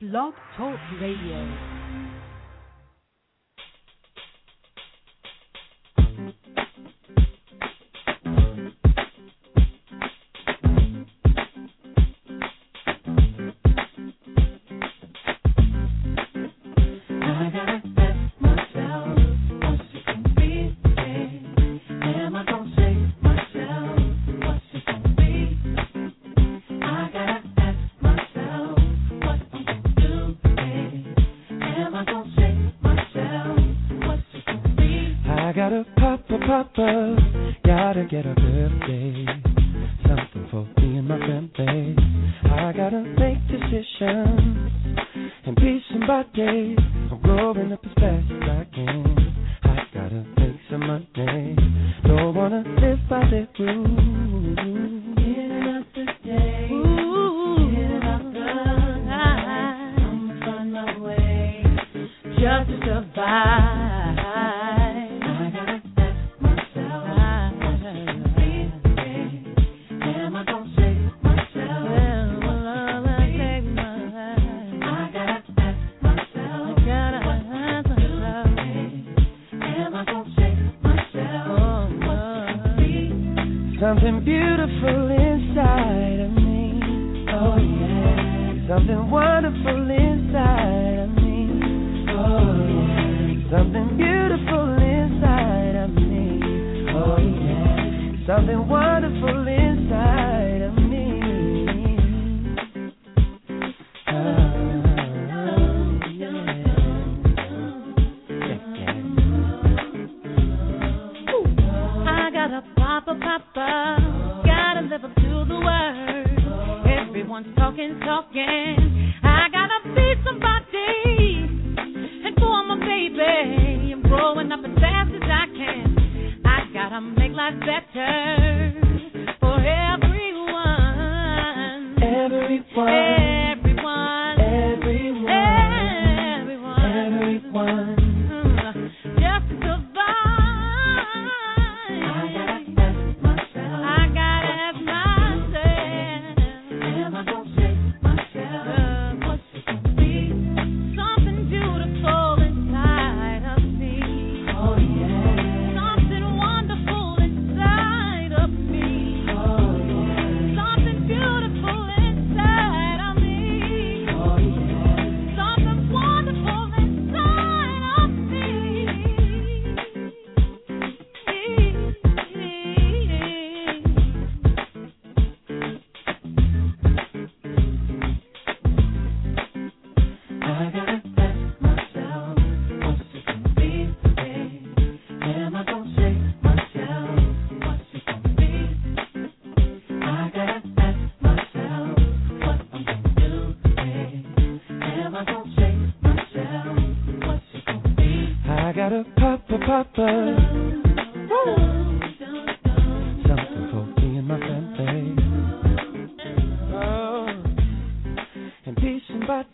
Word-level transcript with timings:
Blog 0.00 0.34
Talk 0.56 0.80
Radio. 1.00 1.83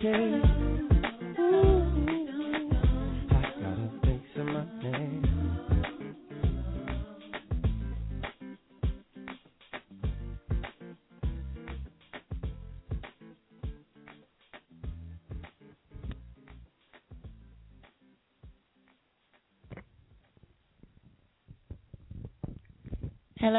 Hello, 0.02 0.40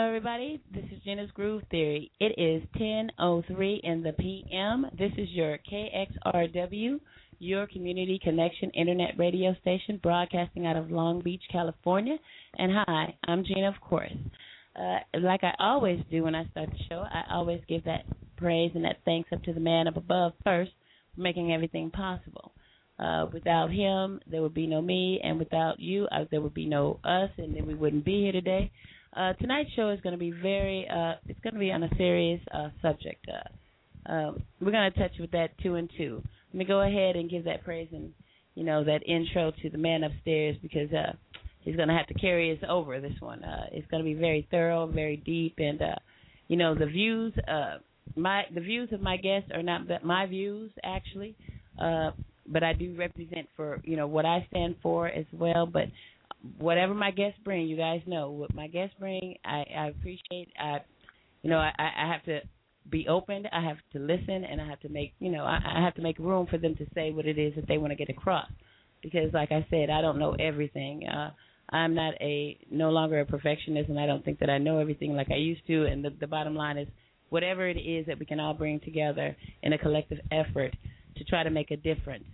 everybody. 0.05 0.61
This 0.71 0.83
is 0.91 1.01
Gena's 1.03 1.31
Groove 1.31 1.63
Theory. 1.71 2.11
It 2.19 2.35
is 2.37 2.61
10:03 2.79 3.79
in 3.83 4.03
the 4.03 4.13
p.m. 4.13 4.85
This 4.97 5.11
is 5.17 5.29
your 5.31 5.57
KXRW, 6.25 6.99
your 7.39 7.67
community 7.67 8.19
connection 8.23 8.69
internet 8.71 9.17
radio 9.17 9.55
station, 9.61 9.99
broadcasting 10.01 10.65
out 10.65 10.77
of 10.77 10.91
Long 10.91 11.21
Beach, 11.21 11.41
California. 11.51 12.17
And 12.57 12.71
hi, 12.71 13.15
I'm 13.27 13.43
Gena, 13.43 13.69
of 13.69 13.81
course. 13.81 14.11
Uh, 14.75 14.99
like 15.19 15.43
I 15.43 15.53
always 15.59 15.99
do 16.09 16.23
when 16.23 16.35
I 16.35 16.47
start 16.49 16.69
the 16.69 16.83
show, 16.89 17.03
I 17.11 17.23
always 17.33 17.61
give 17.67 17.83
that 17.85 18.05
praise 18.37 18.71
and 18.75 18.85
that 18.85 18.97
thanks 19.05 19.29
up 19.33 19.43
to 19.43 19.53
the 19.53 19.59
man 19.59 19.87
up 19.87 19.97
above 19.97 20.33
first 20.43 20.71
for 21.15 21.21
making 21.21 21.51
everything 21.53 21.91
possible. 21.91 22.51
Uh, 22.99 23.25
without 23.33 23.71
him, 23.71 24.19
there 24.29 24.41
would 24.41 24.53
be 24.53 24.67
no 24.67 24.79
me, 24.81 25.19
and 25.23 25.39
without 25.39 25.79
you, 25.79 26.05
uh, 26.11 26.25
there 26.29 26.39
would 26.39 26.53
be 26.53 26.67
no 26.67 26.99
us, 27.03 27.31
and 27.37 27.55
then 27.55 27.65
we 27.65 27.73
wouldn't 27.73 28.05
be 28.05 28.21
here 28.21 28.31
today. 28.31 28.71
Uh, 29.15 29.33
tonight's 29.33 29.71
show 29.75 29.89
is 29.89 29.99
going 30.01 30.13
to 30.13 30.19
be 30.19 30.31
very, 30.31 30.87
uh, 30.87 31.13
it's 31.27 31.39
going 31.39 31.53
to 31.53 31.59
be 31.59 31.71
on 31.71 31.83
a 31.83 31.89
serious 31.97 32.39
uh, 32.53 32.69
subject. 32.81 33.25
Uh, 33.27 33.49
um, 34.05 34.43
we're 34.59 34.71
going 34.71 34.91
to 34.91 34.99
touch 34.99 35.13
with 35.19 35.31
that 35.31 35.49
two 35.61 35.75
and 35.75 35.89
two. 35.97 36.21
Let 36.53 36.57
me 36.57 36.65
go 36.65 36.81
ahead 36.81 37.15
and 37.15 37.29
give 37.29 37.45
that 37.45 37.63
praise 37.63 37.87
and, 37.91 38.11
you 38.55 38.63
know, 38.63 38.83
that 38.83 39.07
intro 39.07 39.51
to 39.61 39.69
the 39.69 39.77
man 39.77 40.03
upstairs 40.03 40.57
because 40.61 40.91
uh, 40.91 41.13
he's 41.61 41.75
going 41.75 41.87
to 41.87 41.93
have 41.93 42.07
to 42.07 42.13
carry 42.15 42.51
us 42.51 42.63
over 42.67 42.99
this 42.99 43.19
one. 43.19 43.43
Uh, 43.43 43.65
it's 43.71 43.89
going 43.89 44.03
to 44.03 44.05
be 44.05 44.19
very 44.19 44.47
thorough, 44.51 44.87
very 44.87 45.17
deep, 45.17 45.55
and, 45.57 45.81
uh, 45.81 45.95
you 46.47 46.57
know, 46.57 46.75
the 46.75 46.85
views, 46.85 47.33
uh, 47.47 47.77
my 48.15 48.43
the 48.53 48.59
views 48.59 48.89
of 48.91 48.99
my 48.99 49.15
guests 49.15 49.49
are 49.53 49.63
not 49.63 49.83
my 50.03 50.25
views 50.25 50.71
actually. 50.83 51.35
Uh, 51.79 52.11
but 52.47 52.63
I 52.63 52.73
do 52.73 52.95
represent 52.97 53.47
for 53.55 53.79
you 53.83 53.95
know 53.95 54.07
what 54.07 54.25
I 54.25 54.45
stand 54.49 54.75
for 54.81 55.07
as 55.07 55.25
well. 55.31 55.65
But 55.65 55.85
whatever 56.57 56.93
my 56.93 57.11
guests 57.11 57.39
bring, 57.43 57.67
you 57.67 57.77
guys 57.77 58.01
know 58.05 58.31
what 58.31 58.53
my 58.53 58.67
guests 58.67 58.95
bring. 58.99 59.37
I, 59.45 59.63
I 59.77 59.87
appreciate. 59.87 60.49
I, 60.59 60.79
you 61.43 61.49
know, 61.49 61.57
I, 61.57 61.71
I 61.77 62.11
have 62.11 62.23
to 62.25 62.41
be 62.89 63.07
open. 63.07 63.45
I 63.51 63.63
have 63.63 63.77
to 63.93 63.99
listen, 63.99 64.43
and 64.43 64.59
I 64.59 64.67
have 64.67 64.79
to 64.81 64.89
make 64.89 65.13
you 65.19 65.31
know 65.31 65.43
I, 65.43 65.59
I 65.77 65.83
have 65.83 65.95
to 65.95 66.01
make 66.01 66.17
room 66.19 66.47
for 66.49 66.57
them 66.57 66.75
to 66.75 66.85
say 66.93 67.11
what 67.11 67.25
it 67.25 67.37
is 67.37 67.53
that 67.55 67.67
they 67.67 67.77
want 67.77 67.91
to 67.91 67.95
get 67.95 68.09
across. 68.09 68.49
Because, 69.01 69.33
like 69.33 69.51
I 69.51 69.65
said, 69.69 69.89
I 69.89 70.01
don't 70.01 70.19
know 70.19 70.35
everything. 70.39 71.07
Uh, 71.07 71.31
I'm 71.69 71.95
not 71.95 72.13
a 72.21 72.59
no 72.69 72.89
longer 72.89 73.19
a 73.19 73.25
perfectionist, 73.25 73.89
and 73.89 73.99
I 73.99 74.05
don't 74.05 74.23
think 74.23 74.39
that 74.39 74.49
I 74.49 74.57
know 74.57 74.79
everything 74.79 75.15
like 75.15 75.31
I 75.31 75.37
used 75.37 75.65
to. 75.67 75.85
And 75.85 76.03
the, 76.03 76.11
the 76.19 76.27
bottom 76.27 76.55
line 76.55 76.77
is, 76.77 76.87
whatever 77.29 77.67
it 77.67 77.77
is 77.77 78.05
that 78.07 78.19
we 78.19 78.25
can 78.25 78.39
all 78.39 78.53
bring 78.53 78.79
together 78.81 79.35
in 79.63 79.73
a 79.73 79.77
collective 79.77 80.19
effort 80.31 80.75
to 81.17 81.23
try 81.23 81.43
to 81.43 81.49
make 81.49 81.71
a 81.71 81.77
difference, 81.77 82.25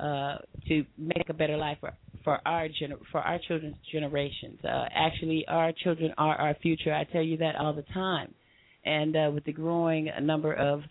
uh, 0.00 0.36
to 0.68 0.84
make 0.96 1.28
a 1.28 1.34
better 1.34 1.56
life 1.56 1.78
for 1.80 1.92
for 2.22 2.40
our 2.46 2.68
gener- 2.68 3.00
for 3.12 3.20
our 3.20 3.38
children's 3.46 3.76
generations. 3.92 4.58
Uh, 4.64 4.86
actually, 4.94 5.44
our 5.48 5.72
children 5.72 6.14
are 6.16 6.36
our 6.36 6.54
future. 6.62 6.94
I 6.94 7.04
tell 7.04 7.22
you 7.22 7.36
that 7.38 7.56
all 7.56 7.74
the 7.74 7.84
time. 7.92 8.34
And 8.84 9.16
uh, 9.16 9.30
with 9.32 9.44
the 9.44 9.52
growing 9.52 10.10
number 10.22 10.52
of 10.52 10.82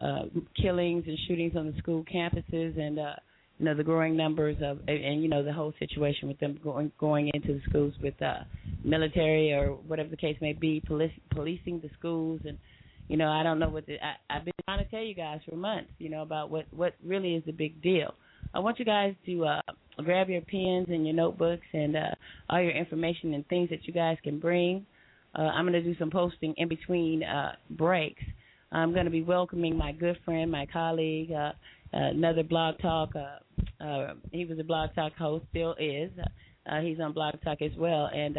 uh, 0.00 0.22
killings 0.60 1.04
and 1.06 1.18
shootings 1.26 1.56
on 1.56 1.66
the 1.70 1.78
school 1.78 2.04
campuses, 2.12 2.78
and 2.78 2.98
uh, 2.98 3.12
you 3.58 3.66
know 3.66 3.74
the 3.74 3.84
growing 3.84 4.16
numbers 4.16 4.56
of 4.62 4.78
and, 4.88 5.04
and 5.04 5.22
you 5.22 5.28
know 5.28 5.44
the 5.44 5.52
whole 5.52 5.74
situation 5.78 6.28
with 6.28 6.40
them 6.40 6.58
going 6.64 6.90
going 6.98 7.30
into 7.34 7.52
the 7.52 7.60
schools 7.68 7.92
with 8.02 8.20
uh 8.22 8.38
military 8.82 9.52
or 9.52 9.74
whatever 9.86 10.08
the 10.08 10.16
case 10.16 10.36
may 10.40 10.54
be 10.54 10.82
police 10.86 11.12
policing 11.30 11.80
the 11.80 11.90
schools. 11.98 12.40
And 12.46 12.56
you 13.08 13.16
know 13.16 13.28
i 13.28 13.42
don't 13.42 13.58
know 13.58 13.68
what 13.68 13.86
the, 13.86 13.96
I, 14.02 14.36
i've 14.36 14.44
been 14.44 14.54
trying 14.64 14.84
to 14.84 14.90
tell 14.90 15.02
you 15.02 15.14
guys 15.14 15.40
for 15.48 15.56
months 15.56 15.90
you 15.98 16.08
know 16.08 16.22
about 16.22 16.48
what 16.48 16.66
what 16.70 16.94
really 17.04 17.34
is 17.34 17.44
the 17.44 17.52
big 17.52 17.82
deal. 17.82 18.14
I 18.54 18.60
want 18.60 18.78
you 18.78 18.84
guys 18.84 19.14
to 19.26 19.44
uh 19.44 19.60
grab 20.02 20.30
your 20.30 20.40
pens 20.40 20.86
and 20.88 21.04
your 21.04 21.14
notebooks 21.14 21.66
and 21.74 21.96
uh 21.96 22.14
all 22.48 22.62
your 22.62 22.72
information 22.72 23.34
and 23.34 23.46
things 23.48 23.68
that 23.70 23.86
you 23.86 23.92
guys 23.92 24.16
can 24.24 24.40
bring 24.40 24.86
uh 25.34 25.42
i'm 25.42 25.64
going 25.64 25.72
to 25.72 25.82
do 25.82 25.96
some 25.98 26.10
posting 26.10 26.54
in 26.56 26.68
between 26.68 27.22
uh 27.22 27.52
breaks 27.70 28.22
i'm 28.72 28.92
going 28.92 29.04
to 29.04 29.10
be 29.10 29.22
welcoming 29.22 29.76
my 29.76 29.92
good 29.92 30.18
friend 30.24 30.50
my 30.50 30.66
colleague 30.66 31.30
uh 31.32 31.52
another 31.92 32.42
blog 32.42 32.78
talk 32.78 33.10
uh 33.16 33.38
uh, 33.80 34.14
he 34.32 34.44
was 34.44 34.58
a 34.58 34.64
Blog 34.64 34.94
Talk 34.94 35.14
host, 35.16 35.44
still 35.50 35.74
is. 35.78 36.10
Uh, 36.70 36.80
he's 36.80 37.00
on 37.00 37.12
Blog 37.12 37.34
Talk 37.42 37.62
as 37.62 37.72
well, 37.78 38.10
and 38.12 38.36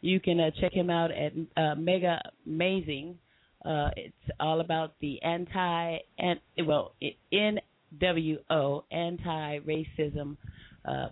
you 0.00 0.20
can 0.20 0.38
check 0.60 0.72
him 0.72 0.90
out 0.90 1.10
at 1.10 1.78
Mega 1.78 2.20
Amazing. 2.46 3.18
It's 3.64 4.14
all 4.38 4.60
about 4.60 4.94
the 5.00 5.22
anti 5.22 5.98
and 6.18 6.40
well 6.66 6.94
NWO 7.32 8.82
anti 8.90 9.58
racism 9.60 10.36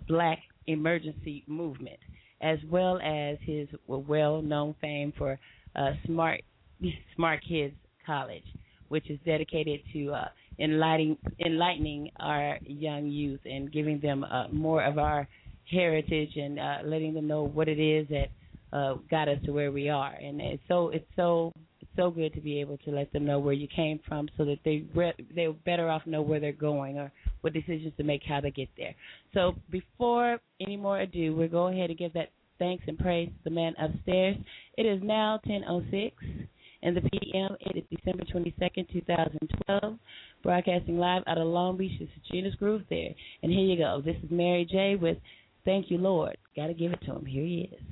Black 0.07 0.39
emergency 0.67 1.43
movement, 1.47 1.99
as 2.41 2.59
well 2.69 2.99
as 3.01 3.37
his 3.41 3.67
well 3.87 4.41
known 4.41 4.75
fame 4.81 5.13
for 5.17 5.39
uh, 5.75 5.91
Smart 6.05 6.41
Smart 7.15 7.41
Kids 7.47 7.73
College, 8.05 8.45
which 8.89 9.09
is 9.09 9.19
dedicated 9.25 9.81
to 9.93 10.11
uh, 10.11 10.25
enlightening 10.59 11.17
enlightening 11.45 12.11
our 12.19 12.57
young 12.63 13.07
youth 13.07 13.41
and 13.45 13.71
giving 13.71 13.99
them 13.99 14.23
uh, 14.23 14.47
more 14.49 14.83
of 14.83 14.97
our 14.97 15.27
heritage 15.69 16.31
and 16.35 16.59
uh, 16.59 16.77
letting 16.83 17.13
them 17.13 17.27
know 17.27 17.43
what 17.43 17.67
it 17.67 17.79
is 17.79 18.07
that 18.09 18.27
uh, 18.73 18.95
got 19.09 19.27
us 19.27 19.37
to 19.45 19.51
where 19.51 19.71
we 19.71 19.89
are. 19.89 20.13
And 20.13 20.41
it's 20.41 20.63
so 20.67 20.89
it's 20.89 21.07
so 21.15 21.53
so 21.95 22.09
good 22.09 22.33
to 22.33 22.41
be 22.41 22.59
able 22.61 22.77
to 22.79 22.91
let 22.91 23.11
them 23.11 23.25
know 23.25 23.39
where 23.39 23.53
you 23.53 23.67
came 23.75 23.99
from, 24.07 24.29
so 24.37 24.45
that 24.45 24.59
they 24.63 24.85
re- 24.95 25.13
they're 25.35 25.53
better 25.53 25.89
off 25.89 26.05
know 26.05 26.21
where 26.21 26.39
they're 26.39 26.51
going 26.51 26.97
or 26.97 27.11
what 27.41 27.53
decisions 27.53 27.93
to 27.97 28.03
make, 28.03 28.21
how 28.27 28.39
to 28.39 28.51
get 28.51 28.69
there. 28.77 28.95
So 29.33 29.55
before 29.69 30.39
any 30.59 30.77
more 30.77 31.01
ado, 31.01 31.35
we'll 31.35 31.47
go 31.47 31.67
ahead 31.67 31.89
and 31.89 31.99
give 31.99 32.13
that 32.13 32.29
thanks 32.59 32.83
and 32.87 32.97
praise 32.97 33.27
to 33.29 33.43
the 33.43 33.49
man 33.49 33.73
upstairs. 33.79 34.37
It 34.77 34.85
is 34.85 35.01
now 35.03 35.39
10:06 35.45 36.11
in 36.83 36.93
the 36.95 37.01
PM. 37.01 37.55
It 37.59 37.77
is 37.77 37.83
December 37.97 38.23
22nd, 38.25 38.87
2012. 38.91 39.99
Broadcasting 40.43 40.97
live 40.97 41.23
out 41.27 41.37
of 41.37 41.47
Long 41.47 41.77
Beach. 41.77 41.99
Is 41.99 42.09
Gena's 42.31 42.55
Groove 42.55 42.83
there. 42.89 43.13
And 43.43 43.51
here 43.51 43.65
you 43.65 43.77
go. 43.77 44.01
This 44.03 44.17
is 44.23 44.31
Mary 44.31 44.65
J. 44.65 44.95
with 44.95 45.17
Thank 45.65 45.91
You, 45.91 45.97
Lord. 45.97 46.37
Got 46.55 46.67
to 46.67 46.73
give 46.73 46.91
it 46.91 47.01
to 47.05 47.15
him. 47.15 47.25
Here 47.25 47.43
he 47.43 47.69
is. 47.71 47.83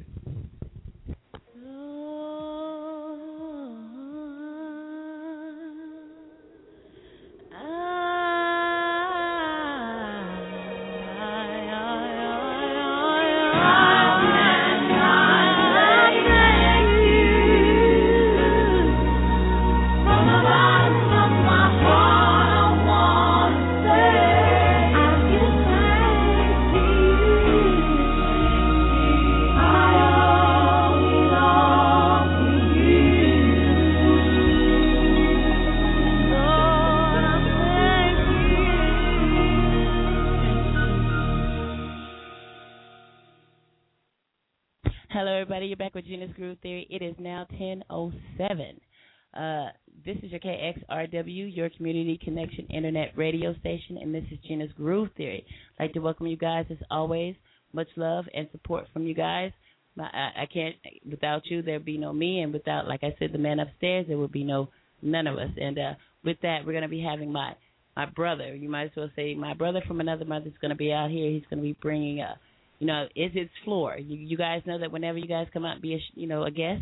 KXRW, 51.29 51.55
your 51.55 51.69
community 51.69 52.19
connection 52.23 52.65
internet 52.67 53.11
radio 53.15 53.53
station, 53.59 53.97
and 53.97 54.13
this 54.13 54.23
is 54.31 54.39
Gena's 54.47 54.71
Groove 54.75 55.09
Theory. 55.17 55.45
I'd 55.77 55.83
like 55.83 55.93
to 55.93 55.99
welcome 55.99 56.27
you 56.27 56.37
guys 56.37 56.65
as 56.69 56.77
always. 56.89 57.35
Much 57.73 57.87
love 57.95 58.25
and 58.33 58.47
support 58.51 58.85
from 58.93 59.05
you 59.05 59.13
guys. 59.13 59.51
I, 59.99 60.31
I 60.43 60.45
can't 60.51 60.75
without 61.09 61.45
you. 61.45 61.61
There'd 61.61 61.85
be 61.85 61.97
no 61.97 62.13
me, 62.13 62.41
and 62.41 62.53
without, 62.53 62.87
like 62.87 63.03
I 63.03 63.15
said, 63.19 63.31
the 63.31 63.37
man 63.37 63.59
upstairs, 63.59 64.05
there 64.07 64.17
would 64.17 64.31
be 64.31 64.43
no 64.43 64.69
none 65.01 65.27
of 65.27 65.37
us. 65.37 65.51
And 65.59 65.77
uh, 65.77 65.93
with 66.23 66.37
that, 66.41 66.65
we're 66.65 66.73
to 66.83 66.87
be 66.89 67.01
having 67.01 67.31
my 67.31 67.53
my 67.95 68.05
brother. 68.05 68.55
You 68.55 68.69
might 68.69 68.85
as 68.85 68.91
well 68.95 69.09
say 69.15 69.35
my 69.35 69.53
brother 69.53 69.81
from 69.87 69.99
another 69.99 70.25
mother 70.25 70.47
is 70.47 70.53
going 70.61 70.69
to 70.69 70.75
be 70.75 70.91
out 70.91 71.11
here. 71.11 71.29
He's 71.29 71.43
to 71.61 71.67
be 71.67 71.77
bringing 71.81 72.21
a 72.21 72.39
you 72.79 72.87
know, 72.87 73.07
is 73.13 73.31
its 73.35 73.51
floor. 73.65 73.97
You, 73.97 74.15
you 74.15 74.37
guys 74.37 74.61
know 74.65 74.79
that 74.79 74.91
whenever 74.91 75.17
you 75.17 75.27
guys 75.27 75.47
come 75.51 75.65
out 75.65 75.73
and 75.73 75.81
be 75.81 75.95
a, 75.95 75.99
you 76.15 76.27
know, 76.27 76.43
a 76.43 76.51
guest, 76.51 76.81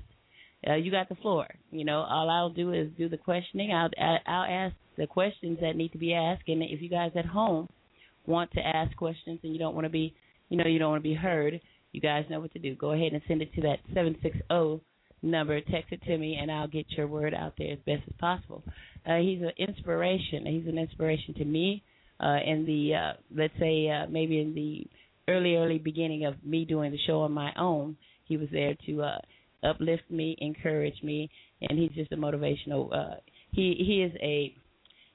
uh, 0.67 0.75
you 0.75 0.91
got 0.91 1.09
the 1.09 1.15
floor. 1.15 1.47
You 1.71 1.85
know, 1.85 1.99
all 1.99 2.29
I'll 2.29 2.49
do 2.49 2.73
is 2.73 2.89
do 2.97 3.09
the 3.09 3.17
questioning. 3.17 3.71
I'll 3.73 3.89
I'll 4.25 4.67
ask 4.67 4.75
the 4.97 5.07
questions 5.07 5.59
that 5.61 5.75
need 5.75 5.91
to 5.91 5.97
be 5.97 6.13
asked, 6.13 6.47
and 6.47 6.63
if 6.63 6.81
you 6.81 6.89
guys 6.89 7.11
at 7.15 7.25
home 7.25 7.69
want 8.25 8.51
to 8.51 8.61
ask 8.61 8.95
questions 8.97 9.39
and 9.43 9.53
you 9.53 9.59
don't 9.59 9.75
want 9.75 9.85
to 9.85 9.89
be, 9.89 10.13
you 10.49 10.57
know, 10.57 10.67
you 10.67 10.79
don't 10.79 10.91
want 10.91 11.03
to 11.03 11.09
be 11.09 11.15
heard, 11.15 11.61
you 11.91 12.01
guys 12.01 12.25
know 12.29 12.39
what 12.39 12.51
to 12.53 12.59
do. 12.59 12.75
Go 12.75 12.91
ahead 12.91 13.13
and 13.13 13.21
send 13.27 13.41
it 13.41 13.53
to 13.53 13.61
that 13.61 13.79
seven 13.93 14.15
six 14.21 14.37
zero 14.51 14.81
number. 15.21 15.59
Text 15.61 15.91
it 15.91 16.01
to 16.03 16.17
me, 16.17 16.37
and 16.41 16.51
I'll 16.51 16.67
get 16.67 16.85
your 16.91 17.07
word 17.07 17.33
out 17.33 17.53
there 17.57 17.73
as 17.73 17.79
best 17.85 18.03
as 18.07 18.13
possible. 18.19 18.63
Uh, 19.05 19.17
he's 19.17 19.41
an 19.41 19.51
inspiration. 19.57 20.45
He's 20.45 20.67
an 20.67 20.77
inspiration 20.77 21.33
to 21.35 21.45
me. 21.45 21.83
Uh, 22.19 22.37
in 22.45 22.65
the 22.65 22.95
uh, 22.95 23.13
let's 23.35 23.53
say 23.59 23.89
uh, 23.89 24.07
maybe 24.09 24.39
in 24.39 24.55
the 24.55 24.87
early, 25.31 25.55
early 25.55 25.77
beginning 25.77 26.25
of 26.25 26.33
me 26.43 26.65
doing 26.65 26.91
the 26.91 26.97
show 27.05 27.21
on 27.21 27.31
my 27.31 27.51
own, 27.57 27.95
he 28.25 28.37
was 28.37 28.47
there 28.51 28.75
to 28.87 29.03
uh, 29.03 29.17
uplift 29.63 30.03
me, 30.09 30.35
encourage 30.39 31.01
me, 31.03 31.29
and 31.61 31.77
he's 31.77 31.91
just 31.91 32.11
a 32.11 32.17
motivational. 32.17 32.93
Uh, 32.93 33.15
he 33.51 33.75
he 33.77 34.03
is 34.03 34.11
a 34.21 34.55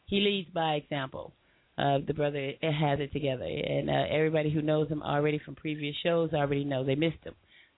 he 0.06 0.20
leads 0.20 0.50
by 0.50 0.74
example. 0.74 1.32
Uh, 1.78 1.98
the 2.06 2.14
brother 2.14 2.52
has 2.60 3.00
it 3.00 3.12
together, 3.12 3.44
and 3.44 3.88
uh, 3.88 4.04
everybody 4.10 4.50
who 4.50 4.60
knows 4.60 4.88
him 4.88 5.02
already 5.02 5.40
from 5.44 5.54
previous 5.54 5.96
shows 6.02 6.30
already 6.32 6.64
know 6.64 6.84
they 6.84 6.94
missed 6.94 7.24
him. 7.24 7.34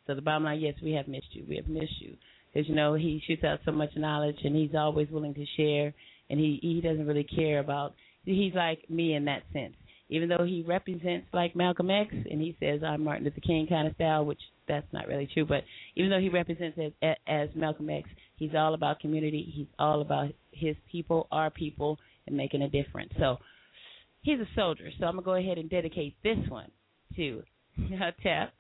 So 0.07 0.15
the 0.15 0.23
bottom 0.23 0.45
line, 0.45 0.61
yes, 0.61 0.75
we 0.83 0.93
have 0.93 1.09
missed 1.09 1.33
you. 1.33 1.45
We 1.49 1.57
have 1.57 1.69
missed 1.69 2.01
you 2.01 2.17
because 2.53 2.69
you 2.69 2.75
know 2.75 2.95
he 2.95 3.23
shoots 3.27 3.45
out 3.45 3.61
so 3.65 3.73
much 3.73 3.91
knowledge, 3.97 4.39
and 4.45 4.57
he's 4.57 4.75
always 4.77 5.09
willing 5.11 5.35
to 5.35 5.47
share, 5.57 5.95
and 6.29 6.41
he 6.41 6.59
he 6.63 6.81
doesn't 6.81 7.07
really 7.07 7.25
care 7.25 7.61
about. 7.61 7.95
He's 8.25 8.55
like 8.55 8.89
me 8.89 9.15
in 9.15 9.27
that 9.27 9.43
sense 9.53 9.75
even 10.09 10.29
though 10.29 10.45
he 10.45 10.63
represents 10.67 11.27
like 11.33 11.57
Malcolm 11.57 11.91
X 11.91 12.13
and 12.13 12.41
he 12.41 12.57
says 12.61 12.83
I'm 12.87 13.05
Martin 13.05 13.25
Luther 13.25 13.41
King 13.41 13.67
kind 13.67 13.89
of 13.89 13.95
style, 13.95 14.25
which 14.25 14.41
that's 14.69 14.87
not 14.93 15.09
really 15.09 15.29
true, 15.33 15.45
but 15.45 15.65
even 15.97 16.11
though 16.11 16.21
he 16.21 16.29
represents 16.29 16.79
as, 17.03 17.17
as 17.27 17.49
Malcolm 17.55 17.91
X, 17.91 18.09
he's 18.37 18.55
all 18.57 18.75
about 18.75 19.01
community. 19.01 19.53
He's 19.55 19.67
all 19.79 20.01
about 20.01 20.31
his 20.53 20.77
people, 20.91 21.27
our 21.31 21.51
people, 21.51 21.99
and 22.27 22.37
making 22.37 22.63
a 22.63 22.69
difference. 22.69 23.13
So 23.19 23.37
he's 24.23 24.41
a 24.41 24.49
soldier. 24.55 24.91
So 24.99 25.07
I'm 25.07 25.15
gonna 25.15 25.25
go 25.25 25.35
ahead 25.35 25.59
and 25.59 25.69
dedicate 25.69 26.17
this 26.23 26.39
one 26.49 26.71
to 27.17 27.43
Tap. 28.23 28.55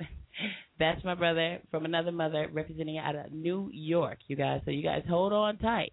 That's 0.78 1.04
my 1.04 1.14
brother 1.14 1.60
from 1.70 1.84
another 1.84 2.12
mother, 2.12 2.48
representing 2.52 2.98
out 2.98 3.14
of 3.14 3.32
New 3.32 3.70
York, 3.72 4.18
you 4.26 4.36
guys. 4.36 4.60
So 4.64 4.70
you 4.70 4.82
guys 4.82 5.02
hold 5.08 5.32
on 5.32 5.58
tight, 5.58 5.92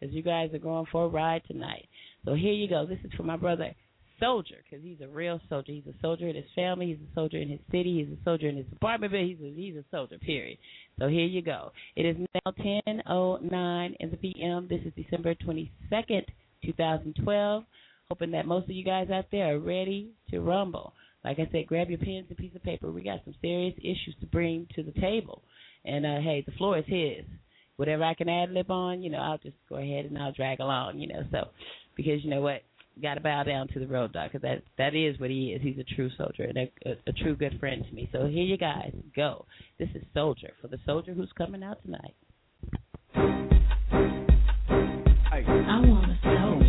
because 0.00 0.14
you 0.14 0.22
guys 0.22 0.52
are 0.54 0.58
going 0.58 0.86
for 0.90 1.04
a 1.04 1.08
ride 1.08 1.42
tonight. 1.46 1.88
So 2.24 2.34
here 2.34 2.52
you 2.52 2.68
go. 2.68 2.86
This 2.86 2.98
is 3.04 3.12
for 3.16 3.24
my 3.24 3.36
brother 3.36 3.74
soldier 4.22 4.56
because 4.62 4.84
he's 4.84 5.00
a 5.00 5.08
real 5.08 5.40
soldier. 5.48 5.72
He's 5.72 5.86
a 5.86 6.00
soldier 6.00 6.28
in 6.28 6.36
his 6.36 6.44
family. 6.54 6.86
He's 6.86 7.08
a 7.10 7.14
soldier 7.14 7.38
in 7.38 7.48
his 7.48 7.60
city. 7.70 8.04
He's 8.04 8.18
a 8.18 8.22
soldier 8.24 8.48
in 8.48 8.56
his 8.56 8.66
apartment. 8.72 9.12
But 9.12 9.20
he's 9.20 9.38
a, 9.42 9.52
he's 9.54 9.76
a 9.76 9.84
soldier. 9.90 10.18
Period. 10.18 10.58
So 10.98 11.08
here 11.08 11.26
you 11.26 11.42
go. 11.42 11.72
It 11.96 12.06
is 12.06 12.16
now 12.34 12.52
10:09 12.52 13.96
in 13.98 14.10
the 14.10 14.16
p.m. 14.16 14.68
This 14.68 14.80
is 14.84 14.92
December 14.96 15.34
22nd, 15.34 16.24
2012. 16.64 17.64
Hoping 18.08 18.30
that 18.32 18.46
most 18.46 18.64
of 18.64 18.70
you 18.70 18.84
guys 18.84 19.10
out 19.10 19.26
there 19.32 19.54
are 19.54 19.58
ready 19.58 20.10
to 20.30 20.40
rumble. 20.40 20.92
Like 21.24 21.38
I 21.38 21.48
said, 21.52 21.66
grab 21.66 21.88
your 21.88 21.98
pens 21.98 22.26
and 22.28 22.36
piece 22.36 22.54
of 22.54 22.62
paper. 22.62 22.90
We 22.90 23.02
got 23.02 23.24
some 23.24 23.34
serious 23.40 23.74
issues 23.78 24.14
to 24.20 24.26
bring 24.26 24.66
to 24.74 24.82
the 24.82 24.92
table. 25.00 25.42
And 25.84 26.04
uh, 26.04 26.20
hey, 26.20 26.42
the 26.44 26.52
floor 26.52 26.78
is 26.78 26.84
his. 26.86 27.24
Whatever 27.76 28.04
I 28.04 28.14
can 28.14 28.28
ad 28.28 28.50
lib 28.50 28.70
on, 28.70 29.02
you 29.02 29.10
know, 29.10 29.18
I'll 29.18 29.38
just 29.38 29.56
go 29.68 29.76
ahead 29.76 30.04
and 30.04 30.18
I'll 30.18 30.32
drag 30.32 30.60
along, 30.60 30.98
you 30.98 31.08
know. 31.08 31.22
So, 31.30 31.48
because 31.96 32.22
you 32.22 32.30
know 32.30 32.40
what, 32.40 32.62
got 33.00 33.14
to 33.14 33.20
bow 33.20 33.42
down 33.42 33.68
to 33.68 33.78
the 33.78 33.86
road 33.86 34.12
dog 34.12 34.32
because 34.32 34.42
that 34.42 34.62
that 34.78 34.94
is 34.94 35.18
what 35.18 35.30
he 35.30 35.52
is. 35.52 35.62
He's 35.62 35.78
a 35.78 35.94
true 35.94 36.10
soldier 36.16 36.44
and 36.44 36.58
a, 36.58 36.72
a, 36.84 36.92
a 37.06 37.12
true 37.12 37.36
good 37.36 37.58
friend 37.58 37.84
to 37.88 37.94
me. 37.94 38.08
So 38.12 38.26
here 38.26 38.44
you 38.44 38.56
guys 38.56 38.92
go. 39.16 39.46
This 39.78 39.88
is 39.94 40.02
Soldier 40.12 40.52
for 40.60 40.68
the 40.68 40.78
soldier 40.84 41.14
who's 41.14 41.32
coming 41.36 41.62
out 41.62 41.82
tonight. 41.82 42.14
I 45.34 45.80
want 45.80 46.11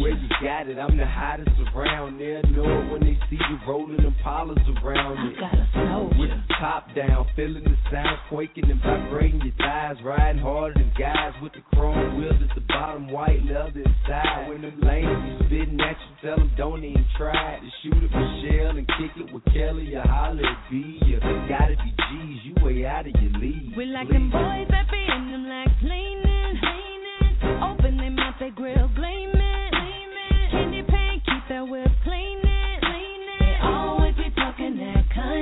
where 0.03 0.11
you 0.11 0.27
got 0.43 0.67
it. 0.67 0.77
I'm 0.77 0.97
the 0.97 1.07
hottest 1.07 1.49
around 1.73 2.19
there. 2.19 2.43
Know 2.51 2.91
when 2.91 2.99
they 2.99 3.17
see 3.29 3.39
you 3.39 3.57
rolling 3.65 4.03
them 4.03 4.13
polars 4.23 4.59
around 4.83 5.15
it. 5.31 6.19
With 6.19 6.29
the 6.29 6.53
top 6.59 6.93
down, 6.93 7.25
feeling 7.35 7.63
the 7.63 7.77
sound 7.89 8.19
quaking 8.27 8.69
and 8.69 8.81
vibrating 8.81 9.39
your 9.41 9.55
thighs. 9.57 9.95
Riding 10.03 10.41
harder 10.41 10.73
than 10.75 10.91
guys 10.99 11.31
with 11.41 11.53
the 11.53 11.63
chrome 11.73 12.19
wheels 12.19 12.35
at 12.35 12.53
the 12.53 12.61
bottom, 12.67 13.11
white 13.11 13.41
leather 13.45 13.79
inside. 13.79 14.49
When 14.49 14.61
them 14.61 14.79
lanes 14.83 15.39
be 15.39 15.45
spitting 15.47 15.79
at 15.79 15.95
you, 15.95 16.13
tell 16.21 16.37
them 16.37 16.51
don't 16.57 16.83
even 16.83 17.05
try 17.17 17.59
to 17.63 17.69
shoot 17.81 18.03
it 18.03 18.11
with 18.11 18.31
Shell 18.43 18.77
and 18.77 18.87
kick 18.99 19.15
it 19.15 19.33
with 19.33 19.45
Kelly 19.55 19.95
or 19.95 20.03
holler 20.03 20.43
at 20.43 20.69
B. 20.69 20.99
You 21.05 21.19
gotta 21.47 21.75
be 21.79 21.95
G's, 21.95 22.39
you 22.43 22.53
way 22.59 22.85
out 22.85 23.07
of 23.07 23.13
your 23.21 23.39
league. 23.39 23.71
We 23.77 23.85
like 23.85 24.09
them 24.09 24.29
boys 24.29 24.67
that 24.69 24.91
be 24.91 24.99
in 24.99 25.31
them 25.31 25.47
like 25.47 25.71
cleaning, 25.79 26.59
cleaning. 26.59 27.63
Open 27.63 27.97
them 27.97 28.19
up, 28.19 28.35
they 28.39 28.49
grill 28.49 28.89
gleaming. 28.95 29.32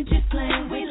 just 0.03 0.29
playing. 0.29 0.69
We 0.69 0.85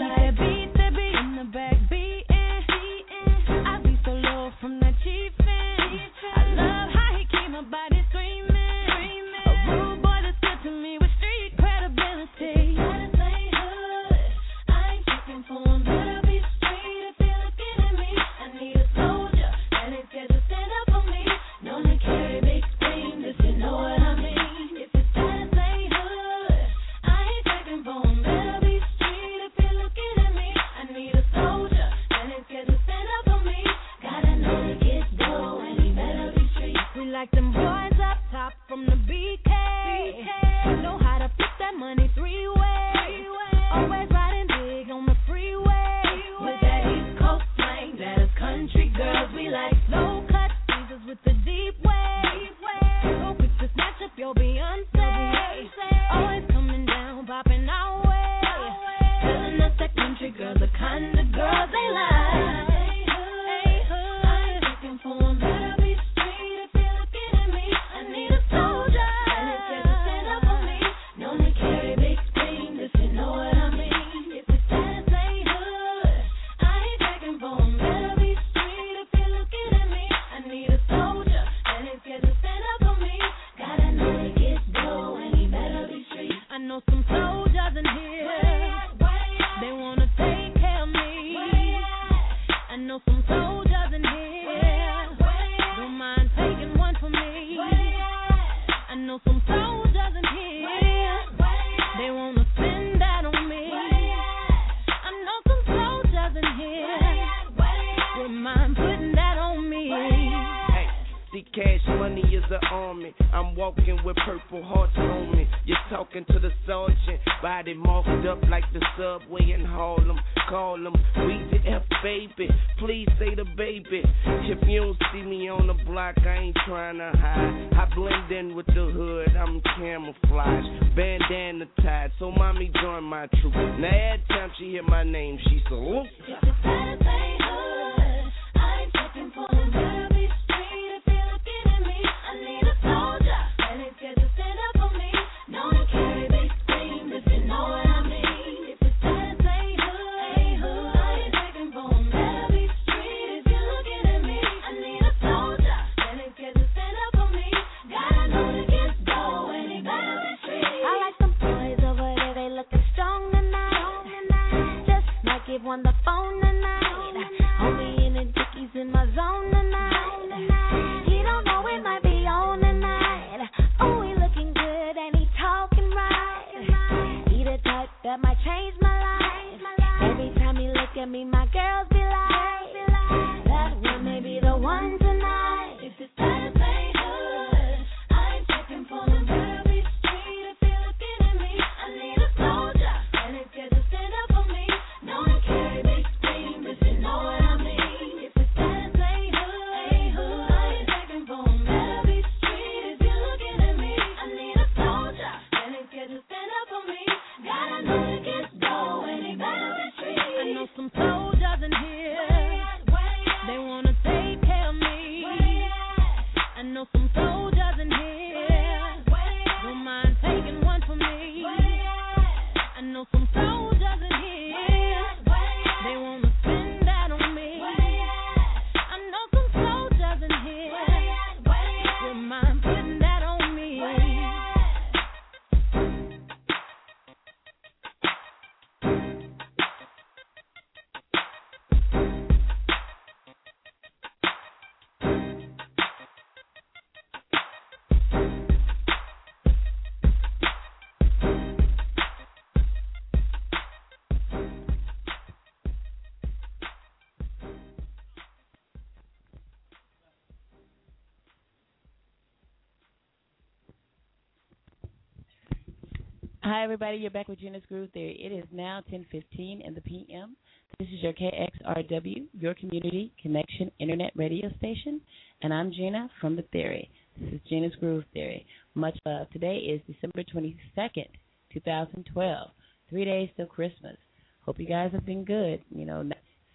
Hi, 266.50 266.64
everybody. 266.64 266.97
You're 266.97 267.12
back 267.12 267.28
with 267.28 267.38
Gena's 267.38 267.62
Groove 267.69 267.92
Theory. 267.92 268.19
It 268.21 268.33
is 268.33 268.45
now 268.50 268.83
10:15 268.92 269.64
in 269.64 269.73
the 269.73 269.80
p.m. 269.83 270.35
This 270.80 270.88
is 270.88 271.00
your 271.00 271.12
KXRW, 271.12 272.26
your 272.33 272.54
community 272.54 273.12
connection 273.23 273.71
internet 273.78 274.11
radio 274.16 274.50
station, 274.59 275.00
and 275.42 275.54
I'm 275.54 275.71
Gena 275.71 276.11
from 276.21 276.35
the 276.35 276.42
Theory. 276.50 276.90
This 277.16 277.35
is 277.35 277.40
Gena's 277.49 277.76
Groove 277.76 278.02
Theory. 278.12 278.45
Much 278.75 278.99
love. 279.07 279.30
Today 279.30 279.59
is 279.59 279.80
December 279.87 280.25
22nd, 280.25 281.07
2012. 281.52 282.50
Three 282.88 283.04
days 283.04 283.28
till 283.37 283.47
Christmas. 283.47 283.97
Hope 284.40 284.59
you 284.59 284.66
guys 284.66 284.90
have 284.90 285.07
been 285.07 285.25
good. 285.25 285.62
You 285.71 285.87
know, 285.87 286.02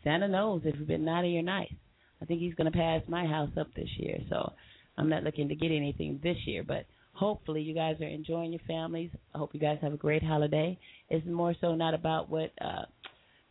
Santa 0.03 0.27
knows 0.27 0.63
if 0.65 0.75
you've 0.77 0.89
been 0.89 1.05
naughty 1.05 1.37
or 1.37 1.41
nice. 1.41 1.71
I 2.21 2.25
think 2.25 2.41
he's 2.41 2.55
going 2.55 2.69
to 2.69 2.77
pass 2.77 3.01
my 3.07 3.25
house 3.25 3.51
up 3.57 3.73
this 3.73 3.89
year, 3.97 4.17
so 4.29 4.51
I'm 4.97 5.07
not 5.07 5.23
looking 5.23 5.47
to 5.47 5.55
get 5.55 5.71
anything 5.71 6.19
this 6.21 6.37
year, 6.45 6.63
but 6.63 6.85
hopefully 7.15 7.61
you 7.61 7.73
guys 7.73 7.99
are 8.01 8.07
enjoying 8.07 8.51
your 8.51 8.61
families. 8.67 9.09
I 9.33 9.37
hope 9.37 9.53
you 9.53 9.59
guys 9.59 9.79
have 9.81 9.93
a 9.93 9.97
great 9.97 10.23
holiday. 10.23 10.77
It's 11.09 11.25
more 11.25 11.55
so 11.61 11.75
not 11.75 11.93
about 11.93 12.29
what 12.29 12.51
uh 12.61 12.83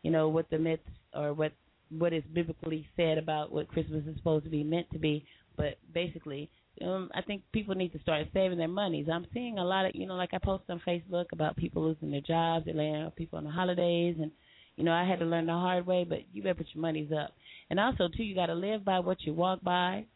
you 0.03 0.11
know, 0.11 0.29
what 0.29 0.51
the 0.51 0.59
myths 0.59 0.83
or 1.15 1.33
what 1.33 1.53
what 1.91 2.13
is 2.13 2.23
biblically 2.33 2.87
said 2.97 3.19
about 3.19 3.53
what 3.53 3.69
Christmas 3.69 4.05
is 4.07 4.17
supposed 4.17 4.45
to 4.45 4.51
be 4.51 4.65
meant 4.65 4.91
to 4.93 4.99
be, 4.99 5.25
but 5.57 5.79
basically 5.93 6.51
um, 6.83 7.11
I 7.15 7.23
think 7.23 7.43
people 7.53 7.75
need 7.75 7.93
to 7.93 8.01
start 8.01 8.27
saving 8.33 8.59
their 8.59 8.69
monies. 8.69 9.07
I'm 9.13 9.27
seeing 9.33 9.59
a 9.59 9.65
lot 9.65 9.87
of, 9.87 9.93
you 9.95 10.07
know, 10.07 10.15
like 10.15 10.35
I 10.35 10.39
post 10.39 10.65
on 10.69 10.83
Facebook 10.87 11.27
about 11.33 11.57
people 11.57 11.85
losing 11.85 12.11
their 12.11 12.21
jobs, 12.21 12.65
they're 12.65 12.75
laying 12.75 12.97
off 12.97 13.15
people 13.15 13.39
on 13.39 13.45
the 13.45 13.51
holidays, 13.51 14.17
and 14.21 14.31
you 14.77 14.83
know, 14.83 14.93
I 14.93 15.05
had 15.05 15.21
to 15.21 15.25
learn 15.25 15.47
the 15.47 15.53
hard 15.53 15.87
way. 15.87 16.05
But 16.09 16.21
you 16.33 16.43
better 16.43 16.55
put 16.55 16.67
your 16.75 16.83
monies 16.83 17.11
up, 17.13 17.31
and 17.71 17.79
also 17.79 18.09
too, 18.09 18.25
you 18.25 18.35
got 18.35 18.47
to 18.47 18.55
live 18.55 18.85
by 18.85 18.99
what 19.01 19.23
you 19.23 19.33
walk 19.33 19.63
by. 19.63 20.07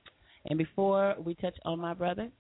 And 0.47 0.59
before 0.59 1.15
we 1.19 1.35
touch 1.35 1.57
on 1.65 1.79
my 1.81 1.95
brother, 1.95 2.31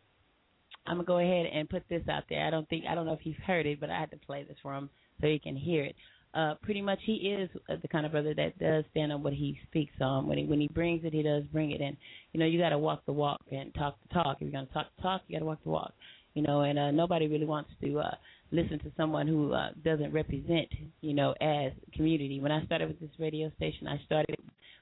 I'm 0.88 0.96
gonna 0.96 1.04
go 1.04 1.18
ahead 1.18 1.46
and 1.52 1.68
put 1.68 1.82
this 1.88 2.02
out 2.08 2.24
there. 2.28 2.46
I 2.46 2.50
don't 2.50 2.68
think 2.68 2.84
I 2.88 2.94
don't 2.94 3.06
know 3.06 3.12
if 3.12 3.20
he's 3.20 3.36
heard 3.46 3.66
it, 3.66 3.80
but 3.80 3.90
I 3.90 3.98
had 4.00 4.10
to 4.10 4.16
play 4.16 4.44
this 4.44 4.56
for 4.62 4.74
him 4.74 4.90
so 5.20 5.26
he 5.26 5.38
can 5.38 5.56
hear 5.56 5.84
it. 5.84 5.96
Uh, 6.34 6.54
pretty 6.62 6.82
much, 6.82 6.98
he 7.04 7.14
is 7.14 7.48
the 7.82 7.88
kind 7.88 8.04
of 8.04 8.12
brother 8.12 8.34
that 8.34 8.58
does 8.58 8.84
stand 8.90 9.10
on 9.12 9.22
what 9.22 9.32
he 9.32 9.58
speaks 9.68 9.94
on. 10.00 10.26
When 10.26 10.38
he 10.38 10.44
when 10.44 10.60
he 10.60 10.68
brings 10.68 11.04
it, 11.04 11.12
he 11.12 11.22
does 11.22 11.44
bring 11.52 11.70
it. 11.70 11.80
And 11.80 11.96
you 12.32 12.40
know, 12.40 12.46
you 12.46 12.58
got 12.58 12.68
to 12.70 12.78
walk 12.78 13.04
the 13.06 13.12
walk 13.12 13.40
and 13.50 13.74
talk 13.74 13.96
the 14.06 14.14
talk. 14.14 14.36
If 14.36 14.42
you're 14.42 14.52
gonna 14.52 14.66
talk 14.72 14.86
the 14.96 15.02
talk, 15.02 15.22
you 15.26 15.36
got 15.36 15.40
to 15.40 15.46
walk 15.46 15.62
the 15.64 15.70
walk. 15.70 15.92
You 16.34 16.42
know, 16.42 16.60
and 16.60 16.78
uh, 16.78 16.90
nobody 16.90 17.26
really 17.26 17.46
wants 17.46 17.70
to 17.82 17.98
uh, 17.98 18.14
listen 18.52 18.78
to 18.80 18.92
someone 18.96 19.26
who 19.26 19.52
uh, 19.52 19.70
doesn't 19.84 20.12
represent, 20.12 20.68
you 21.00 21.14
know, 21.14 21.32
as 21.40 21.72
community. 21.94 22.40
When 22.40 22.52
I 22.52 22.64
started 22.66 22.88
with 22.88 23.00
this 23.00 23.10
radio 23.18 23.50
station, 23.56 23.88
I 23.88 24.00
started 24.04 24.36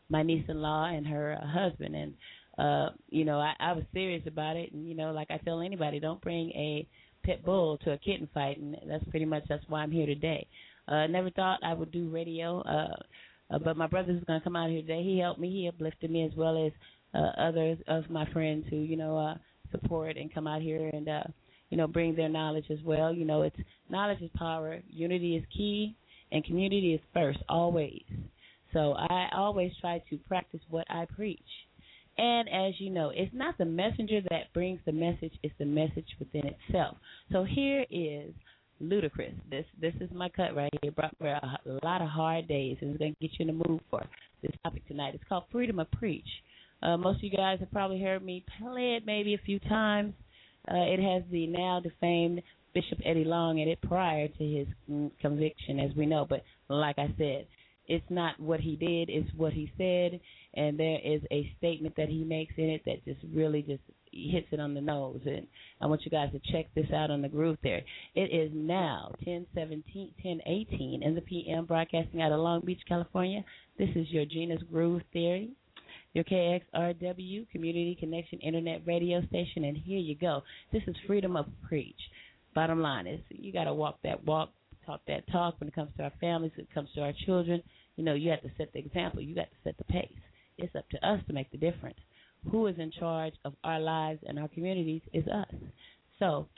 my 0.09 0.23
niece-in-law 0.23 0.87
and 0.87 1.07
her 1.07 1.39
uh, 1.41 1.47
husband, 1.47 1.95
and 1.95 2.15
uh, 2.59 2.89
you 3.11 3.25
know, 3.25 3.39
I, 3.39 3.53
I 3.61 3.73
was 3.73 3.85
serious 3.93 4.23
about 4.27 4.57
it, 4.57 4.73
and 4.73 4.89
you 4.89 4.95
know, 4.95 5.13
like 5.13 5.31
I 5.31 5.39
tell 5.39 5.61
anybody, 5.61 6.01
don't 6.01 6.21
bring 6.21 6.51
a 6.51 6.87
pit 7.23 7.45
bull 7.45 7.79
to 7.79 7.93
a 7.93 7.99
kitten 7.99 8.29
fight, 8.33 8.59
and 8.59 8.77
that's 8.89 9.05
pretty 9.11 9.27
much 9.27 9.45
that's 9.49 9.65
why 9.69 9.83
I'm 9.83 9.91
here 9.91 10.07
today. 10.07 10.47
Uh, 10.89 11.07
never 11.07 11.31
thought 11.31 11.59
I 11.65 11.75
would 11.75 11.91
do 11.91 12.09
radio, 12.09 12.61
uh, 12.61 13.55
uh, 13.55 13.59
but 13.59 13.77
my 13.77 13.87
brother's 13.87 14.23
going 14.25 14.41
to 14.41 14.45
come 14.45 14.57
out 14.57 14.71
here 14.71 14.81
today. 14.81 15.03
He 15.03 15.19
helped 15.19 15.41
me, 15.41 15.51
he 15.51 15.69
uplifted 15.69 16.11
me 16.11 16.25
as 16.25 16.33
well 16.37 16.65
as 16.65 16.73
uh, 17.15 17.41
others 17.41 17.79
of 17.89 18.09
my 18.11 18.31
friends 18.33 18.65
who 18.71 18.77
you 18.77 18.97
know 18.97 19.19
uh, 19.19 19.35
support 19.71 20.17
and 20.17 20.33
come 20.33 20.47
out 20.47 20.63
here 20.63 20.91
and 20.93 21.09
uh, 21.09 21.23
you 21.71 21.77
know 21.77 21.87
bring 21.87 22.15
their 22.15 22.29
knowledge 22.29 22.67
as 22.71 22.79
well. 22.85 23.13
You 23.13 23.25
know, 23.25 23.43
it's 23.43 23.57
knowledge 23.91 24.23
is 24.23 24.31
power, 24.37 24.81
unity 24.89 25.37
is 25.37 25.45
key, 25.55 25.97
and 26.33 26.45
community 26.45 26.95
is 26.95 27.01
first 27.13 27.39
always. 27.49 28.03
So 28.73 28.95
I 28.97 29.29
always 29.35 29.73
try 29.81 30.03
to 30.11 30.19
practice 30.29 30.61
what 30.69 30.87
I 30.91 31.07
preach. 31.07 31.41
And 32.19 32.49
as 32.49 32.75
you 32.79 32.91
know, 32.91 33.11
it's 33.15 33.35
not 33.35 33.59
the 33.59 33.65
messenger 33.65 34.21
that 34.31 34.53
brings 34.55 34.81
the 34.87 34.93
message, 34.93 35.33
it's 35.43 35.55
the 35.59 35.67
message 35.67 36.07
within 36.19 36.47
itself. 36.47 36.97
So 37.31 37.45
here 37.45 37.85
is 37.91 38.33
Ludacris. 38.83 39.35
This 39.51 39.67
this 39.81 39.95
is 40.01 40.11
my 40.13 40.29
cut 40.29 40.55
right 40.55 40.73
here. 40.83 40.93
Brought 40.93 41.19
me 41.21 41.29
a 41.29 41.59
lot 41.83 42.03
of 42.03 42.09
hard 42.09 42.49
days 42.49 42.79
and 42.81 42.91
it's 42.91 42.99
gonna 42.99 43.15
get 43.21 43.31
you 43.39 43.47
in 43.49 43.59
the 43.59 43.69
mood 43.69 43.81
for 43.91 44.03
this 44.43 44.53
topic 44.63 44.87
tonight. 44.87 45.15
It's 45.15 45.25
called 45.29 45.45
Freedom 45.51 45.79
of 45.79 45.91
Preach. 45.93 46.29
Uh, 46.83 46.97
most 46.97 47.17
of 47.17 47.25
you 47.25 47.31
guys 47.31 47.59
have 47.61 47.71
probably 47.71 48.01
heard 48.01 48.23
me 48.25 48.45
play 48.61 48.97
it 48.97 49.05
maybe 49.07 49.35
a 49.35 49.41
few 49.45 49.59
times. 49.61 50.15
Uh, 50.71 50.77
it 50.79 51.01
has 51.01 51.23
the 51.31 51.47
now 51.47 51.81
defamed 51.81 52.43
Bishop 52.75 52.99
Eddie 53.05 53.25
Long 53.25 53.59
in 53.59 53.69
it 53.69 53.81
prior 53.81 54.29
to 54.29 54.45
his 54.45 54.67
mm, 54.91 55.11
conviction, 55.21 55.81
as 55.81 55.97
we 55.97 56.05
know. 56.05 56.27
But 56.29 56.43
like 56.69 56.99
I 56.99 57.07
said, 57.17 57.47
it's 57.89 58.05
not 58.11 58.39
what 58.41 58.61
he 58.61 58.77
did, 58.77 59.09
it's 59.09 59.31
what 59.37 59.53
he 59.53 59.71
said, 59.79 60.21
and 60.55 60.79
there 60.79 60.99
is 61.05 61.23
a 61.31 61.53
statement 61.59 61.95
that 61.97 62.09
he 62.09 62.25
makes 62.25 62.55
in 62.57 62.71
it 62.71 62.83
that 62.87 63.05
just 63.05 63.21
really 63.35 63.63
just 63.63 63.83
hits 64.13 64.49
it 64.51 64.61
on 64.61 64.75
the 64.75 64.81
nose. 64.81 65.21
And 65.27 65.47
I 65.81 65.87
want 65.87 66.05
you 66.05 66.11
guys 66.11 66.31
to 66.33 66.53
check 66.53 66.67
this 66.75 66.91
out 66.95 67.11
on 67.11 67.23
the 67.23 67.29
groove 67.29 67.59
there. 67.63 67.83
It 68.15 68.33
is 68.33 68.51
now 68.55 69.11
1017, 69.25 70.15
1018 70.23 71.03
in 71.03 71.15
the 71.15 71.21
PM, 71.21 71.67
broadcasting 71.67 72.23
out 72.23 72.33
of 72.33 72.41
Long 72.41 72.63
Beach, 72.65 72.81
California. 72.89 73.45
This 73.79 73.91
is 73.95 74.11
your 74.11 74.25
Gena's 74.25 74.63
Groove 74.71 75.03
Theory, 75.13 75.51
your 76.15 76.25
KXRW 76.25 77.51
Community 77.51 77.97
Connection 77.99 78.39
Internet 78.41 78.87
Radio 78.87 79.25
Station, 79.27 79.65
and 79.65 79.77
here 79.77 79.99
you 79.99 80.17
go. 80.17 80.43
This 80.73 80.83
is 80.87 80.97
Freedom 81.07 81.37
of 81.37 81.47
Preach. 81.69 82.01
Bottom 82.55 82.81
line 82.81 83.07
is 83.07 83.21
you 83.29 83.53
got 83.53 83.65
to 83.65 83.75
walk 83.75 83.99
that 84.03 84.25
walk, 84.25 84.51
talk 84.87 85.01
that 85.09 85.31
talk 85.31 85.59
when 85.61 85.69
it 85.69 85.75
comes 85.75 85.91
to 85.97 86.05
our 86.05 86.13
families, 86.21 86.53
when 86.57 86.67
it 86.67 86.75
comes 86.75 86.89
to 86.95 87.03
our 87.03 87.13
children. 87.25 87.63
You 87.97 88.05
know, 88.05 88.15
you 88.15 88.31
have 88.31 88.43
to 88.43 88.51
set 88.57 88.73
the 88.73 88.79
example. 88.79 89.21
You 89.21 89.35
got 89.35 89.51
to 89.51 89.57
set 89.65 89.77
the 89.79 89.85
pace. 89.85 90.11
It's 90.59 90.75
up 90.75 90.89
to 90.91 91.07
us 91.07 91.21
to 91.27 91.33
make 91.33 91.51
the 91.51 91.59
difference. 91.59 91.99
Who 92.51 92.67
is 92.67 92.77
in 92.79 92.93
charge 92.93 93.35
of 93.45 93.55
our 93.65 93.81
lives 93.81 94.21
and 94.27 94.39
our 94.39 94.49
communities 94.49 95.03
is 95.13 95.27
us. 95.27 95.55
So 96.19 96.49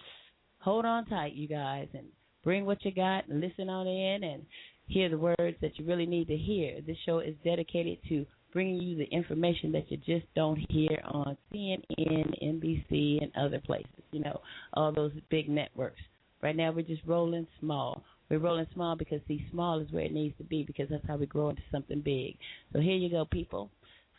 hold 0.59 0.85
on 0.85 1.07
tight, 1.07 1.35
you 1.35 1.49
guys, 1.49 1.89
and 1.95 2.07
bring 2.45 2.67
what 2.67 2.85
you 2.85 2.93
got 2.93 3.29
and 3.29 3.41
listen 3.41 3.69
on 3.69 3.87
in 3.87 4.25
and 4.25 4.45
hear 4.87 5.09
the 5.09 5.19
words 5.19 5.57
that 5.61 5.79
you 5.79 5.87
really 5.87 6.07
need 6.07 6.29
to 6.29 6.37
hear. 6.37 6.81
This 6.87 6.97
show 7.05 7.21
is 7.21 7.35
dedicated 7.45 7.99
to 8.09 8.27
bringing 8.53 8.81
you 8.81 8.97
the 8.97 9.05
information 9.05 9.73
that 9.73 9.91
you 9.91 9.97
just 9.99 10.27
don't 10.35 10.59
hear 10.71 11.01
on 11.05 11.37
CNN, 11.53 12.33
NBC, 12.43 13.23
and 13.23 13.31
other 13.37 13.61
places. 13.61 14.03
You 14.13 14.21
know, 14.21 14.41
all 14.75 14.93
those 14.93 15.13
big 15.31 15.49
networks. 15.49 16.01
Right 16.43 16.57
now, 16.57 16.73
we're 16.73 16.83
just 16.83 17.03
rolling 17.07 17.47
small. 17.61 18.03
We're 18.31 18.39
rolling 18.39 18.67
small 18.75 18.95
because 18.97 19.21
see, 19.27 19.47
small 19.51 19.81
is 19.81 19.91
where 19.91 20.05
it 20.05 20.13
needs 20.13 20.37
to 20.39 20.45
be 20.45 20.63
because 20.63 20.89
that's 20.91 21.07
how 21.07 21.17
we 21.17 21.27
grow 21.27 21.51
into 21.51 21.63
something 21.73 22.01
big. 22.01 22.37
So 22.73 22.81
here 22.81 22.97
you 22.97 23.11
go, 23.11 23.25
people. 23.25 23.71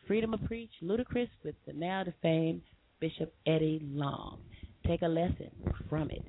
Freedom 0.07 0.33
of 0.33 0.43
Preach, 0.45 0.71
Ludacris 0.83 1.29
with 1.43 1.55
the 1.67 1.73
now 1.73 2.03
defamed 2.03 2.61
Bishop 2.99 3.33
Eddie 3.45 3.79
Long. 3.83 4.39
Take 4.87 5.03
a 5.03 5.07
lesson 5.07 5.51
from 5.89 6.09
it. 6.09 6.23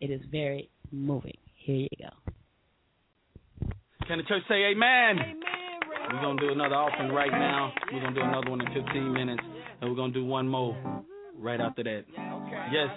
It 0.00 0.10
is 0.10 0.20
very 0.30 0.68
moving. 0.90 1.38
Here 1.54 1.86
you 1.90 1.96
go. 1.98 2.32
Can 4.06 4.18
the 4.18 4.24
church 4.24 4.42
say 4.48 4.64
amen? 4.64 5.18
Amen. 5.18 5.40
We're 6.12 6.20
going 6.20 6.36
to 6.36 6.46
do 6.46 6.52
another 6.52 6.74
offering 6.74 7.10
right 7.12 7.30
now. 7.30 7.72
We're 7.90 8.00
going 8.00 8.14
to 8.14 8.20
do 8.20 8.26
another 8.26 8.50
one 8.50 8.60
in 8.60 8.66
15 8.84 9.12
minutes. 9.12 9.42
And 9.80 9.88
we're 9.88 9.96
going 9.96 10.12
to 10.12 10.20
do 10.20 10.26
one 10.26 10.46
more 10.46 10.76
right 11.38 11.60
after 11.60 11.82
that. 11.84 12.04
Yes, 12.70 12.88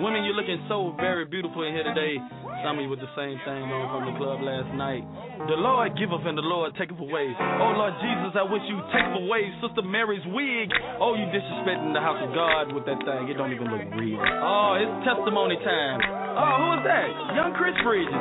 women, 0.00 0.24
you're 0.24 0.34
looking 0.34 0.64
so 0.68 0.94
very 0.96 1.24
beautiful 1.24 1.62
in 1.62 1.72
here 1.72 1.84
today. 1.84 2.16
Of 2.64 2.88
with 2.88 2.96
the 2.96 3.12
same 3.12 3.36
thing 3.44 3.68
on 3.68 3.92
from 3.92 4.08
the 4.08 4.16
club 4.16 4.40
last 4.40 4.72
night. 4.72 5.04
The 5.52 5.60
Lord 5.60 5.92
giveth 6.00 6.24
and 6.24 6.32
the 6.32 6.48
Lord 6.48 6.72
taketh 6.80 6.96
away. 6.96 7.28
Oh 7.60 7.76
Lord 7.76 7.92
Jesus, 8.00 8.32
I 8.32 8.44
wish 8.48 8.64
you 8.72 8.80
take 8.88 9.04
away 9.20 9.52
Sister 9.60 9.84
Mary's 9.84 10.24
wig. 10.32 10.72
Oh, 10.96 11.12
you 11.12 11.28
disrespecting 11.28 11.92
the 11.92 12.00
house 12.00 12.24
of 12.24 12.32
God 12.32 12.72
with 12.72 12.88
that 12.88 13.04
thing. 13.04 13.28
It 13.28 13.36
don't 13.36 13.52
even 13.52 13.68
look 13.68 13.84
real. 14.00 14.16
Oh, 14.16 14.80
it's 14.80 14.96
testimony 15.04 15.60
time. 15.60 16.00
Oh, 16.08 16.52
who 16.56 16.68
is 16.80 16.82
that? 16.88 17.08
Young 17.36 17.52
Chris 17.52 17.76
Bridges. 17.84 18.16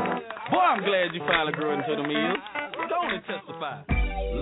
Boy, 0.51 0.59
I'm 0.59 0.83
glad 0.83 1.15
you 1.15 1.23
finally 1.23 1.55
grew 1.55 1.71
into 1.79 1.95
the 1.95 2.03
meal. 2.03 2.35
Go 2.91 2.99
on 2.99 3.15
and 3.15 3.23
testify. 3.23 3.79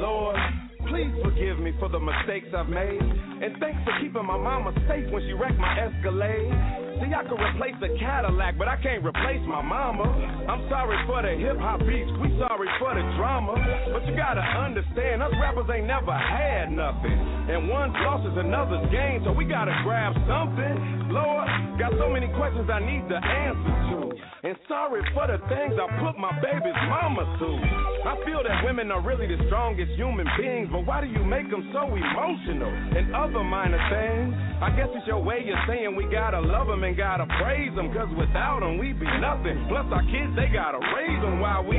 Lord. 0.01 0.41
Please 0.89 1.13
forgive 1.23 1.61
me 1.61 1.71
for 1.79 1.87
the 1.87 2.01
mistakes 2.01 2.49
I've 2.57 2.67
made. 2.67 2.99
And 2.99 3.53
thanks 3.61 3.79
for 3.85 3.93
keeping 4.01 4.25
my 4.25 4.35
mama 4.35 4.73
safe 4.89 5.07
when 5.13 5.21
she 5.23 5.31
wrecked 5.37 5.61
my 5.61 5.77
Escalade. 5.77 6.80
See, 7.01 7.09
I 7.09 7.25
could 7.25 7.41
replace 7.41 7.73
a 7.81 7.89
Cadillac, 7.97 8.61
but 8.61 8.69
I 8.69 8.77
can't 8.77 9.03
replace 9.03 9.41
my 9.49 9.65
mama. 9.65 10.05
I'm 10.45 10.69
sorry 10.69 11.01
for 11.09 11.25
the 11.25 11.33
hip 11.33 11.57
hop 11.57 11.81
beats, 11.81 12.13
we 12.21 12.29
sorry 12.37 12.69
for 12.77 12.93
the 12.93 13.01
drama. 13.17 13.57
But 13.89 14.05
you 14.05 14.13
gotta 14.15 14.45
understand, 14.45 15.25
us 15.25 15.33
rappers 15.41 15.65
ain't 15.73 15.89
never 15.89 16.13
had 16.13 16.69
nothing. 16.69 17.17
And 17.49 17.69
one's 17.69 17.97
loss 18.05 18.21
is 18.29 18.37
another's 18.37 18.85
gain, 18.93 19.25
so 19.25 19.33
we 19.33 19.45
gotta 19.45 19.73
grab 19.81 20.13
something. 20.29 21.09
Lord, 21.09 21.49
got 21.81 21.91
so 21.97 22.05
many 22.07 22.29
questions 22.37 22.69
I 22.69 22.79
need 22.79 23.09
the 23.09 23.17
answer 23.17 23.73
to. 23.97 24.01
And 24.43 24.57
sorry 24.67 25.01
for 25.13 25.25
the 25.25 25.37
things 25.49 25.77
I 25.77 25.85
put 26.01 26.17
my 26.17 26.33
baby's 26.41 26.77
mama 26.89 27.25
through. 27.37 27.61
I 28.01 28.17
feel 28.25 28.41
that 28.41 28.65
women 28.65 28.89
are 28.89 29.01
really 29.01 29.29
the 29.29 29.37
strongest 29.45 29.93
human 29.93 30.25
beings, 30.37 30.69
but 30.71 30.85
why 30.85 31.01
do 31.01 31.07
you 31.07 31.21
make 31.21 31.49
them 31.49 31.69
so 31.73 31.85
emotional? 31.85 32.69
And 32.69 33.13
other 33.13 33.43
minor 33.43 33.77
things, 33.93 34.33
I 34.57 34.73
guess 34.73 34.89
it's 34.97 35.05
your 35.05 35.21
way 35.21 35.45
of 35.45 35.57
saying 35.69 35.95
we 35.95 36.09
gotta 36.09 36.41
love 36.41 36.65
them 36.65 36.83
and 36.83 36.90
gotta 36.97 37.29
praise 37.37 37.69
them, 37.75 37.93
cause 37.93 38.09
without 38.17 38.65
them 38.65 38.81
we 38.81 38.93
be 38.97 39.05
nothing. 39.21 39.69
Plus 39.69 39.85
our 39.93 40.01
kids, 40.09 40.33
they 40.33 40.49
gotta 40.49 40.81
raise 40.97 41.21
them 41.21 41.39
while 41.39 41.61
we 41.61 41.77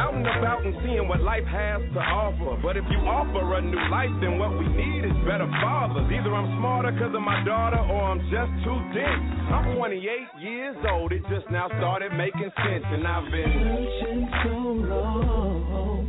out 0.00 0.14
and 0.14 0.24
about 0.24 0.64
and 0.64 0.74
seeing 0.80 1.06
what 1.08 1.20
life 1.20 1.44
has 1.44 1.84
to 1.92 2.00
offer. 2.00 2.56
But 2.62 2.80
if 2.80 2.84
you 2.88 2.98
offer 3.04 3.44
a 3.58 3.60
new 3.60 3.84
life, 3.92 4.12
then 4.24 4.38
what 4.40 4.56
we 4.56 4.64
need 4.64 5.04
is 5.04 5.16
better 5.28 5.48
fathers. 5.60 6.08
Either 6.08 6.32
I'm 6.32 6.48
smarter 6.56 6.96
cause 6.96 7.12
of 7.12 7.22
my 7.22 7.44
daughter 7.44 7.84
or 7.84 8.16
I'm 8.16 8.22
just 8.32 8.52
too 8.64 8.78
dense. 8.96 9.24
I'm 9.52 9.76
28 9.76 10.00
years 10.40 10.76
old, 10.88 11.12
it 11.12 11.22
just 11.28 11.50
now 11.50 11.68
started 11.68 11.88
started 11.88 12.16
making 12.16 12.50
sense, 12.56 12.84
and 12.92 13.06
I've 13.06 13.30
been 13.30 13.88
searching 14.02 14.28
so 14.44 14.58
long. 14.92 16.06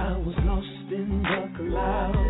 I 0.00 0.16
was 0.16 0.34
lost 0.44 0.92
in 0.92 1.22
the 1.22 1.70
clouds. 1.70 2.27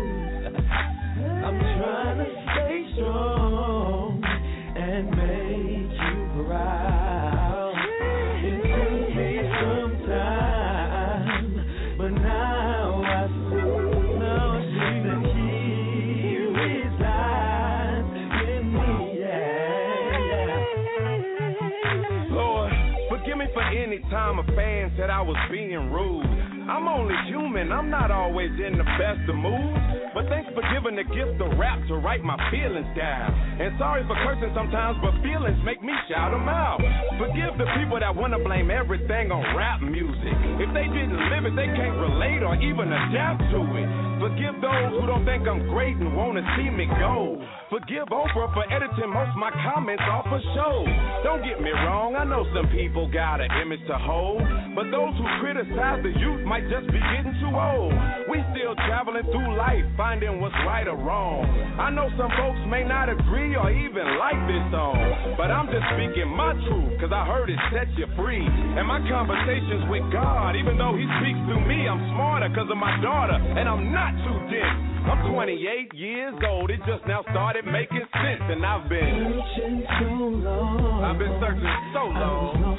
Said 24.99 25.09
I 25.09 25.23
was 25.23 25.39
being 25.47 25.95
rude. 25.95 26.27
I'm 26.67 26.85
only 26.91 27.15
human, 27.31 27.71
I'm 27.71 27.89
not 27.89 28.11
always 28.11 28.51
in 28.59 28.75
the 28.75 28.83
best 28.99 29.23
of 29.31 29.35
moods. 29.39 29.79
But 30.11 30.27
thanks 30.27 30.51
for 30.51 30.59
giving 30.75 30.99
the 30.99 31.07
gift 31.07 31.39
of 31.39 31.55
rap 31.55 31.79
to 31.87 31.95
write 32.03 32.19
my 32.19 32.35
feelings 32.51 32.85
down. 32.99 33.31
And 33.63 33.79
sorry 33.79 34.03
for 34.03 34.19
cursing 34.27 34.51
sometimes, 34.51 34.99
but 34.99 35.15
feelings 35.23 35.57
make 35.63 35.79
me 35.79 35.95
shout 36.11 36.35
them 36.35 36.51
out. 36.51 36.83
Forgive 37.15 37.55
the 37.55 37.65
people 37.79 37.95
that 38.03 38.11
wanna 38.11 38.43
blame 38.43 38.69
everything 38.69 39.31
on 39.31 39.41
rap 39.55 39.79
music. 39.79 40.35
If 40.59 40.69
they 40.75 40.91
didn't 40.91 41.23
live 41.31 41.47
it, 41.47 41.55
they 41.55 41.71
can't 41.71 41.95
relate 41.95 42.43
or 42.43 42.59
even 42.59 42.91
adapt 42.91 43.39
to 43.55 43.59
it. 43.79 43.87
Forgive 44.19 44.59
those 44.59 44.99
who 44.99 45.07
don't 45.07 45.23
think 45.23 45.47
I'm 45.47 45.63
great 45.71 45.95
and 45.95 46.11
wanna 46.11 46.43
see 46.59 46.67
me 46.67 46.91
go. 46.99 47.39
Forgive 47.69 48.09
Oprah 48.09 48.49
for 48.49 48.65
editing 48.73 49.13
most 49.13 49.37
my 49.37 49.53
comments 49.53 50.01
off 50.09 50.25
a 50.25 50.41
show. 50.57 50.73
Don't 51.21 51.45
get 51.45 51.61
me 51.61 51.69
wrong, 51.69 52.17
I 52.17 52.25
know 52.25 52.41
some 52.49 52.65
people 52.73 53.05
got 53.13 53.45
an 53.45 53.49
image 53.61 53.85
to 53.85 53.93
hold, 53.93 54.41
but 54.73 54.89
those 54.89 55.13
who 55.13 55.25
criticize 55.37 56.01
the 56.01 56.09
youth 56.17 56.41
might 56.49 56.65
just 56.65 56.89
be 56.89 56.97
getting 56.97 57.37
too 57.37 57.53
old. 57.53 57.93
We 58.25 58.41
still 58.57 58.73
traveling 58.89 59.21
through 59.29 59.53
life, 59.53 59.85
finding 59.93 60.41
what's 60.41 60.57
right 60.65 60.89
or 60.89 60.97
wrong. 60.97 61.45
I 61.77 61.93
know 61.93 62.09
some 62.17 62.33
folks 62.41 62.57
may 62.65 62.81
not 62.81 63.05
agree 63.05 63.53
or 63.53 63.69
even 63.69 64.17
like 64.17 64.41
this 64.49 64.65
song, 64.73 65.37
but 65.37 65.53
I'm 65.53 65.69
just 65.69 65.85
speaking 65.93 66.25
my 66.25 66.57
truth, 66.65 66.97
cause 66.97 67.13
I 67.13 67.21
heard 67.29 67.53
it 67.53 67.61
set 67.69 67.85
you 68.01 68.09
free. 68.17 68.41
And 68.41 68.89
my 68.89 68.97
conversations 69.05 69.85
with 69.93 70.09
God, 70.09 70.57
even 70.57 70.73
though 70.73 70.97
He 70.97 71.05
speaks 71.21 71.37
through 71.45 71.61
me, 71.69 71.85
I'm 71.85 72.01
smarter 72.17 72.49
cause 72.49 72.65
of 72.65 72.81
my 72.81 72.97
daughter, 73.05 73.37
and 73.37 73.69
I'm 73.69 73.93
not 73.93 74.17
too 74.25 74.37
dense. 74.49 74.89
I'm 75.09 75.33
28 75.33 75.93
years 75.95 76.35
old, 76.47 76.69
it 76.69 76.79
just 76.85 77.01
now 77.07 77.23
started 77.31 77.65
making 77.65 78.05
sense, 78.13 78.45
and 78.45 78.63
I've 78.63 78.87
been 78.87 79.41
searching 79.57 79.81
so 79.97 80.05
long. 80.37 81.03
I've 81.03 81.17
been 81.17 81.33
searching 81.41 81.65
so 81.97 82.13
long. 82.13 82.77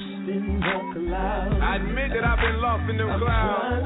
I 1.58 1.74
the 1.74 1.82
admit 1.82 2.14
that 2.14 2.22
I've 2.22 2.38
been 2.38 2.62
lost 2.62 2.86
in 2.86 2.96
them 3.02 3.10
I'm 3.10 3.18
clouds. 3.18 3.82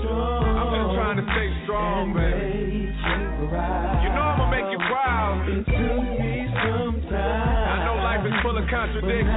I'm 0.00 0.68
just 0.72 0.96
trying 0.96 1.20
to 1.20 1.26
stay 1.28 1.48
strong, 1.68 2.16
baby. 2.16 2.88
You 2.88 4.08
know 4.16 4.24
I'm 4.24 4.40
gonna 4.40 4.48
make 4.48 4.64
you 4.72 4.80
proud. 4.88 5.44
It 5.44 5.68
took 5.68 6.08
me 6.24 6.48
some 6.64 7.04
time. 7.12 7.68
I 7.68 7.84
know 7.84 8.00
life 8.00 8.24
is 8.24 8.32
full 8.40 8.56
of 8.56 8.64
contradictions. 8.64 9.28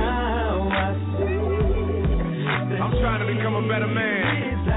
I'm 2.79 2.95
trying 2.95 3.27
to 3.27 3.27
become 3.27 3.59
a 3.59 3.67
better 3.67 3.91
man. 3.91 4.70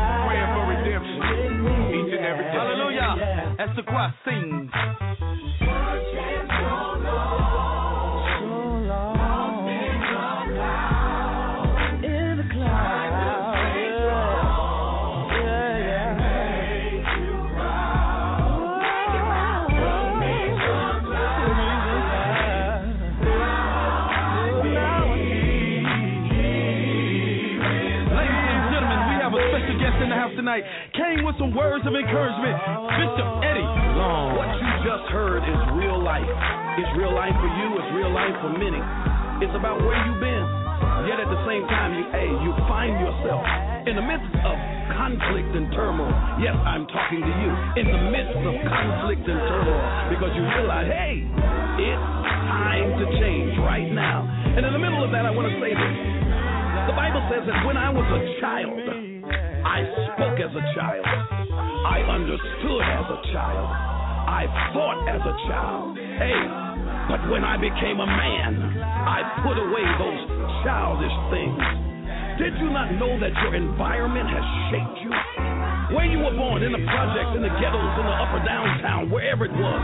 Gentlemen, 28.74 29.00
we 29.08 29.16
have 29.22 29.32
a 29.32 29.40
special 29.48 29.78
guest 29.80 29.96
in 30.02 30.08
the 30.10 30.16
house 30.16 30.32
tonight. 30.36 30.64
Came 30.92 31.24
with 31.24 31.36
some 31.38 31.54
words 31.54 31.86
of 31.86 31.94
encouragement. 31.94 32.60
Bishop 32.92 33.53
Long. 34.04 34.36
What 34.36 34.52
you 34.60 34.68
just 34.84 35.08
heard 35.16 35.40
is 35.48 35.60
real 35.80 35.96
life. 35.96 36.28
It's 36.76 36.92
real 36.92 37.16
life 37.16 37.32
for 37.40 37.48
you, 37.56 37.68
it's 37.80 37.90
real 37.96 38.12
life 38.12 38.36
for 38.44 38.52
many. 38.52 38.76
It's 39.40 39.56
about 39.56 39.80
where 39.80 39.96
you've 40.04 40.20
been. 40.20 40.44
Yet 41.08 41.24
at 41.24 41.28
the 41.32 41.40
same 41.48 41.64
time, 41.72 41.96
you 41.96 42.04
hey, 42.12 42.28
you 42.28 42.52
find 42.68 42.92
yourself 43.00 43.44
in 43.88 43.96
the 43.96 44.04
midst 44.04 44.28
of 44.44 44.56
conflict 44.92 45.56
and 45.56 45.72
turmoil. 45.72 46.12
Yes, 46.36 46.52
I'm 46.68 46.84
talking 46.84 47.24
to 47.24 47.32
you. 47.32 47.50
In 47.80 47.86
the 47.88 48.02
midst 48.12 48.36
of 48.44 48.52
conflict 48.68 49.24
and 49.24 49.40
turmoil. 49.48 49.84
Because 50.12 50.36
you 50.36 50.44
realize, 50.52 50.88
hey, 50.92 51.24
it's 51.80 52.08
time 52.44 53.00
to 53.00 53.06
change 53.24 53.56
right 53.64 53.88
now. 53.88 54.28
And 54.28 54.68
in 54.68 54.72
the 54.76 54.82
middle 54.84 55.00
of 55.00 55.16
that, 55.16 55.24
I 55.24 55.32
want 55.32 55.48
to 55.48 55.56
say 55.64 55.72
this. 55.72 55.94
The 56.92 56.96
Bible 56.96 57.24
says 57.32 57.48
that 57.48 57.56
when 57.64 57.80
I 57.80 57.88
was 57.88 58.04
a 58.04 58.20
child, 58.44 58.84
I 59.64 59.80
spoke 60.12 60.36
as 60.44 60.52
a 60.52 60.64
child. 60.76 61.08
I 61.88 62.04
understood 62.04 62.84
as 62.84 63.06
a 63.08 63.20
child. 63.32 63.93
I 64.24 64.48
fought 64.72 65.04
as 65.08 65.20
a 65.20 65.34
child. 65.48 65.96
Hey, 65.96 66.40
but 67.08 67.20
when 67.28 67.44
I 67.44 67.60
became 67.60 68.00
a 68.00 68.08
man, 68.08 68.80
I 68.80 69.44
put 69.44 69.56
away 69.60 69.84
those 70.00 70.22
childish 70.64 71.16
things. 71.28 71.60
Did 72.40 72.56
you 72.58 72.70
not 72.72 72.92
know 72.96 73.20
that 73.20 73.32
your 73.44 73.54
environment 73.54 74.28
has 74.28 74.44
shaped 74.72 74.98
you? 75.04 75.12
Where 75.94 76.10
you 76.10 76.18
were 76.18 76.34
born, 76.34 76.66
in 76.66 76.74
the 76.74 76.82
projects, 76.90 77.38
in 77.38 77.42
the 77.46 77.54
ghettos, 77.62 77.94
in 78.02 78.04
the 78.04 78.16
upper 78.18 78.42
downtown, 78.42 79.14
wherever 79.14 79.46
it 79.46 79.54
was, 79.54 79.82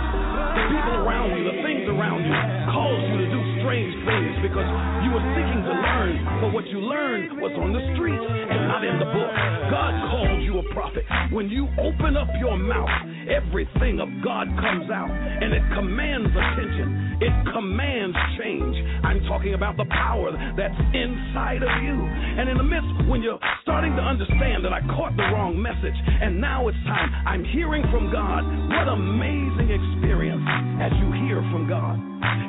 the 0.58 0.64
people 0.66 1.06
around 1.06 1.38
you, 1.38 1.46
the 1.46 1.62
things 1.62 1.86
around 1.86 2.26
you, 2.26 2.34
caused 2.66 3.06
you 3.14 3.16
to 3.22 3.28
do 3.30 3.40
strange 3.62 3.94
things 4.02 4.34
because 4.42 4.66
you 5.06 5.14
were 5.14 5.22
seeking 5.38 5.62
to 5.62 5.70
learn, 5.70 6.14
but 6.42 6.50
what 6.50 6.66
you 6.66 6.82
learned 6.82 7.38
was 7.38 7.54
on 7.62 7.70
the 7.70 7.82
street 7.94 8.18
and 8.18 8.60
not 8.66 8.82
in 8.82 8.98
the 8.98 9.06
book. 9.06 9.32
God 9.70 9.92
called 10.10 10.42
you 10.42 10.58
a 10.58 10.66
prophet. 10.74 11.06
When 11.30 11.46
you 11.46 11.70
open 11.78 12.18
up 12.18 12.26
your 12.42 12.58
mouth, 12.58 12.90
everything 13.30 14.02
of 14.02 14.10
God 14.26 14.50
comes 14.58 14.90
out 14.90 15.14
and 15.14 15.54
it 15.54 15.62
commands 15.78 16.34
attention. 16.34 17.22
It 17.22 17.34
commands 17.52 18.16
change. 18.40 18.74
I'm 19.04 19.20
talking 19.28 19.54
about 19.54 19.76
the 19.76 19.86
power 19.92 20.32
that's 20.56 20.80
inside 20.96 21.62
of 21.62 21.70
you. 21.84 21.94
And 21.94 22.48
in 22.48 22.56
the 22.56 22.64
midst, 22.64 23.06
when 23.06 23.22
you're 23.22 23.38
starting 23.62 23.94
to 23.94 24.02
understand 24.02 24.64
that 24.64 24.72
I 24.72 24.80
caught 24.96 25.14
the 25.14 25.28
wrong 25.28 25.60
message 25.60 25.94
and 26.06 26.40
now 26.40 26.68
it's 26.68 26.78
time, 26.84 27.10
I'm 27.26 27.44
hearing 27.44 27.82
from 27.90 28.12
God. 28.12 28.44
What 28.44 28.88
amazing 28.88 29.70
experience 29.70 30.42
as 30.80 30.92
you 30.98 31.12
hear 31.26 31.40
from 31.52 31.68
God. 31.68 31.96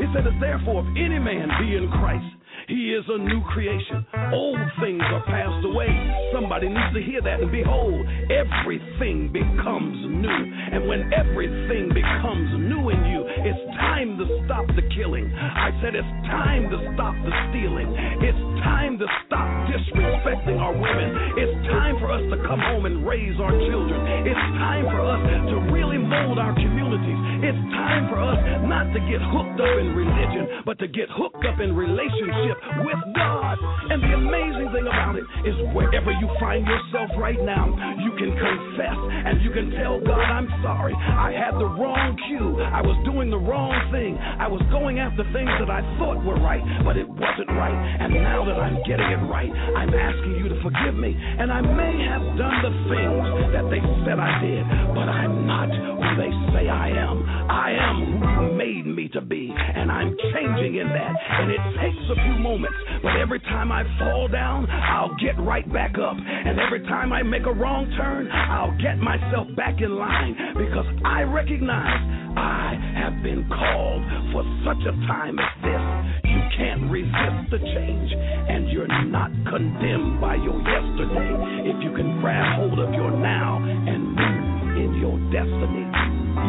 It 0.02 0.10
says, 0.16 0.26
therefore, 0.40 0.82
if 0.82 0.90
any 0.98 1.20
man 1.20 1.48
be 1.60 1.76
in 1.76 1.90
Christ, 2.00 2.26
he 2.72 2.96
is 2.96 3.04
a 3.12 3.20
new 3.20 3.44
creation. 3.52 4.00
Old 4.32 4.64
things 4.80 5.04
are 5.04 5.26
passed 5.28 5.60
away. 5.68 5.92
Somebody 6.32 6.72
needs 6.72 6.96
to 6.96 7.04
hear 7.04 7.20
that. 7.20 7.44
And 7.44 7.52
behold, 7.52 8.00
everything 8.32 9.28
becomes 9.28 10.00
new. 10.08 10.42
And 10.72 10.88
when 10.88 11.12
everything 11.12 11.92
becomes 11.92 12.48
new 12.72 12.88
in 12.88 13.00
you, 13.12 13.28
it's 13.28 13.60
time 13.76 14.16
to 14.16 14.26
stop 14.48 14.64
the 14.72 14.88
killing. 14.96 15.28
I 15.36 15.76
said 15.84 16.00
it's 16.00 16.16
time 16.32 16.72
to 16.72 16.80
stop 16.96 17.12
the 17.28 17.34
stealing. 17.52 17.92
It's 18.24 18.40
time 18.64 18.96
to 19.04 19.08
stop 19.28 19.52
disrespecting 19.68 20.56
our 20.56 20.72
women. 20.72 21.12
It's 21.44 21.56
time 21.68 22.00
for 22.00 22.08
us 22.08 22.24
to 22.32 22.40
come 22.48 22.64
home 22.64 22.88
and 22.88 23.04
raise 23.04 23.36
our 23.36 23.52
children. 23.52 24.00
It's 24.24 24.46
time 24.64 24.88
for 24.88 25.04
us 25.04 25.20
to 25.52 25.56
really 25.76 26.00
mold 26.00 26.40
our 26.40 26.56
communities. 26.56 27.20
It's 27.44 27.64
time 27.76 28.08
for 28.08 28.24
us 28.24 28.40
not 28.64 28.88
to 28.96 29.00
get 29.12 29.20
hooked 29.20 29.60
up 29.60 29.76
in 29.76 29.92
religion, 29.92 30.64
but 30.64 30.80
to 30.80 30.88
get 30.88 31.12
hooked 31.12 31.44
up 31.44 31.60
in 31.60 31.76
relationship 31.76 32.61
with 32.84 33.02
God. 33.16 33.58
And 33.92 34.00
the 34.04 34.14
amazing 34.16 34.72
thing 34.72 34.88
about 34.88 35.16
it 35.20 35.26
is 35.44 35.56
wherever 35.76 36.12
you 36.12 36.28
find 36.40 36.66
yourself 36.66 37.12
right 37.18 37.40
now, 37.42 37.68
you 38.00 38.12
can 38.16 38.32
confess 38.32 38.98
and 39.28 39.42
you 39.42 39.52
can 39.52 39.72
tell 39.76 40.00
God, 40.00 40.22
I'm 40.22 40.48
sorry. 40.64 40.96
I 40.96 41.36
had 41.36 41.60
the 41.60 41.68
wrong 41.68 42.16
cue. 42.28 42.62
I 42.62 42.82
was 42.82 42.96
doing 43.04 43.30
the 43.30 43.42
wrong 43.42 43.76
thing. 43.92 44.18
I 44.18 44.48
was 44.48 44.62
going 44.72 45.00
after 45.00 45.24
things 45.36 45.52
that 45.60 45.70
I 45.70 45.84
thought 46.00 46.24
were 46.24 46.40
right, 46.40 46.64
but 46.86 46.96
it 46.96 47.08
wasn't 47.08 47.52
right. 47.52 47.76
And 48.00 48.14
now 48.16 48.46
that 48.46 48.58
I'm 48.58 48.80
getting 48.88 49.10
it 49.12 49.22
right, 49.28 49.52
I'm 49.52 49.92
asking 49.92 50.40
you 50.40 50.48
to 50.50 50.58
forgive 50.64 50.96
me. 50.96 51.14
And 51.14 51.52
I 51.52 51.62
may 51.62 51.96
have 52.08 52.24
done 52.40 52.58
the 52.64 52.74
things 52.88 53.26
that 53.54 53.66
they 53.68 53.82
said 54.08 54.18
I 54.18 54.40
did, 54.40 54.64
but 54.96 55.08
I'm 55.12 55.46
not 55.46 55.70
who 55.70 56.12
they 56.18 56.32
say 56.54 56.70
I 56.70 56.90
am. 56.96 57.24
I 57.50 57.72
am 57.76 57.96
who 58.00 58.12
you 58.22 58.42
made 58.58 58.86
me 58.86 59.08
to 59.14 59.22
be, 59.22 59.54
and 59.54 59.92
I'm 59.92 60.16
changing 60.34 60.76
in 60.80 60.88
that. 60.88 61.14
And 61.14 61.52
it 61.52 61.64
takes 61.80 62.04
a 62.10 62.16
few 62.16 62.41
moments, 62.42 62.78
but 63.04 63.16
every 63.22 63.40
time 63.40 63.72
I 63.72 63.84
fall 64.00 64.28
down, 64.28 64.68
I'll 64.70 65.16
get 65.22 65.40
right 65.40 65.66
back 65.72 65.96
up. 65.98 66.18
And 66.18 66.60
every 66.60 66.82
time 66.88 67.14
I 67.14 67.22
make 67.24 67.46
a 67.46 67.54
wrong 67.54 67.86
turn, 67.98 68.28
I'll 68.32 68.76
get 68.82 68.98
myself 68.98 69.48
back 69.56 69.80
in 69.82 69.96
line 69.96 70.36
because 70.58 70.86
I 71.06 71.22
recognize 71.22 72.02
I 72.36 72.76
have 72.98 73.22
been 73.24 73.48
called 73.48 74.02
for 74.34 74.44
such 74.66 74.82
a 74.88 74.94
time 75.08 75.38
as 75.38 75.54
this. 75.62 75.84
You 76.26 76.42
can't 76.58 76.90
resist 76.90 77.52
the 77.52 77.60
change, 77.60 78.10
and 78.14 78.70
you're 78.72 78.88
not 78.88 79.32
condemned 79.46 80.20
by 80.20 80.36
your 80.36 80.58
yesterday. 80.58 81.70
If 81.70 81.78
you 81.84 81.96
can 81.96 82.22
grab 82.22 82.58
hold 82.58 82.80
of 82.80 82.94
your 82.94 83.12
now 83.12 83.62
and 83.62 84.18
move 84.18 84.78
in 84.78 84.92
your 85.00 85.18
destiny, 85.30 85.86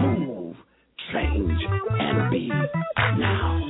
move, 0.00 0.56
change, 1.12 1.60
and 2.00 2.30
be 2.30 2.48
now. 2.48 3.62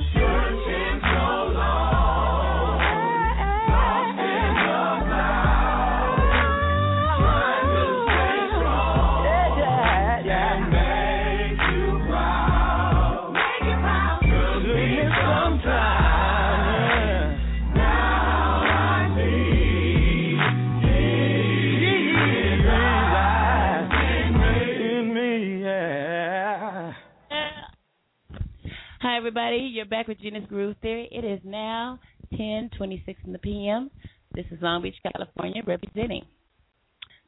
You're 29.83 29.89
back 29.89 30.07
with 30.07 30.21
Gena's 30.21 30.47
Groove 30.47 30.77
Theory. 30.81 31.09
It 31.11 31.25
is 31.25 31.41
now 31.43 31.99
10:26 32.35 33.17
in 33.25 33.33
the 33.33 33.37
p.m. 33.37 33.91
This 34.33 34.45
is 34.49 34.61
Long 34.61 34.81
Beach, 34.81 34.95
California, 35.11 35.61
representing 35.67 36.23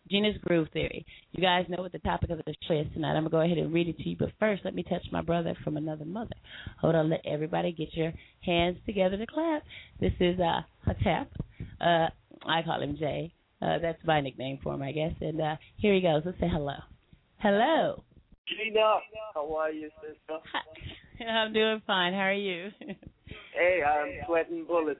Gena's 0.09 0.37
Groove 0.41 0.69
Theory. 0.71 1.05
You 1.33 1.43
guys 1.43 1.65
know 1.67 1.83
what 1.83 1.91
the 1.91 1.99
topic 1.99 2.29
of 2.29 2.37
the 2.37 2.55
show 2.65 2.75
is 2.75 2.87
tonight. 2.93 3.09
I'm 3.09 3.23
gonna 3.23 3.29
go 3.29 3.41
ahead 3.41 3.57
and 3.57 3.73
read 3.73 3.89
it 3.89 3.97
to 3.97 4.07
you, 4.07 4.15
but 4.17 4.29
first, 4.39 4.63
let 4.63 4.73
me 4.73 4.83
touch 4.83 5.03
my 5.11 5.21
brother 5.21 5.53
from 5.65 5.75
another 5.75 6.05
mother. 6.05 6.37
Hold 6.79 6.95
on, 6.95 7.09
let 7.09 7.25
everybody 7.25 7.73
get 7.73 7.93
your 7.93 8.13
hands 8.39 8.77
together 8.85 9.17
to 9.17 9.27
clap. 9.27 9.63
This 9.99 10.13
is 10.21 10.39
uh 10.39 10.61
Hotep. 10.85 11.27
Uh, 11.81 12.07
I 12.47 12.61
call 12.63 12.81
him 12.81 12.95
Jay. 12.97 13.33
Uh, 13.61 13.79
that's 13.79 13.99
my 14.05 14.21
nickname 14.21 14.59
for 14.63 14.75
him, 14.75 14.81
I 14.81 14.93
guess. 14.93 15.11
And 15.19 15.41
uh, 15.41 15.57
here 15.75 15.93
he 15.93 15.99
goes. 15.99 16.21
Let's 16.25 16.39
say 16.39 16.47
hello. 16.49 16.75
Hello. 17.39 18.01
Gena, 18.47 18.99
how 19.33 19.53
are 19.57 19.71
you, 19.71 19.89
sister? 20.01 20.39
I'm 21.28 21.54
doing 21.54 21.82
fine. 21.86 22.13
How 22.13 22.19
are 22.19 22.34
you? 22.34 22.69
hey, 23.54 23.82
I'm 23.84 24.12
sweating 24.28 24.65
bullets. 24.65 24.99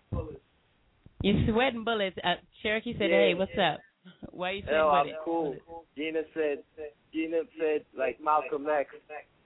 You're 1.21 1.45
sweating 1.51 1.84
bullets. 1.84 2.17
Uh, 2.23 2.36
Cherokee 2.62 2.93
said, 2.97 3.10
Yeah. 3.10 3.17
"Hey, 3.17 3.34
what's 3.34 3.51
up? 3.58 3.80
Why 4.32 4.49
are 4.49 4.54
you 4.54 4.62
sweating 4.62 4.78
No, 4.78 4.89
I'm 4.89 5.06
bullets?" 5.25 5.62
cool. 5.67 5.86
Gena 5.97 6.21
said, 6.34 6.63
Gena 7.13 7.41
said, 7.60 7.86
like 7.97 8.19
Malcolm 8.21 8.67
X. 8.69 8.89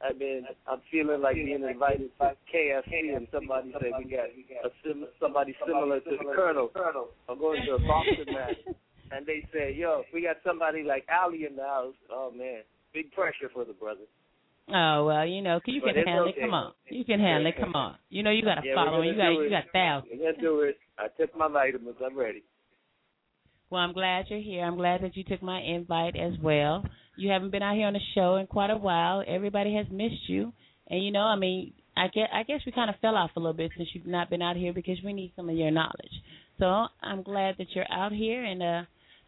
I 0.01 0.13
mean, 0.13 0.47
I'm 0.67 0.81
feeling 0.91 1.21
like 1.21 1.35
being 1.35 1.63
invited 1.63 2.09
to 2.19 2.31
KFC, 2.53 3.15
and 3.15 3.27
somebody 3.33 3.73
said 3.73 3.91
we 3.97 4.05
got 4.09 4.27
a 4.63 4.71
sim- 4.83 5.07
somebody 5.19 5.55
similar 5.65 5.99
to 5.99 6.09
the 6.09 6.31
Colonel. 6.33 6.71
I'm 7.27 7.37
going 7.39 7.65
to 7.65 7.73
a 7.73 7.79
boxing 7.79 8.33
match, 8.33 8.55
and 9.11 9.25
they 9.25 9.45
said, 9.51 9.75
"Yo, 9.75 10.03
if 10.07 10.13
we 10.13 10.21
got 10.21 10.37
somebody 10.45 10.83
like 10.83 11.05
Ali 11.11 11.45
in 11.45 11.55
the 11.57 11.63
house, 11.63 11.95
oh 12.09 12.31
man, 12.31 12.61
big 12.93 13.11
pressure 13.11 13.49
for 13.53 13.65
the 13.65 13.73
brother." 13.73 14.07
Oh 14.73 15.05
well, 15.05 15.25
you 15.25 15.41
know, 15.41 15.59
you 15.65 15.81
can 15.81 15.95
handle 15.95 16.29
okay. 16.29 16.37
it. 16.37 16.41
Come 16.41 16.53
on, 16.53 16.73
you 16.89 17.05
can 17.05 17.19
handle 17.19 17.47
it. 17.47 17.55
Come 17.59 17.75
on. 17.75 17.95
You 18.09 18.23
know, 18.23 18.31
you 18.31 18.43
got 18.43 18.59
a 18.59 18.61
Yeah, 18.65 18.75
following. 18.75 19.09
You 19.09 19.15
got 19.15 19.29
you 19.31 19.49
got 19.49 19.63
thousands. 19.73 20.11
We're 20.13 20.31
gonna 20.31 20.41
do 20.41 20.61
it. 20.61 20.77
I 20.97 21.07
took 21.19 21.35
my 21.35 21.47
vitamins. 21.47 21.95
I'm 22.05 22.17
ready. 22.17 22.43
Well, 23.69 23.81
I'm 23.81 23.93
glad 23.93 24.25
you're 24.29 24.39
here. 24.39 24.63
I'm 24.63 24.77
glad 24.77 25.01
that 25.03 25.15
you 25.15 25.23
took 25.23 25.43
my 25.43 25.61
invite 25.61 26.15
as 26.15 26.33
well. 26.41 26.83
You 27.17 27.29
haven't 27.31 27.51
been 27.51 27.61
out 27.61 27.75
here 27.75 27.87
on 27.87 27.93
the 27.93 27.99
show 28.15 28.37
in 28.37 28.47
quite 28.47 28.71
a 28.71 28.77
while. 28.77 29.23
Everybody 29.27 29.75
has 29.75 29.85
missed 29.91 30.27
you, 30.27 30.53
and 30.87 31.03
you 31.03 31.11
know, 31.11 31.21
I 31.21 31.35
mean, 31.35 31.73
I 31.97 32.07
guess 32.07 32.29
I 32.33 32.43
guess 32.43 32.61
we 32.65 32.71
kind 32.71 32.89
of 32.89 32.95
fell 33.01 33.15
off 33.15 33.31
a 33.35 33.39
little 33.39 33.53
bit 33.53 33.71
since 33.75 33.89
you've 33.93 34.07
not 34.07 34.29
been 34.29 34.41
out 34.41 34.55
here 34.55 34.73
because 34.73 34.97
we 35.03 35.13
need 35.13 35.33
some 35.35 35.49
of 35.49 35.55
your 35.55 35.71
knowledge. 35.71 36.13
So 36.57 36.87
I'm 37.01 37.23
glad 37.23 37.55
that 37.57 37.67
you're 37.75 37.91
out 37.91 38.11
here 38.11 38.43
and 38.43 38.63
uh 38.63 38.81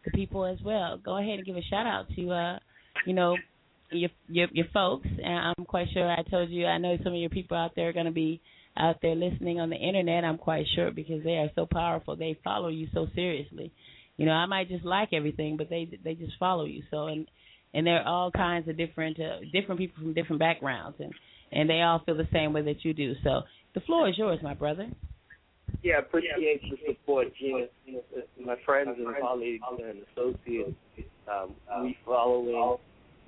the 0.04 0.10
people 0.12 0.44
as 0.44 0.58
well. 0.64 0.98
Go 1.02 1.18
ahead 1.18 1.38
and 1.38 1.46
give 1.46 1.56
a 1.56 1.62
shout 1.62 1.86
out 1.86 2.06
to 2.16 2.30
uh 2.30 2.58
you 3.06 3.12
know 3.12 3.36
your 3.92 4.10
your 4.28 4.48
your 4.52 4.66
folks. 4.72 5.06
And 5.06 5.54
I'm 5.58 5.64
quite 5.64 5.88
sure 5.92 6.10
I 6.10 6.22
told 6.30 6.50
you 6.50 6.66
I 6.66 6.78
know 6.78 6.96
some 7.02 7.12
of 7.12 7.18
your 7.18 7.30
people 7.30 7.56
out 7.56 7.72
there 7.76 7.88
are 7.88 7.92
going 7.92 8.06
to 8.06 8.12
be 8.12 8.40
out 8.76 8.96
there 9.02 9.14
listening 9.14 9.60
on 9.60 9.70
the 9.70 9.76
internet. 9.76 10.24
I'm 10.24 10.38
quite 10.38 10.66
sure 10.74 10.90
because 10.90 11.22
they 11.24 11.36
are 11.36 11.50
so 11.54 11.66
powerful. 11.70 12.16
They 12.16 12.38
follow 12.42 12.68
you 12.68 12.88
so 12.94 13.06
seriously. 13.14 13.72
You 14.16 14.26
know, 14.26 14.32
I 14.32 14.46
might 14.46 14.68
just 14.68 14.84
like 14.84 15.10
everything, 15.12 15.56
but 15.56 15.68
they 15.68 15.88
they 16.04 16.14
just 16.14 16.38
follow 16.38 16.64
you. 16.64 16.82
So 16.90 17.06
and 17.06 17.28
and 17.74 17.86
they're 17.86 18.06
all 18.06 18.30
kinds 18.30 18.68
of 18.68 18.76
different 18.76 19.18
uh, 19.20 19.40
different 19.52 19.80
people 19.80 20.02
from 20.02 20.14
different 20.14 20.40
backgrounds 20.40 20.96
and 21.00 21.12
and 21.52 21.68
they 21.68 21.82
all 21.82 22.02
feel 22.04 22.16
the 22.16 22.28
same 22.32 22.52
way 22.52 22.62
that 22.62 22.84
you 22.84 22.94
do. 22.94 23.14
So 23.22 23.42
the 23.74 23.80
floor 23.80 24.08
is 24.08 24.16
yours, 24.16 24.38
my 24.42 24.54
brother. 24.54 24.88
Yeah, 25.82 25.98
appreciate 25.98 26.62
the 26.62 26.76
support, 26.86 27.28
Gena. 27.38 27.66
My 28.44 28.56
friends 28.64 28.90
and 28.98 29.14
colleagues 29.20 29.62
and 29.78 30.02
associates, 30.12 30.76
um, 31.30 31.54
we 31.82 31.96
following, 32.04 32.78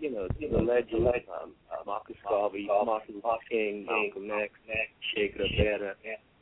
you 0.01 0.11
know, 0.11 0.29
the 0.41 0.59
legend, 0.59 1.07
um, 1.07 1.53
Marcus 1.87 2.17
Garvey, 2.29 2.67
Martin 2.67 3.17
Luther 3.17 3.37
King, 3.51 3.87
Malcolm 3.87 4.31
X, 4.31 4.53
Sheikh 5.15 5.37
Rabetta, 5.39 5.93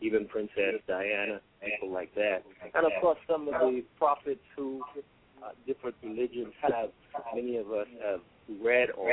even 0.00 0.26
Princess 0.26 0.80
Diana, 0.86 1.40
people 1.64 1.92
like 1.92 2.14
that. 2.14 2.42
And 2.74 2.86
of 2.86 2.92
course, 3.00 3.18
some 3.28 3.48
of 3.48 3.54
the 3.54 3.84
prophets 3.98 4.40
who 4.56 4.82
uh, 5.42 5.50
different 5.66 5.96
religions 6.02 6.52
have. 6.62 6.90
Many 7.34 7.56
of 7.56 7.70
us 7.72 7.86
have 8.04 8.20
read 8.62 8.90
on 8.90 9.10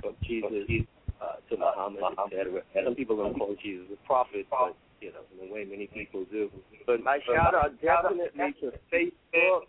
from 0.00 0.14
Jesus 0.22 0.86
uh, 1.20 1.36
to 1.50 1.56
Muhammad, 1.56 2.02
etc. 2.26 2.62
Some 2.84 2.94
people 2.94 3.16
don't 3.16 3.34
call 3.38 3.54
Jesus 3.62 3.86
a 3.92 4.06
prophet, 4.06 4.46
but 4.50 4.76
you 5.00 5.12
know, 5.12 5.20
in 5.32 5.48
the 5.48 5.54
way 5.54 5.64
many 5.64 5.86
people 5.86 6.24
do. 6.30 6.50
But 6.86 7.02
my 7.02 7.18
shout 7.26 7.54
out 7.54 7.80
definitely 7.80 8.54
to 8.60 8.72
Facebook, 8.92 9.68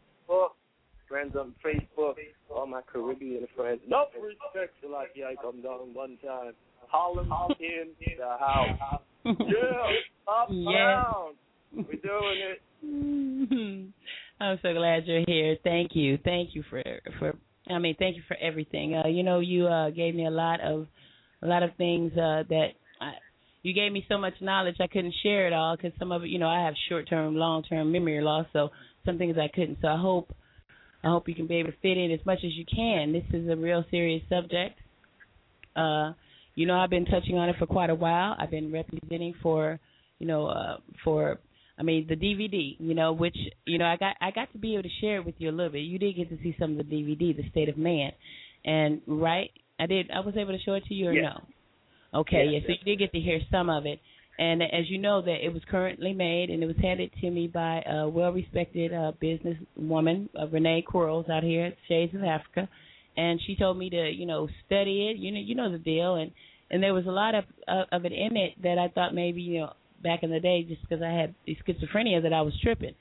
friends 1.08 1.36
on 1.36 1.54
Facebook, 1.66 2.16
all 2.54 2.68
my 2.68 2.82
Caribbean 2.92 3.48
friends. 3.56 3.82
No 3.88 4.06
respect 4.16 4.74
to 4.82 4.90
like 4.90 5.10
I 5.18 5.36
come 5.42 5.62
down 5.62 5.94
one 5.94 6.18
time. 6.26 6.54
Harlem 6.88 7.32
in 7.60 7.88
the 8.00 8.38
house. 8.40 9.02
Yeah, 9.26 9.34
up 10.28 10.48
Yes. 10.50 10.74
down. 10.74 11.34
We're 11.74 12.00
doing 12.02 12.40
it. 12.52 12.62
I'm 14.40 14.60
so 14.62 14.74
glad 14.74 15.06
you're 15.06 15.24
here. 15.28 15.58
Thank 15.64 15.96
you. 15.96 16.18
Thank 16.24 16.56
you 16.56 16.64
for 16.70 16.82
for 17.20 17.34
I 17.70 17.80
mean, 17.80 17.96
thank 18.00 18.16
you 18.16 18.22
for 18.28 18.38
everything. 18.40 18.96
Uh 18.96 19.08
you 19.08 19.24
know, 19.24 19.40
you 19.40 19.68
uh 19.68 19.90
gave 19.90 20.16
me 20.16 20.26
a 20.26 20.32
lot 20.32 20.62
of 20.62 20.88
a 21.42 21.48
lot 21.48 21.64
of 21.64 21.72
things 21.76 22.14
uh 22.14 22.44
that 22.50 22.68
I 23.02 23.14
you 23.64 23.74
gave 23.74 23.92
me 23.92 24.06
so 24.08 24.18
much 24.18 24.36
knowledge 24.40 24.76
I 24.80 24.88
couldn't 24.88 25.16
share 25.24 25.48
it 25.48 25.54
all 25.54 25.76
cuz 25.76 25.92
some 26.00 26.14
of 26.14 26.24
it, 26.24 26.30
you 26.30 26.40
know, 26.40 26.48
I 26.48 26.62
have 26.64 26.76
short-term, 26.88 27.36
long-term 27.36 27.92
memory 27.92 28.22
loss, 28.22 28.46
so 28.54 28.70
some 29.04 29.18
things 29.18 29.38
I 29.38 29.50
couldn't. 29.50 29.80
So 29.82 29.90
I 29.90 29.98
hope 29.98 30.34
I 31.04 31.10
hope 31.10 31.28
you 31.28 31.36
can 31.36 31.48
be 31.48 31.56
able 31.58 31.72
to 31.72 31.78
fit 31.82 31.98
in 31.98 32.12
as 32.12 32.26
much 32.26 32.40
as 32.44 32.54
you 32.54 32.66
can. 32.66 33.14
This 33.14 33.24
is 33.34 33.50
a 33.50 33.56
real 33.56 33.84
serious 33.92 34.24
subject. 34.30 34.80
Uh 35.76 36.14
you 36.56 36.66
know, 36.66 36.76
I've 36.80 36.90
been 36.90 37.06
touching 37.06 37.38
on 37.38 37.50
it 37.50 37.56
for 37.60 37.68
quite 37.68 37.92
a 37.92 37.96
while. 37.96 38.36
I've 38.40 38.50
been 38.50 38.72
representing 38.72 39.36
for, 39.44 39.80
you 40.20 40.26
know, 40.28 40.48
uh 40.48 40.78
for 41.04 41.40
I 41.80 41.84
mean 41.84 42.08
the 42.10 42.16
DVD, 42.16 42.76
you 42.80 42.96
know, 42.96 43.14
which 43.14 43.38
you 43.66 43.78
know 43.78 43.86
I 43.86 43.96
got 43.98 44.16
I 44.22 44.32
got 44.32 44.52
to 44.54 44.58
be 44.58 44.74
able 44.74 44.84
to 44.84 44.90
share 45.02 45.18
it 45.18 45.26
with 45.26 45.36
you 45.38 45.50
a 45.50 45.52
little 45.52 45.72
bit. 45.72 45.80
You 45.84 46.00
did 46.00 46.16
get 46.16 46.30
to 46.30 46.38
see 46.42 46.56
some 46.60 46.72
of 46.72 46.78
the 46.78 46.84
DVD, 46.96 47.36
The 47.38 47.48
State 47.52 47.70
of 47.70 47.78
Man, 47.78 48.12
and 48.66 49.02
right, 49.08 49.52
I 49.80 49.86
did. 49.86 50.10
I 50.12 50.22
was 50.22 50.36
able 50.36 50.58
to 50.58 50.64
show 50.64 50.74
it 50.74 50.86
to 50.86 50.94
you 50.96 51.10
or 51.10 51.14
Yes. 51.14 51.24
no? 51.26 52.20
Okay, 52.22 52.46
Yes, 52.50 52.64
yeah. 52.64 52.68
So 52.68 52.80
you 52.80 52.86
did 52.96 53.00
get 53.00 53.12
to 53.12 53.20
hear 53.20 53.40
some 53.52 53.70
of 53.70 53.86
it, 53.86 54.00
and 54.40 54.62
as 54.62 54.90
you 54.90 55.00
know, 55.00 55.22
that 55.22 55.44
it 55.44 55.52
was 55.52 55.64
currently 55.70 56.14
made 56.14 56.50
and 56.50 56.62
it 56.62 56.68
was 56.68 56.76
handed 56.82 57.12
to 57.22 57.32
me 57.32 57.48
by 57.48 57.82
a 57.82 58.08
well-respected 58.08 58.94
uh, 58.94 59.12
businesswoman, 59.22 60.30
uh, 60.40 60.48
Renee 60.48 60.84
Quarles, 60.88 61.28
out 61.30 61.44
here 61.44 61.66
at 61.66 61.78
Shades 61.88 62.14
of 62.14 62.24
Africa, 62.24 62.70
and 63.16 63.40
she 63.48 63.56
told 63.56 63.78
me 63.78 63.90
to 63.90 64.10
you 64.12 64.26
know 64.28 64.48
study 64.66 65.10
it. 65.10 65.18
You 65.18 65.32
know, 65.32 65.40
you 65.40 65.56
know 65.56 65.72
the 65.72 65.80
deal, 65.80 66.16
and 66.16 66.32
and 66.70 66.84
there 66.84 66.94
was 66.94 67.08
a 67.08 67.12
lot 67.12 67.34
of 67.34 67.46
uh, 67.68 67.86
of 67.92 68.06
it 68.06 68.12
in 68.12 68.38
it 68.38 68.54
that 68.62 68.78
I 68.78 68.90
thought 68.90 69.16
maybe 69.16 69.42
you 69.42 69.62
know 69.62 69.74
back 70.04 70.22
in 70.22 70.30
the 70.30 70.40
day 70.40 70.64
just 70.64 70.82
because 70.82 71.02
I 71.02 71.10
had 71.10 71.34
schizophrenia 71.48 72.22
that 72.22 72.34
I 72.34 72.42
was 72.42 72.54
tripping. 72.62 72.94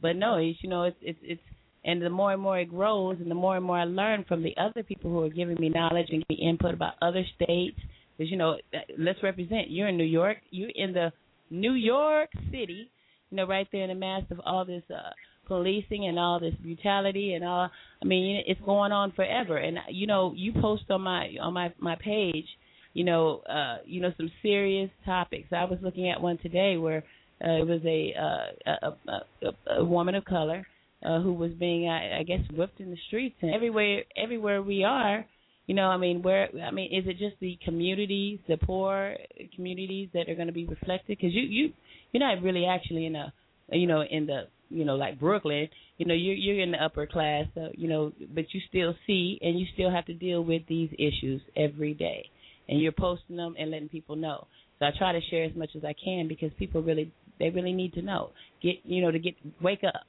But 0.00 0.16
no, 0.16 0.36
it's 0.36 0.58
you 0.62 0.68
know 0.68 0.84
it's 0.84 0.98
it's 1.00 1.18
it's 1.22 1.42
and 1.84 2.02
the 2.02 2.10
more 2.10 2.32
and 2.32 2.42
more 2.42 2.58
it 2.58 2.68
grows 2.68 3.16
and 3.18 3.30
the 3.30 3.34
more 3.34 3.56
and 3.56 3.64
more 3.64 3.78
I 3.78 3.84
learn 3.84 4.24
from 4.28 4.42
the 4.42 4.54
other 4.58 4.82
people 4.82 5.10
who 5.10 5.22
are 5.22 5.30
giving 5.30 5.56
me 5.58 5.68
knowledge 5.70 6.08
and 6.10 6.22
giving 6.28 6.44
me 6.44 6.50
input 6.50 6.74
about 6.74 6.94
other 7.00 7.24
states 7.34 7.78
because 8.22 8.30
you 8.30 8.36
know 8.36 8.56
let's 8.98 9.22
represent. 9.22 9.70
You're 9.70 9.88
in 9.88 9.96
New 9.96 10.04
York. 10.04 10.38
You're 10.50 10.70
in 10.74 10.92
the 10.92 11.12
New 11.50 11.74
York 11.74 12.30
City 12.50 12.90
you 13.30 13.36
know 13.36 13.46
right 13.46 13.66
there 13.72 13.82
in 13.82 13.88
the 13.88 13.94
midst 13.94 14.30
of 14.30 14.40
all 14.44 14.64
this 14.64 14.82
uh 14.90 15.10
policing 15.46 16.06
and 16.06 16.18
all 16.18 16.38
this 16.38 16.54
brutality 16.62 17.34
and 17.34 17.44
all 17.44 17.68
I 18.00 18.04
mean 18.04 18.42
it's 18.46 18.60
going 18.60 18.92
on 18.92 19.12
forever. 19.12 19.56
And 19.56 19.78
you 19.90 20.06
know 20.06 20.32
you 20.36 20.52
post 20.52 20.84
on 20.90 21.02
my 21.02 21.30
on 21.40 21.52
my 21.52 21.72
my 21.78 21.96
page 21.96 22.46
you 22.94 23.04
know, 23.04 23.42
uh, 23.48 23.78
you 23.84 24.00
know, 24.00 24.12
some 24.16 24.30
serious 24.42 24.90
topics. 25.04 25.48
I 25.52 25.64
was 25.64 25.78
looking 25.82 26.10
at 26.10 26.20
one 26.20 26.38
today 26.38 26.76
where 26.76 27.04
uh, 27.44 27.60
it 27.60 27.66
was 27.66 27.80
a, 27.84 28.14
uh, 28.20 28.70
a, 28.82 29.10
a, 29.10 29.46
a 29.46 29.78
a 29.80 29.84
woman 29.84 30.14
of 30.14 30.24
color 30.24 30.66
uh, 31.04 31.20
who 31.20 31.32
was 31.32 31.52
being, 31.52 31.88
I, 31.88 32.20
I 32.20 32.22
guess, 32.22 32.40
whipped 32.52 32.80
in 32.80 32.90
the 32.90 32.98
streets, 33.08 33.36
and 33.40 33.52
everywhere, 33.54 34.02
everywhere 34.16 34.62
we 34.62 34.84
are, 34.84 35.24
You 35.66 35.74
know, 35.76 35.88
I 35.88 35.96
mean, 35.96 36.22
where 36.22 36.48
I 36.64 36.70
mean, 36.72 36.92
is 36.92 37.06
it 37.06 37.18
just 37.18 37.36
the 37.40 37.58
community, 37.64 38.42
the 38.48 38.56
poor 38.56 39.16
communities 39.54 40.08
that 40.12 40.28
are 40.28 40.34
going 40.34 40.48
to 40.48 40.52
be 40.52 40.66
reflected? 40.66 41.18
Because 41.18 41.32
you 41.32 41.42
you 41.42 41.72
you're 42.10 42.22
not 42.22 42.42
really 42.42 42.66
actually 42.66 43.06
in 43.06 43.14
a 43.14 43.32
you 43.70 43.86
know 43.86 44.02
in 44.02 44.26
the 44.26 44.48
you 44.70 44.84
know 44.84 44.96
like 44.96 45.20
Brooklyn. 45.20 45.68
You 45.98 46.06
know, 46.06 46.14
you're 46.14 46.34
you're 46.34 46.60
in 46.60 46.72
the 46.72 46.82
upper 46.82 47.06
class. 47.06 47.46
So, 47.54 47.68
you 47.74 47.88
know, 47.88 48.12
but 48.34 48.46
you 48.52 48.60
still 48.68 48.94
see 49.06 49.38
and 49.40 49.58
you 49.58 49.66
still 49.74 49.90
have 49.90 50.04
to 50.06 50.14
deal 50.14 50.42
with 50.42 50.62
these 50.68 50.90
issues 50.98 51.40
every 51.56 51.94
day, 51.94 52.28
and 52.68 52.80
you're 52.80 52.90
posting 52.90 53.36
them 53.36 53.54
and 53.56 53.70
letting 53.70 53.88
people 53.88 54.16
know. 54.16 54.48
So 54.80 54.86
I 54.86 54.90
try 54.98 55.12
to 55.12 55.20
share 55.30 55.44
as 55.44 55.54
much 55.54 55.70
as 55.76 55.84
I 55.84 55.94
can 56.04 56.26
because 56.26 56.50
people 56.58 56.82
really 56.82 57.12
they 57.38 57.50
really 57.50 57.72
need 57.72 57.92
to 57.94 58.02
know. 58.02 58.30
Get 58.60 58.76
you 58.82 59.00
know 59.00 59.12
to 59.12 59.18
get 59.20 59.36
wake 59.60 59.84
up, 59.84 60.06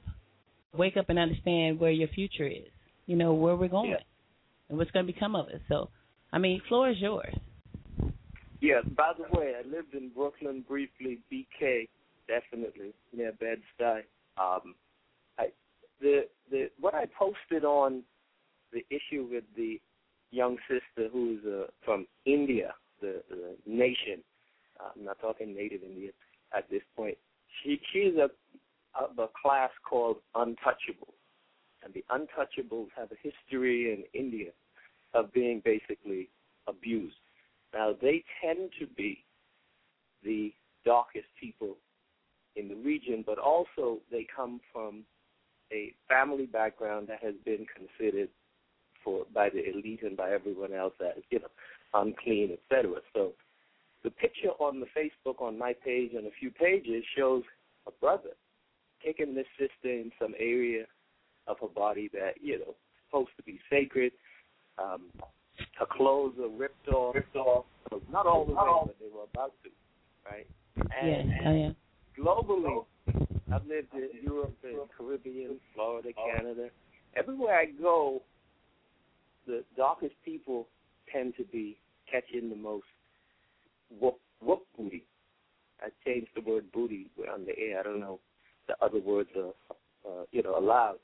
wake 0.76 0.96
up 0.96 1.10
and 1.10 1.18
understand 1.18 1.78
where 1.78 1.92
your 1.92 2.08
future 2.08 2.48
is. 2.48 2.66
You 3.06 3.14
know 3.14 3.34
where 3.34 3.54
we're 3.54 3.68
going. 3.68 3.90
Yeah 3.90 3.98
and 4.68 4.78
what's 4.78 4.90
going 4.90 5.06
to 5.06 5.12
become 5.12 5.34
of 5.34 5.48
it. 5.48 5.60
So, 5.68 5.90
I 6.32 6.38
mean, 6.38 6.60
floor 6.68 6.90
is 6.90 6.98
yours. 6.98 7.34
Yeah. 8.60 8.80
By 8.96 9.12
the 9.16 9.38
way, 9.38 9.54
I 9.58 9.68
lived 9.68 9.94
in 9.94 10.10
Brooklyn 10.10 10.64
briefly. 10.66 11.18
BK, 11.32 11.88
definitely 12.26 12.94
near 13.12 13.32
Bed 13.32 13.58
Stuy. 13.78 14.00
Um, 14.38 14.74
I 15.38 15.48
the 16.00 16.22
the 16.50 16.70
what 16.80 16.94
I 16.94 17.04
posted 17.18 17.64
on 17.64 18.02
the 18.72 18.84
issue 18.90 19.28
with 19.30 19.44
the 19.56 19.80
young 20.30 20.56
sister 20.68 21.08
who's 21.12 21.44
uh, 21.44 21.66
from 21.84 22.06
India, 22.24 22.74
the, 23.00 23.22
the 23.30 23.54
nation. 23.66 24.22
Uh, 24.80 24.90
I'm 24.96 25.04
not 25.04 25.20
talking 25.20 25.54
native 25.54 25.82
Indian 25.82 26.12
at 26.56 26.68
this 26.70 26.82
point. 26.96 27.16
She 27.62 27.80
she's 27.92 28.14
a 28.16 28.30
of 29.00 29.18
a 29.18 29.28
class 29.40 29.70
called 29.88 30.16
Untouchable 30.34 31.13
untouchables 32.10 32.88
have 32.96 33.10
a 33.12 33.16
history 33.22 33.92
in 33.92 34.04
India 34.18 34.50
of 35.14 35.32
being 35.32 35.62
basically 35.64 36.28
abused. 36.66 37.16
Now, 37.72 37.94
they 38.00 38.24
tend 38.42 38.70
to 38.80 38.86
be 38.86 39.24
the 40.22 40.52
darkest 40.84 41.26
people 41.40 41.76
in 42.56 42.68
the 42.68 42.76
region, 42.76 43.24
but 43.26 43.38
also 43.38 43.98
they 44.10 44.26
come 44.34 44.60
from 44.72 45.04
a 45.72 45.92
family 46.08 46.46
background 46.46 47.08
that 47.08 47.22
has 47.22 47.34
been 47.44 47.66
considered 47.74 48.28
for 49.02 49.24
by 49.34 49.48
the 49.50 49.68
elite 49.68 50.02
and 50.02 50.16
by 50.16 50.30
everyone 50.30 50.72
else 50.72 50.94
as 51.00 51.22
you 51.30 51.40
know 51.40 51.48
unclean, 51.94 52.56
etc. 52.70 52.94
So 53.12 53.32
the 54.02 54.10
picture 54.10 54.50
on 54.58 54.80
the 54.80 54.86
Facebook 54.86 55.40
on 55.40 55.58
my 55.58 55.72
page 55.72 56.12
and 56.14 56.26
a 56.26 56.30
few 56.38 56.50
pages 56.50 57.04
shows 57.16 57.42
a 57.86 57.90
brother 57.90 58.30
taking 59.04 59.34
this 59.34 59.46
sister 59.58 59.90
in 59.90 60.10
some 60.20 60.34
area 60.38 60.84
of 61.46 61.56
her 61.60 61.68
body 61.68 62.10
that 62.12 62.34
you 62.40 62.58
know 62.58 62.74
supposed 63.08 63.30
to 63.36 63.42
be 63.42 63.58
sacred. 63.70 64.12
Um, 64.78 65.02
her 65.78 65.86
clothes 65.90 66.34
are 66.40 66.48
ripped 66.48 66.88
off, 66.88 67.14
ripped 67.14 67.36
off. 67.36 67.64
Not 68.10 68.26
all 68.26 68.44
the 68.44 68.52
way, 68.52 68.60
but 68.86 68.96
they 69.00 69.06
were 69.14 69.24
about 69.32 69.52
to, 69.62 69.70
right? 70.28 70.46
And, 71.00 71.30
yeah, 71.30 71.48
oh, 71.48 71.54
yeah. 71.54 71.70
globally, 72.18 72.84
I've 73.52 73.66
lived 73.66 73.94
in 73.94 74.08
Europe 74.22 74.56
and 74.64 74.78
Caribbean, 74.96 75.60
Florida, 75.74 76.08
Canada. 76.12 76.68
Everywhere 77.16 77.56
I 77.56 77.66
go, 77.66 78.22
the 79.46 79.62
darkest 79.76 80.14
people 80.24 80.66
tend 81.12 81.34
to 81.36 81.44
be 81.44 81.76
catching 82.10 82.50
the 82.50 82.56
most 82.56 82.86
whoop 84.00 84.18
whoop 84.40 84.62
booty. 84.76 85.04
I 85.80 85.88
changed 86.04 86.30
the 86.34 86.40
word 86.40 86.64
booty 86.72 87.10
on 87.32 87.44
the 87.44 87.56
air. 87.58 87.80
I 87.80 87.82
don't 87.84 88.00
know 88.00 88.18
the 88.66 88.74
other 88.84 89.00
words 89.00 89.30
are 89.36 89.52
uh, 90.06 90.24
you 90.32 90.42
know 90.42 90.58
allowed. 90.58 90.98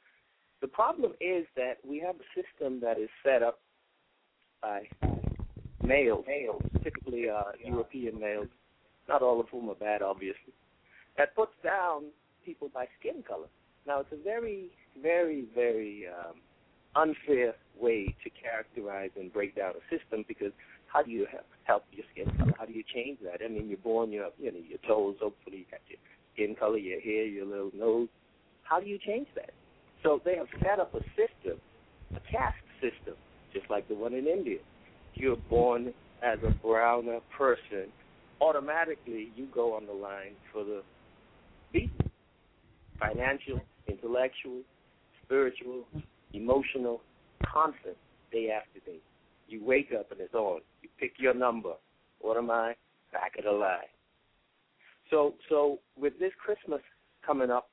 The 0.61 0.69
problem 0.69 1.13
is 1.21 1.47
that 1.57 1.79
we 1.87 1.99
have 2.01 2.17
a 2.17 2.29
system 2.35 2.81
that 2.81 2.99
is 2.99 3.09
set 3.25 3.43
up 3.43 3.61
by 4.61 4.83
males, 5.83 6.25
males 6.29 6.63
typically 6.83 7.29
uh, 7.31 7.53
European 7.65 8.21
males, 8.21 8.49
not 9.09 9.23
all 9.23 9.41
of 9.41 9.49
whom 9.49 9.71
are 9.71 9.75
bad, 9.75 10.03
obviously, 10.03 10.53
that 11.17 11.35
puts 11.35 11.53
down 11.65 12.05
people 12.45 12.71
by 12.73 12.87
skin 12.99 13.23
color. 13.27 13.47
Now, 13.87 14.01
it's 14.01 14.13
a 14.13 14.23
very, 14.23 14.69
very, 15.01 15.47
very 15.55 16.05
um, 16.09 16.37
unfair 16.95 17.55
way 17.81 18.15
to 18.23 18.31
characterize 18.31 19.11
and 19.19 19.33
break 19.33 19.57
down 19.57 19.73
a 19.73 19.97
system 19.97 20.25
because 20.29 20.53
how 20.87 21.03
do 21.03 21.11
you 21.11 21.27
help, 21.65 21.85
your 21.93 22.05
skin 22.13 22.31
color? 22.37 22.53
How 22.59 22.67
do 22.67 22.73
you 22.73 22.83
change 22.95 23.19
that? 23.25 23.41
I 23.45 23.49
mean, 23.49 23.69
you're 23.69 23.79
born, 23.79 24.13
you 24.13 24.27
you 24.39 24.53
know, 24.53 24.59
your 24.59 24.79
toes, 24.87 25.17
hopefully 25.21 25.59
you 25.59 25.65
got 25.71 25.81
your 25.89 25.99
skin 26.35 26.55
color, 26.55 26.77
your 26.77 27.01
hair, 27.01 27.25
your 27.25 27.47
little 27.47 27.71
nose. 27.75 28.09
How 28.63 28.81
do 28.81 28.87
you 28.87 28.99
change 28.99 29.29
that? 29.37 29.51
So 30.03 30.21
they 30.25 30.37
have 30.37 30.47
set 30.63 30.79
up 30.81 30.95
a 30.95 31.01
system, 31.11 31.59
a 32.15 32.21
caste 32.31 32.57
system, 32.81 33.15
just 33.53 33.69
like 33.71 33.87
the 33.89 33.95
one 33.95 34.15
in 34.15 34.27
India. 34.27 34.59
You're 35.15 35.37
born 35.37 35.93
as 36.23 36.39
a 36.47 36.51
browner 36.51 37.21
person, 37.37 37.87
automatically 38.41 39.31
you 39.37 39.47
go 39.55 39.75
on 39.75 39.87
the 39.87 39.93
line 39.93 40.35
for 40.53 40.65
the 40.65 40.83
beat. 41.73 41.91
Financial, 42.99 43.61
intellectual, 43.89 44.61
spiritual, 45.25 45.85
emotional, 46.35 47.01
constant, 47.53 47.97
day 48.31 48.51
after 48.51 48.81
day. 48.85 48.99
You 49.49 49.65
wake 49.65 49.89
up 49.99 50.13
and 50.13 50.21
it's 50.21 50.35
on. 50.35 50.61
You 50.83 50.89
pick 50.99 51.13
your 51.19 51.35
number. 51.35 51.73
What 52.21 52.37
am 52.37 52.51
I? 52.51 52.75
Back 53.13 53.37
of 53.39 53.45
the 53.45 53.51
line. 53.51 53.91
So 55.11 55.35
so 55.49 55.79
with 55.99 56.19
this 56.21 56.33
Christmas 56.45 56.81
coming 57.27 57.51
up, 57.51 57.69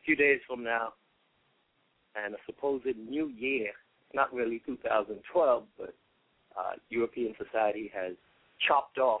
a 0.00 0.04
few 0.04 0.16
days 0.16 0.40
from 0.46 0.64
now, 0.64 0.94
and 2.16 2.34
a 2.34 2.38
supposed 2.46 2.86
new 3.08 3.28
year, 3.28 3.70
not 4.14 4.32
really 4.32 4.62
2012, 4.66 5.64
but 5.78 5.94
uh, 6.58 6.72
European 6.88 7.34
society 7.38 7.90
has 7.94 8.14
chopped 8.66 8.98
off 8.98 9.20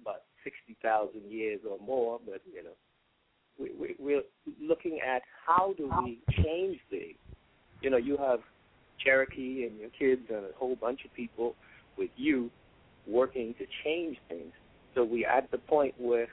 about 0.00 0.22
60,000 0.44 1.30
years 1.30 1.60
or 1.68 1.78
more, 1.84 2.20
but 2.24 2.40
you 2.52 2.62
know, 2.62 2.70
we, 3.58 3.70
we, 3.78 3.96
we're 3.98 4.22
looking 4.60 5.00
at 5.00 5.22
how 5.46 5.74
do 5.76 5.90
we 6.04 6.18
change 6.42 6.78
things. 6.90 7.16
You 7.80 7.90
know, 7.90 7.96
you 7.96 8.16
have 8.16 8.40
Cherokee 9.02 9.66
and 9.66 9.78
your 9.78 9.90
kids 9.90 10.22
and 10.28 10.44
a 10.44 10.56
whole 10.56 10.76
bunch 10.76 11.04
of 11.04 11.12
people 11.14 11.54
with 11.96 12.10
you 12.16 12.50
working 13.06 13.54
to 13.58 13.66
change 13.84 14.16
things. 14.28 14.52
So 14.94 15.04
we're 15.04 15.28
at 15.28 15.50
the 15.50 15.58
point 15.58 15.94
where 15.98 16.28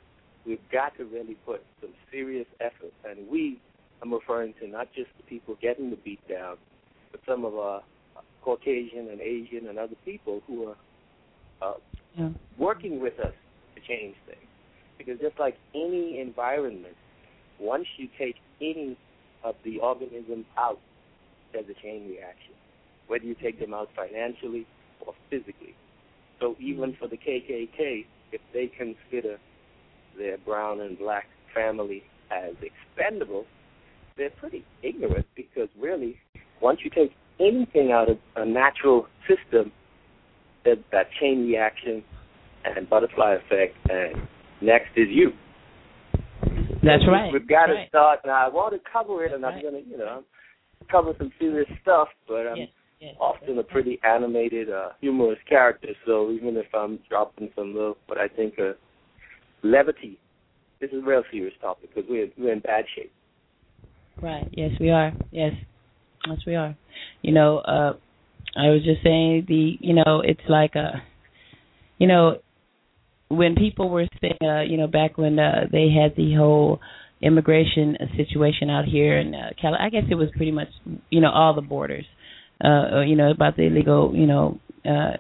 we've 0.46 0.60
got 0.72 0.98
to 0.98 1.06
really 1.06 1.36
put 1.46 1.64
some 1.82 1.92
serious 2.12 2.48
effort, 2.60 2.94
and 3.08 3.28
we 3.28 3.60
I'm 4.04 4.14
referring 4.14 4.54
to 4.60 4.68
not 4.68 4.90
just 4.94 5.10
the 5.16 5.24
people 5.24 5.56
getting 5.62 5.90
the 5.90 5.96
beat 5.96 6.20
down, 6.28 6.58
but 7.12 7.22
some 7.26 7.46
of 7.46 7.56
our 7.56 7.82
Caucasian 8.44 9.08
and 9.10 9.22
Asian 9.22 9.70
and 9.70 9.80
other 9.80 9.96
people 10.04 10.42
who 10.46 10.68
are 10.68 10.76
uh, 11.62 11.74
yeah. 12.18 12.30
working 12.58 13.00
with 13.00 13.18
us 13.22 13.34
to 13.76 13.82
change 13.88 14.16
things. 14.26 14.42
Because 14.98 15.22
just 15.22 15.40
like 15.40 15.56
any 15.74 16.20
environment, 16.20 16.98
once 17.60 17.86
you 17.96 18.10
take 18.20 18.36
any 18.60 18.98
of 19.42 19.56
the 19.64 19.80
organisms 19.80 20.46
out, 20.58 20.80
there's 21.54 21.66
a 21.70 21.82
chain 21.82 22.10
reaction, 22.10 22.54
whether 23.08 23.24
you 23.24 23.36
take 23.42 23.58
them 23.58 23.74
out 23.74 23.88
financially 23.96 24.68
or 25.00 25.14
physically. 25.30 25.76
So 26.42 26.58
even 26.60 26.92
mm-hmm. 26.92 27.00
for 27.00 27.08
the 27.08 27.18
KKK, 27.18 28.06
if 28.34 28.42
they 28.54 28.68
consider 28.68 29.38
their 30.18 30.38
brown 30.40 30.82
and 30.82 31.00
black 31.00 31.28
family 31.56 32.04
as 32.30 32.56
expendable, 32.62 33.46
they're 34.18 34.30
pretty 34.32 34.66
ignorant 34.82 35.26
because 35.36 35.70
really, 35.80 36.18
once 36.62 36.80
you 36.84 36.90
take 36.90 37.12
anything 37.40 37.92
out 37.92 38.10
of 38.10 38.18
a 38.36 38.46
natural 38.46 39.08
system, 39.28 39.72
that 40.66 40.78
that 40.92 41.08
chain 41.20 41.48
reaction 41.48 42.04
and 42.64 42.90
butterfly 42.90 43.36
effect, 43.36 43.76
and 43.90 44.28
next 44.62 44.90
is 44.96 45.08
you. 45.10 45.32
That's 46.84 47.04
right. 47.08 47.32
We've 47.32 47.48
got 47.48 47.68
to 47.68 47.74
right. 47.74 47.90
start 47.90 48.20
now. 48.26 48.46
I 48.46 48.50
want 48.50 48.74
to 48.74 48.80
cover 48.92 49.26
it, 49.26 49.34
and 49.34 49.46
I'm 49.46 49.62
going 49.62 49.84
to, 49.84 49.90
you 49.90 49.98
know, 49.98 50.24
cover 50.92 51.14
some 51.18 51.32
serious 51.40 51.68
stuff, 51.82 52.10
but 52.28 52.48
I'm 52.48 52.58
yes, 52.58 52.68
yes, 53.00 53.16
often 53.20 53.58
a 53.58 53.64
pretty 53.64 54.00
animated, 54.04 54.70
uh, 54.70 54.90
humorous 55.00 55.40
character. 55.48 55.90
So 56.06 56.32
even 56.32 56.58
if 56.58 56.66
I'm 56.74 57.00
dropping 57.10 57.50
some 57.56 57.74
little, 57.74 57.98
what 58.08 58.18
I 58.18 58.28
think 58.28 58.60
are 58.60 58.76
levity, 59.64 60.20
this 60.82 60.90
is 60.92 61.04
a 61.04 61.06
real 61.06 61.24
serious 61.32 61.54
topic 61.62 61.90
because 61.94 62.10
we're 62.10 62.28
we're 62.38 62.52
in 62.52 62.60
bad 62.60 62.86
shape. 62.96 63.12
Right. 64.22 64.48
Yes, 64.52 64.72
we 64.80 64.90
are. 64.90 65.12
Yes. 65.32 65.54
Yes, 66.28 66.38
we 66.48 66.56
are. 66.56 66.76
You 67.22 67.34
know, 67.34 67.58
uh 67.60 67.94
I 68.56 68.70
was 68.70 68.84
just 68.84 69.04
saying 69.04 69.46
the 69.48 69.78
you 69.80 69.94
know, 69.96 70.22
it's 70.24 70.42
like 70.50 70.76
a 70.76 71.04
you 71.98 72.08
know, 72.08 72.38
when 73.30 73.56
people 73.56 73.90
were 73.90 74.08
saying 74.22 74.38
uh, 74.44 74.62
you 74.62 74.78
know, 74.78 74.88
back 74.88 75.18
when 75.18 75.40
uh 75.40 75.68
they 75.72 75.90
had 75.92 76.16
the 76.16 76.36
whole 76.36 76.80
immigration 77.22 77.98
situation 78.18 78.70
out 78.70 78.86
here 78.86 79.18
in 79.20 79.34
uh, 79.36 79.52
Cali 79.62 79.78
I 79.80 79.90
guess 79.90 80.04
it 80.12 80.16
was 80.16 80.30
pretty 80.36 80.52
much 80.52 80.70
you 81.10 81.22
know, 81.22 81.32
all 81.32 81.54
the 81.56 81.62
borders. 81.62 82.06
Uh 82.64 83.02
you 83.02 83.16
know, 83.16 83.32
about 83.32 83.58
the 83.58 83.64
illegal, 83.64 84.14
you 84.16 84.28
know, 84.28 84.60
uh 84.86 85.18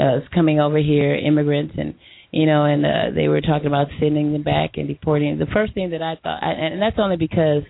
uh 0.00 0.20
coming 0.34 0.60
over 0.60 0.78
here, 0.78 1.14
immigrants 1.16 1.74
and 1.78 1.94
you 2.32 2.46
know, 2.46 2.64
and 2.64 2.86
uh 2.86 3.14
they 3.14 3.28
were 3.28 3.40
talking 3.42 3.68
about 3.68 3.88
sending 4.00 4.32
them 4.32 4.42
back 4.42 4.72
and 4.76 4.88
deporting. 4.88 5.38
The 5.38 5.46
first 5.52 5.74
thing 5.74 5.90
that 5.90 6.02
I 6.02 6.16
thought, 6.22 6.42
I, 6.42 6.52
and 6.52 6.82
that's 6.82 6.96
only 6.98 7.16
because 7.16 7.62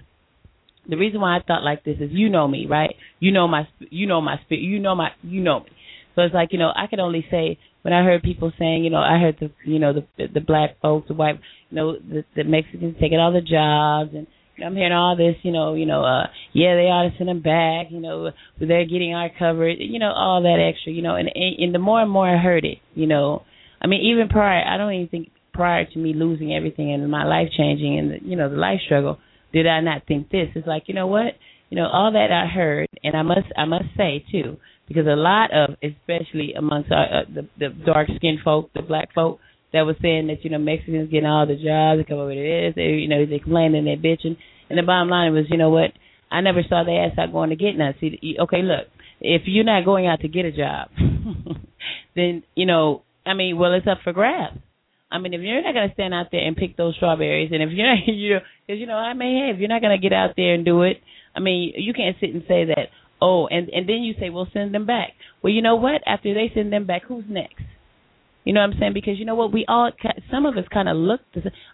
the 0.88 0.96
reason 0.96 1.20
why 1.20 1.36
I 1.36 1.42
thought 1.42 1.62
like 1.62 1.84
this 1.84 1.96
is 2.00 2.10
you 2.12 2.28
know 2.28 2.48
me, 2.48 2.66
right? 2.68 2.94
You 3.20 3.32
know 3.32 3.46
my 3.48 3.68
you 3.78 4.06
know 4.06 4.20
my 4.20 4.36
spirit. 4.44 4.62
You 4.62 4.78
know 4.78 4.94
my 4.94 5.10
you 5.22 5.40
know 5.40 5.60
me. 5.60 5.70
So 6.14 6.22
it's 6.22 6.34
like 6.34 6.52
you 6.52 6.58
know 6.58 6.72
I 6.74 6.86
can 6.86 7.00
only 7.00 7.24
say 7.30 7.58
when 7.82 7.94
I 7.94 8.02
heard 8.04 8.22
people 8.22 8.52
saying 8.58 8.84
you 8.84 8.90
know 8.90 9.00
I 9.00 9.18
heard 9.18 9.36
the 9.40 9.50
you 9.64 9.78
know 9.78 9.92
the 9.92 10.26
the, 10.32 10.40
black 10.40 10.80
folks 10.80 11.08
the 11.08 11.14
white 11.14 11.40
you 11.70 11.76
know 11.76 11.96
the, 11.96 12.24
the 12.36 12.44
Mexicans 12.44 12.96
taking 13.00 13.18
all 13.18 13.32
the 13.32 13.40
jobs 13.40 14.14
and 14.14 14.26
I'm 14.64 14.76
hearing 14.76 14.92
all 14.92 15.16
this 15.16 15.36
you 15.42 15.52
know 15.52 15.74
you 15.74 15.86
know 15.86 16.04
uh 16.04 16.26
yeah 16.52 16.74
they 16.74 16.90
ought 16.90 17.10
to 17.10 17.16
send 17.16 17.28
them 17.28 17.42
back 17.42 17.86
you 17.90 18.00
know 18.00 18.30
they're 18.60 18.84
getting 18.84 19.14
our 19.14 19.30
coverage 19.38 19.78
you 19.80 19.98
know 19.98 20.12
all 20.12 20.42
that 20.42 20.58
extra 20.60 20.92
you 20.92 21.02
know 21.02 21.16
and 21.16 21.30
and 21.34 21.74
the 21.74 21.78
more 21.78 22.02
and 22.02 22.10
more 22.10 22.28
I 22.28 22.40
heard 22.40 22.64
it 22.64 22.78
you 22.94 23.06
know 23.06 23.42
I 23.80 23.86
mean 23.86 24.02
even 24.12 24.28
prior 24.28 24.62
I 24.66 24.76
don't 24.76 24.92
even 24.92 25.08
think 25.08 25.30
prior 25.54 25.84
to 25.84 25.98
me 25.98 26.12
losing 26.14 26.54
everything 26.54 26.92
and 26.92 27.10
my 27.10 27.24
life 27.24 27.48
changing 27.56 27.98
and 27.98 28.10
the, 28.10 28.18
you 28.22 28.36
know 28.36 28.48
the 28.48 28.56
life 28.56 28.80
struggle 28.84 29.18
did 29.52 29.66
I 29.66 29.80
not 29.80 30.06
think 30.06 30.30
this 30.30 30.48
it's 30.54 30.66
like 30.66 30.84
you 30.86 30.94
know 30.94 31.06
what 31.06 31.34
you 31.70 31.76
know 31.76 31.86
all 31.86 32.12
that 32.12 32.30
I 32.30 32.46
heard 32.52 32.88
and 33.02 33.16
I 33.16 33.22
must 33.22 33.46
I 33.56 33.64
must 33.64 33.86
say 33.96 34.24
too 34.30 34.58
because 34.92 35.06
a 35.06 35.16
lot 35.16 35.50
of, 35.52 35.76
especially 35.82 36.54
amongst 36.54 36.92
our, 36.92 37.04
uh, 37.04 37.24
the, 37.32 37.48
the 37.58 37.68
dark 37.86 38.08
skinned 38.16 38.40
folk, 38.44 38.70
the 38.74 38.82
black 38.82 39.14
folk, 39.14 39.38
that 39.72 39.82
was 39.82 39.96
saying 40.02 40.26
that 40.26 40.44
you 40.44 40.50
know 40.50 40.58
Mexicans 40.58 41.10
getting 41.10 41.26
all 41.26 41.46
the 41.46 41.54
jobs, 41.54 41.98
they 41.98 42.04
come 42.04 42.18
over 42.18 42.34
to 42.34 42.40
this, 42.40 42.74
they 42.76 43.00
you 43.00 43.08
know 43.08 43.24
they 43.24 43.38
complaining, 43.38 43.86
they 43.86 43.96
bitching, 43.96 44.36
and 44.68 44.78
the 44.78 44.82
bottom 44.82 45.08
line 45.08 45.32
was, 45.32 45.46
you 45.48 45.56
know 45.56 45.70
what, 45.70 45.92
I 46.30 46.42
never 46.42 46.60
saw 46.68 46.84
the 46.84 46.92
ass 46.92 47.18
out 47.18 47.32
going 47.32 47.50
to 47.50 47.56
get 47.56 47.76
none. 47.76 47.94
See, 48.00 48.36
okay, 48.38 48.62
look, 48.62 48.86
if 49.20 49.42
you're 49.46 49.64
not 49.64 49.86
going 49.86 50.06
out 50.06 50.20
to 50.20 50.28
get 50.28 50.44
a 50.44 50.52
job, 50.52 50.90
then 52.16 52.42
you 52.54 52.66
know, 52.66 53.02
I 53.24 53.32
mean, 53.32 53.56
well, 53.56 53.72
it's 53.72 53.86
up 53.86 53.98
for 54.04 54.12
grabs. 54.12 54.58
I 55.12 55.18
mean, 55.18 55.34
if 55.34 55.40
you're 55.42 55.62
not 55.62 55.72
to 55.72 55.92
stand 55.94 56.14
out 56.14 56.28
there 56.32 56.46
and 56.46 56.56
pick 56.56 56.76
those 56.76 56.96
strawberries, 56.96 57.50
and 57.52 57.62
if 57.62 57.70
you're 57.70 57.86
not, 57.86 57.98
you 58.06 58.38
because 58.66 58.80
you 58.80 58.86
know, 58.86 58.96
I 58.96 59.12
hey, 59.12 59.52
if 59.54 59.60
you're 59.60 59.68
not 59.68 59.80
to 59.80 59.98
get 59.98 60.12
out 60.12 60.30
there 60.36 60.54
and 60.54 60.64
do 60.64 60.82
it, 60.82 60.98
I 61.36 61.40
mean, 61.40 61.72
you 61.76 61.92
can't 61.92 62.16
sit 62.20 62.34
and 62.34 62.42
say 62.48 62.64
that, 62.64 62.88
Oh, 63.22 63.46
and 63.46 63.68
and 63.68 63.88
then 63.88 64.02
you 64.02 64.14
say, 64.18 64.30
"Well, 64.30 64.48
send 64.52 64.74
them 64.74 64.84
back." 64.84 65.12
Well, 65.42 65.52
you 65.52 65.62
know 65.62 65.76
what? 65.76 66.02
After 66.04 66.34
they 66.34 66.50
send 66.52 66.72
them 66.72 66.86
back, 66.86 67.02
who's 67.06 67.24
next? 67.28 67.62
You 68.44 68.52
know 68.52 68.60
what 68.60 68.74
I'm 68.74 68.80
saying? 68.80 68.94
Because 68.94 69.16
you 69.16 69.24
know 69.24 69.36
what? 69.36 69.52
We 69.52 69.64
all, 69.68 69.92
some 70.28 70.44
of 70.44 70.56
us 70.56 70.64
kind 70.72 70.88
of 70.88 70.96
look. 70.96 71.20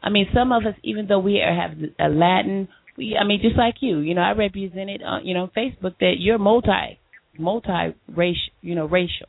I 0.03 0.11
mean, 0.11 0.27
some 0.35 0.53
of 0.53 0.67
us, 0.67 0.75
even 0.85 1.07
though 1.09 1.19
we 1.19 1.41
are, 1.41 1.55
have 1.55 1.79
a 1.99 2.11
Latin, 2.11 2.69
we, 2.99 3.17
I 3.19 3.27
mean, 3.27 3.41
just 3.41 3.57
like 3.57 3.77
you, 3.81 4.01
you 4.01 4.15
know, 4.15 4.21
I 4.21 4.33
represented, 4.33 5.01
uh, 5.03 5.21
you 5.23 5.33
know, 5.33 5.49
Facebook 5.57 5.95
that 6.01 6.17
you're 6.19 6.37
multi, 6.37 6.99
multi 7.39 7.95
racial, 8.15 8.53
you 8.61 8.75
know, 8.75 8.85
racial. 8.85 9.29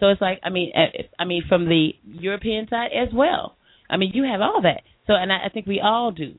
So 0.00 0.08
it's 0.08 0.20
like, 0.20 0.40
I 0.42 0.50
mean, 0.50 0.72
uh, 0.76 1.02
I 1.18 1.24
mean, 1.24 1.42
from 1.48 1.66
the 1.66 1.90
European 2.04 2.68
side 2.68 2.90
as 2.92 3.08
well. 3.14 3.56
I 3.88 3.96
mean, 3.96 4.12
you 4.14 4.24
have 4.24 4.40
all 4.40 4.62
that. 4.62 4.82
So, 5.06 5.14
and 5.14 5.32
I, 5.32 5.46
I 5.46 5.48
think 5.48 5.66
we 5.66 5.80
all 5.80 6.10
do 6.10 6.34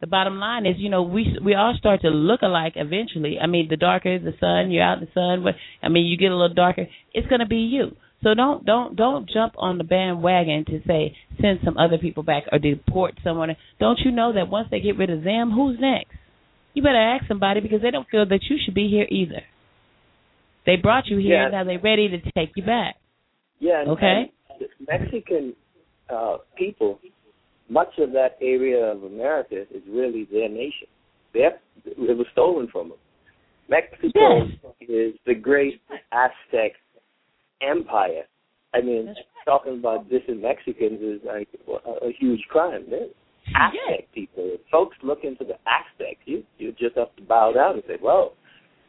the 0.00 0.06
bottom 0.06 0.38
line 0.38 0.64
is, 0.64 0.76
you 0.78 0.90
know, 0.90 1.02
we 1.02 1.36
we 1.44 1.54
all 1.54 1.74
start 1.76 2.02
to 2.02 2.08
look 2.08 2.42
alike 2.42 2.74
eventually. 2.76 3.38
I 3.40 3.46
mean, 3.46 3.66
the 3.68 3.76
darker 3.76 4.18
the 4.18 4.34
sun, 4.38 4.70
you're 4.70 4.84
out 4.84 4.98
in 4.98 5.04
the 5.06 5.10
sun, 5.12 5.42
but 5.42 5.54
I 5.82 5.88
mean, 5.88 6.06
you 6.06 6.16
get 6.16 6.30
a 6.30 6.36
little 6.36 6.54
darker, 6.54 6.86
it's 7.12 7.28
to 7.28 7.46
be 7.46 7.56
you. 7.56 7.96
So 8.22 8.34
don't 8.34 8.64
don't 8.64 8.96
don't 8.96 9.28
jump 9.28 9.54
on 9.58 9.78
the 9.78 9.84
bandwagon 9.84 10.64
to 10.66 10.80
say 10.86 11.16
send 11.40 11.60
some 11.64 11.76
other 11.76 11.98
people 11.98 12.22
back 12.22 12.44
or 12.50 12.58
deport 12.58 13.14
someone. 13.24 13.56
Don't 13.80 13.98
you 14.04 14.10
know 14.10 14.32
that 14.32 14.48
once 14.48 14.68
they 14.70 14.80
get 14.80 14.98
rid 14.98 15.10
of 15.10 15.24
them, 15.24 15.50
who's 15.50 15.78
next? 15.80 16.10
You 16.74 16.82
better 16.82 16.98
ask 16.98 17.26
somebody 17.26 17.60
because 17.60 17.82
they 17.82 17.90
don't 17.90 18.08
feel 18.08 18.26
that 18.26 18.40
you 18.48 18.56
should 18.64 18.74
be 18.74 18.88
here 18.88 19.06
either. 19.08 19.42
They 20.68 20.76
brought 20.76 21.06
you 21.06 21.16
here, 21.16 21.44
yeah. 21.44 21.48
now 21.48 21.64
they're 21.64 21.80
ready 21.80 22.08
to 22.10 22.20
take 22.32 22.50
you 22.54 22.62
back. 22.62 22.96
Yeah. 23.58 23.80
And, 23.80 23.90
okay. 23.92 24.30
And 24.50 24.68
Mexican 24.86 25.54
uh, 26.10 26.36
people 26.58 27.00
much 27.70 27.98
of 27.98 28.12
that 28.12 28.36
area 28.42 28.84
of 28.84 29.02
America 29.02 29.62
is 29.62 29.82
really 29.88 30.28
their 30.30 30.48
nation. 30.48 30.88
They're, 31.32 31.58
it 31.86 32.16
was 32.16 32.26
stolen 32.32 32.68
from 32.70 32.90
them. 32.90 32.98
Mexico 33.70 34.44
yes. 34.44 34.88
is 34.88 35.14
the 35.26 35.34
great 35.34 35.80
Aztec 36.12 36.72
empire. 37.62 38.24
I 38.74 38.82
mean, 38.82 39.06
right. 39.06 39.16
talking 39.46 39.78
about 39.78 40.10
this 40.10 40.20
dissing 40.28 40.42
Mexicans 40.42 41.00
is 41.00 41.20
like 41.24 41.48
a, 41.66 42.06
a 42.06 42.12
huge 42.18 42.40
crime. 42.50 42.84
They're 42.90 43.08
Aztec 43.56 43.80
yes. 43.88 44.02
people. 44.14 44.50
If 44.52 44.60
folks 44.70 44.96
look 45.02 45.20
into 45.22 45.44
the 45.44 45.54
Aztecs, 45.66 46.20
you 46.26 46.44
you 46.58 46.72
just 46.72 46.96
have 46.96 47.14
to 47.16 47.22
bow 47.22 47.52
down 47.52 47.74
and 47.74 47.82
say, 47.86 47.96
"Well, 48.02 48.34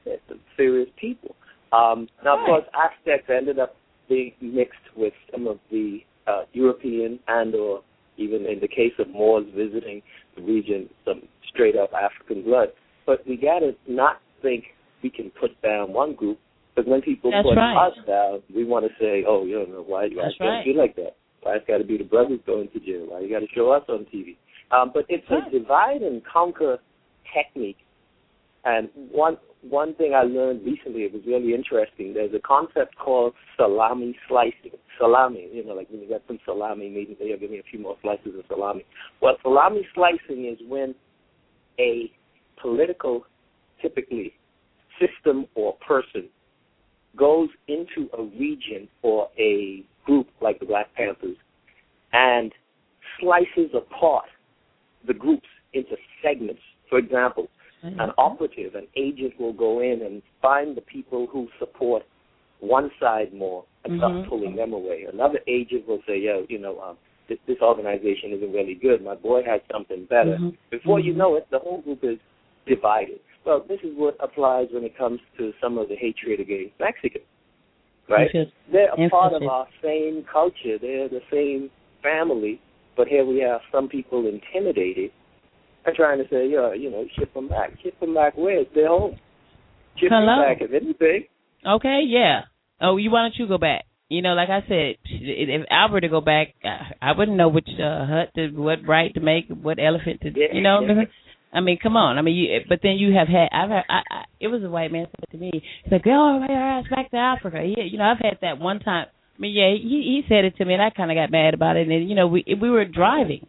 they're 0.04 0.18
some 0.28 0.40
serious 0.58 0.90
people." 1.00 1.36
Um, 1.72 2.08
now, 2.24 2.36
right. 2.36 2.42
of 2.42 2.46
course, 2.46 2.64
Aztecs 2.74 3.30
ended 3.30 3.60
up 3.60 3.76
being 4.08 4.34
mixed 4.42 4.80
with 4.96 5.14
some 5.32 5.48
of 5.48 5.60
the 5.72 6.00
uh, 6.28 6.44
European 6.54 7.20
and 7.28 7.56
or 7.56 7.84
even 8.18 8.46
in 8.46 8.60
the 8.60 8.68
case 8.68 8.94
of 9.00 9.10
Moors 9.10 9.46
visiting 9.56 10.02
the 10.36 10.42
region, 10.42 10.90
some 11.06 11.22
straight 11.48 11.76
up 11.76 11.92
African 11.94 12.44
blood. 12.44 12.70
But 13.06 13.26
we 13.26 13.38
got 13.38 13.60
to 13.60 13.72
not 13.88 14.22
think 14.42 14.66
we 15.02 15.10
can 15.10 15.32
put 15.40 15.60
down 15.62 15.94
one 15.94 16.16
group 16.16 16.38
because 16.76 16.90
when 16.90 17.02
people 17.02 17.32
That's 17.32 17.48
put 17.48 17.58
right. 17.58 17.88
us 17.88 17.98
down, 18.06 18.42
we 18.54 18.66
want 18.66 18.86
to 18.86 18.92
say, 19.00 19.24
oh, 19.28 19.46
you 19.46 19.56
don't 19.56 19.72
know 19.72 19.84
why 19.86 20.06
you 20.06 20.18
guys 20.18 20.32
got 20.38 20.60
to 20.60 20.64
be 20.64 20.78
like 20.78 20.96
that. 20.96 21.16
Why 21.42 21.56
it's 21.56 21.68
got 21.68 21.78
to 21.78 21.84
be 21.86 21.98
the 21.98 22.04
brothers 22.04 22.40
going 22.46 22.70
to 22.74 22.80
jail? 22.80 23.08
Why 23.10 23.22
you 23.22 23.30
got 23.30 23.40
to 23.40 23.48
show 23.56 23.72
us 23.72 23.84
on 23.90 24.06
TV? 24.14 24.36
Um, 24.72 24.92
but 24.94 25.06
it's 25.10 25.26
right. 25.32 25.48
a 25.48 25.60
divide 25.60 26.02
and 26.02 26.22
conquer 26.26 26.78
technique. 27.34 27.78
And 28.66 28.90
one 29.12 29.38
one 29.62 29.94
thing 29.96 30.14
I 30.14 30.24
learned 30.24 30.66
recently, 30.66 31.02
it 31.02 31.14
was 31.14 31.22
really 31.28 31.54
interesting. 31.54 32.14
There's 32.14 32.34
a 32.34 32.40
concept 32.40 32.96
called 32.98 33.34
salami 33.58 34.16
slicing. 34.28 34.72
Salami, 34.98 35.50
you 35.52 35.66
know, 35.66 35.74
like 35.74 35.90
when 35.90 36.02
you 36.02 36.10
got 36.10 36.22
some 36.28 36.40
salami, 36.46 36.90
maybe 36.90 37.18
they'll 37.20 37.38
give 37.38 37.52
me 37.52 37.60
a 37.60 37.64
few 37.70 37.80
more 37.80 37.98
slices 38.02 38.34
of 38.38 38.46
salami. 38.48 38.86
Well, 39.22 39.36
salami 39.42 39.86
slicing 39.94 40.46
is 40.46 40.58
when 40.68 40.96
a 41.78 42.12
political, 42.62 43.26
typically, 43.82 44.34
system 45.00 45.46
or 45.56 45.76
person 45.86 46.30
goes 47.18 47.50
into 47.68 48.10
a 48.18 48.24
region 48.24 48.88
or 49.02 49.30
a 49.38 49.84
group 50.06 50.28
like 50.42 50.60
the 50.60 50.66
Black 50.66 50.94
Panthers 50.96 51.38
and 52.14 52.52
slices 53.20 53.72
apart 53.74 54.26
the 55.08 55.14
groups 55.14 55.48
into 55.74 55.96
segments. 56.24 56.62
For 56.90 56.98
example, 56.98 57.48
mm-hmm. 57.84 58.00
an 58.00 58.12
operative, 58.18 58.76
an 58.76 58.88
agent 58.96 59.40
will 59.40 59.54
go 59.54 59.82
in 59.82 60.02
and 60.02 60.22
find 60.42 60.76
the 60.76 60.82
people 60.82 61.28
who 61.32 61.48
support 61.60 62.04
one 62.60 62.92
side 63.00 63.34
more 63.34 63.64
and 63.86 64.00
start 64.00 64.12
mm-hmm. 64.12 64.30
pulling 64.30 64.56
them 64.56 64.74
away. 64.74 65.06
Another 65.12 65.40
agent 65.48 65.88
will 65.88 66.02
say, 66.08 66.20
"Yo, 66.20 66.46
you 66.50 66.60
know, 66.60 66.80
um, 66.82 66.98
this, 67.28 67.38
this 67.48 67.58
organization 67.62 68.32
isn't 68.34 68.52
really 68.52 68.76
good. 68.76 69.04
My 69.04 69.16
boy 69.16 69.44
has 69.46 69.62
something 69.72 70.06
better." 70.10 70.38
Mm-hmm. 70.38 70.50
Before 70.70 71.00
you 71.00 71.14
know 71.14 71.36
it, 71.36 71.48
the 71.52 71.60
whole 71.60 71.82
group 71.82 72.00
is 72.04 72.18
divided. 72.68 73.20
Well, 73.46 73.66
this 73.68 73.80
is 73.84 73.92
what 73.96 74.18
applies 74.20 74.68
when 74.72 74.84
it 74.84 74.98
comes 74.98 75.20
to 75.38 75.54
some 75.62 75.78
of 75.78 75.88
the 75.88 75.96
hatred 75.96 76.40
against 76.40 76.74
Mexicans, 76.80 77.24
right? 78.10 78.30
They're 78.72 78.94
a 78.94 79.10
part 79.10 79.34
of 79.34 79.44
our 79.44 79.68
same 79.82 80.26
culture. 80.32 80.78
They're 80.80 81.08
the 81.08 81.22
same 81.32 81.70
family, 82.04 82.62
but 82.98 83.08
here 83.08 83.26
we 83.26 83.40
have 83.40 83.62
some 83.72 83.88
people 83.88 84.28
intimidated 84.28 85.12
and 85.86 85.96
trying 85.96 86.18
to 86.20 86.26
say, 86.30 86.48
"Yo, 86.48 86.74
you 86.74 86.90
know, 86.90 87.06
ship 87.18 87.34
them 87.34 87.48
back. 87.48 87.72
Ship 87.84 87.98
them 88.00 88.14
back 88.14 88.38
where? 88.38 88.60
It's 88.62 88.74
their 88.74 88.88
home. 88.88 89.18
Ship 89.98 90.10
Hello? 90.12 90.42
them 90.42 90.50
back 90.50 90.62
if 90.62 90.72
anything." 90.74 91.26
Okay, 91.66 92.02
yeah. 92.06 92.42
Oh, 92.82 92.98
you 92.98 93.12
why 93.12 93.24
don't 93.24 93.36
you 93.38 93.48
go 93.48 93.58
back? 93.58 93.86
You 94.10 94.22
know, 94.24 94.34
like 94.34 94.50
I 94.50 94.62
said, 94.68 94.96
if 95.06 95.66
Albert 95.70 96.02
to 96.02 96.10
go 96.10 96.22
back, 96.22 96.56
I 97.02 97.12
wouldn't 97.12 97.38
know 97.38 97.50
which 97.50 97.70
uh, 97.78 98.08
hut 98.08 98.30
to, 98.36 98.50
what 98.50 98.80
right 98.88 99.14
to 99.14 99.20
make, 99.20 99.46
what 99.50 99.78
elephant 99.80 100.22
to, 100.22 100.32
you 100.36 100.62
know. 100.62 100.80
I 101.54 101.62
mean, 101.62 101.80
come 101.82 101.98
on. 101.98 102.18
I 102.18 102.22
mean, 102.22 102.36
you. 102.36 102.60
But 102.68 102.80
then 102.84 102.94
you 102.94 103.14
have 103.14 103.28
had. 103.28 103.50
I've 103.52 103.70
had. 103.70 103.84
I, 103.90 104.02
I, 104.10 104.24
it 104.40 104.48
was 104.48 104.64
a 104.64 104.70
white 104.70 104.92
man 104.92 105.08
said 105.10 105.32
to 105.32 105.38
me. 105.38 105.52
He's 105.54 105.92
like, 105.92 106.04
"Go 106.04 106.46
your 106.48 106.58
ass 106.58 106.86
back 106.90 107.10
to 107.12 107.18
Africa." 107.18 107.58
Yeah, 107.66 107.84
you 107.84 107.98
know, 107.98 108.04
I've 108.04 108.20
had 108.20 108.38
that 108.42 108.60
one 108.60 108.80
time. 108.80 109.08
I 109.38 109.42
mean, 109.42 109.56
yeah, 109.56 109.72
he 109.72 110.22
he 110.22 110.22
said 110.30 110.46
it 110.46 110.58
to 110.58 110.66
me, 110.66 110.74
and 110.74 110.84
I 110.84 110.90
kind 110.92 111.12
of 111.12 111.16
got 111.16 111.32
mad 111.32 111.54
about 111.54 111.78
it. 111.78 111.84
And 111.84 111.92
then, 111.92 112.10
you 112.10 112.16
know, 112.16 112.28
we 112.28 112.44
we 112.62 112.70
were 112.70 112.86
driving, 112.86 113.48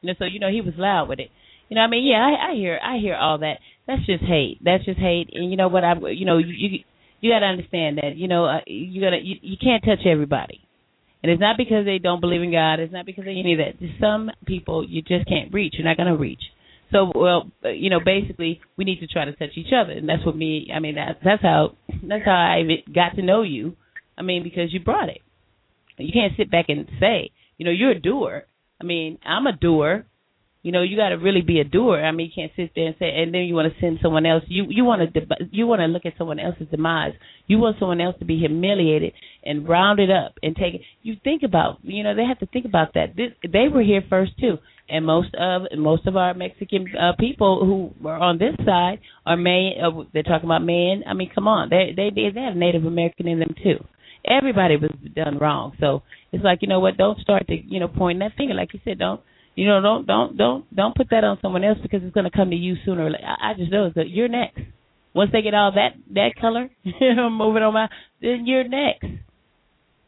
you 0.00 0.08
know, 0.08 0.14
so 0.18 0.26
you 0.26 0.38
know 0.38 0.50
he 0.50 0.60
was 0.60 0.74
loud 0.76 1.08
with 1.08 1.18
it. 1.18 1.30
You 1.70 1.76
know, 1.76 1.82
I 1.82 1.86
mean, 1.86 2.04
yeah, 2.04 2.18
I, 2.18 2.50
I 2.50 2.54
hear 2.54 2.78
I 2.82 2.98
hear 2.98 3.14
all 3.14 3.38
that. 3.38 3.58
That's 3.86 4.04
just 4.04 4.24
hate. 4.24 4.58
That's 4.62 4.84
just 4.84 4.98
hate. 4.98 5.30
And 5.32 5.50
you 5.50 5.56
know 5.56 5.68
what? 5.68 5.84
I 5.84 5.94
you 6.10 6.26
know 6.26 6.36
you 6.36 6.48
you, 6.48 6.78
you 7.20 7.30
got 7.32 7.38
to 7.40 7.46
understand 7.46 7.98
that. 7.98 8.16
You 8.16 8.28
know, 8.28 8.44
uh, 8.44 8.60
you 8.66 9.00
gotta 9.00 9.18
you, 9.22 9.36
you 9.40 9.56
can't 9.56 9.82
touch 9.82 10.04
everybody. 10.04 10.60
And 11.22 11.30
it's 11.30 11.40
not 11.40 11.56
because 11.56 11.84
they 11.84 11.98
don't 11.98 12.20
believe 12.20 12.42
in 12.42 12.50
God. 12.50 12.80
It's 12.80 12.92
not 12.92 13.06
because 13.06 13.24
of 13.24 13.28
any 13.28 13.52
of 13.52 13.58
that. 13.58 13.78
Just 13.78 14.00
some 14.00 14.30
people 14.46 14.86
you 14.88 15.02
just 15.02 15.28
can't 15.28 15.52
reach. 15.52 15.74
You're 15.76 15.86
not 15.86 15.96
going 15.96 16.08
to 16.08 16.16
reach. 16.18 16.40
So, 16.92 17.12
well, 17.14 17.50
you 17.62 17.90
know, 17.90 18.00
basically, 18.04 18.60
we 18.76 18.84
need 18.84 19.00
to 19.00 19.06
try 19.06 19.24
to 19.24 19.32
touch 19.32 19.50
each 19.54 19.72
other, 19.72 19.92
and 19.92 20.08
that's 20.08 20.24
what 20.26 20.34
me. 20.34 20.70
I 20.74 20.80
mean, 20.80 20.96
that's 20.96 21.18
that's 21.24 21.42
how 21.42 21.76
that's 22.02 22.24
how 22.24 22.32
I 22.32 22.62
got 22.92 23.16
to 23.16 23.22
know 23.22 23.42
you. 23.42 23.76
I 24.18 24.22
mean, 24.22 24.42
because 24.42 24.72
you 24.72 24.80
brought 24.80 25.08
it. 25.08 25.20
You 25.98 26.12
can't 26.12 26.32
sit 26.36 26.50
back 26.50 26.66
and 26.68 26.88
say, 26.98 27.30
you 27.58 27.64
know, 27.64 27.70
you're 27.70 27.92
a 27.92 28.00
doer. 28.00 28.44
I 28.80 28.84
mean, 28.84 29.18
I'm 29.24 29.46
a 29.46 29.52
doer. 29.52 30.06
You 30.62 30.72
know, 30.72 30.82
you 30.82 30.96
got 30.96 31.08
to 31.08 31.14
really 31.16 31.40
be 31.40 31.60
a 31.60 31.64
doer. 31.64 32.04
I 32.04 32.12
mean, 32.12 32.26
you 32.26 32.32
can't 32.34 32.52
sit 32.54 32.72
there 32.74 32.86
and 32.88 32.96
say, 32.98 33.10
and 33.10 33.32
then 33.32 33.42
you 33.42 33.54
want 33.54 33.72
to 33.72 33.80
send 33.80 33.98
someone 34.02 34.26
else. 34.26 34.44
You 34.46 34.66
you 34.68 34.84
want 34.84 35.00
to 35.14 35.20
you 35.50 35.66
want 35.66 35.80
to 35.80 35.86
look 35.86 36.04
at 36.04 36.12
someone 36.18 36.38
else's 36.38 36.68
demise. 36.70 37.14
You 37.46 37.58
want 37.58 37.78
someone 37.78 38.00
else 38.00 38.16
to 38.18 38.26
be 38.26 38.38
humiliated 38.38 39.14
and 39.42 39.66
rounded 39.66 40.10
up 40.10 40.34
and 40.42 40.54
taken. 40.54 40.80
You 41.02 41.16
think 41.24 41.42
about, 41.42 41.78
you 41.82 42.02
know, 42.02 42.14
they 42.14 42.24
have 42.24 42.40
to 42.40 42.46
think 42.46 42.66
about 42.66 42.92
that. 42.94 43.16
This, 43.16 43.30
they 43.42 43.68
were 43.72 43.82
here 43.82 44.02
first 44.08 44.32
too, 44.38 44.58
and 44.88 45.06
most 45.06 45.34
of 45.34 45.62
most 45.78 46.06
of 46.06 46.16
our 46.16 46.34
Mexican 46.34 46.86
uh, 46.94 47.12
people 47.18 47.64
who 47.64 48.06
are 48.06 48.18
on 48.18 48.38
this 48.38 48.54
side 48.66 48.98
are 49.24 49.36
man. 49.38 49.72
Uh, 49.82 50.02
they're 50.12 50.22
talking 50.22 50.48
about 50.48 50.62
man. 50.62 51.04
I 51.06 51.14
mean, 51.14 51.30
come 51.34 51.48
on, 51.48 51.70
they 51.70 51.94
they 51.96 52.10
they 52.10 52.42
have 52.42 52.54
Native 52.54 52.84
American 52.84 53.28
in 53.28 53.38
them 53.38 53.54
too. 53.62 53.78
everybody 54.24 54.76
was 54.76 54.90
done 55.14 55.38
wrong. 55.38 55.72
So 55.80 56.02
it's 56.32 56.44
like 56.44 56.58
you 56.62 56.68
know 56.68 56.80
what? 56.80 56.96
Don't 56.96 57.18
start 57.20 57.46
to 57.48 57.54
you 57.56 57.80
know 57.80 57.88
point 57.88 58.18
that 58.20 58.32
finger. 58.36 58.54
Like 58.54 58.74
you 58.74 58.80
said, 58.84 58.98
don't 58.98 59.20
you 59.60 59.66
know 59.66 59.82
don't 59.82 60.06
don't 60.06 60.38
don't 60.38 60.74
don't 60.74 60.94
put 60.96 61.10
that 61.10 61.22
on 61.22 61.38
someone 61.42 61.64
else 61.64 61.76
because 61.82 62.00
it's 62.02 62.14
going 62.14 62.24
to 62.24 62.34
come 62.34 62.48
to 62.48 62.56
you 62.56 62.76
sooner 62.82 63.04
or 63.04 63.10
later. 63.10 63.26
I, 63.26 63.50
I 63.50 63.54
just 63.54 63.70
know 63.70 63.90
that 63.94 64.08
you're 64.08 64.26
next. 64.26 64.58
Once 65.12 65.32
they 65.34 65.42
get 65.42 65.52
all 65.52 65.70
that 65.72 65.90
that 66.14 66.30
color, 66.40 66.70
you 66.82 67.14
know, 67.14 67.28
moving 67.28 67.62
on 67.62 67.74
my, 67.74 67.86
then 68.22 68.44
you're 68.46 68.66
next. 68.66 69.04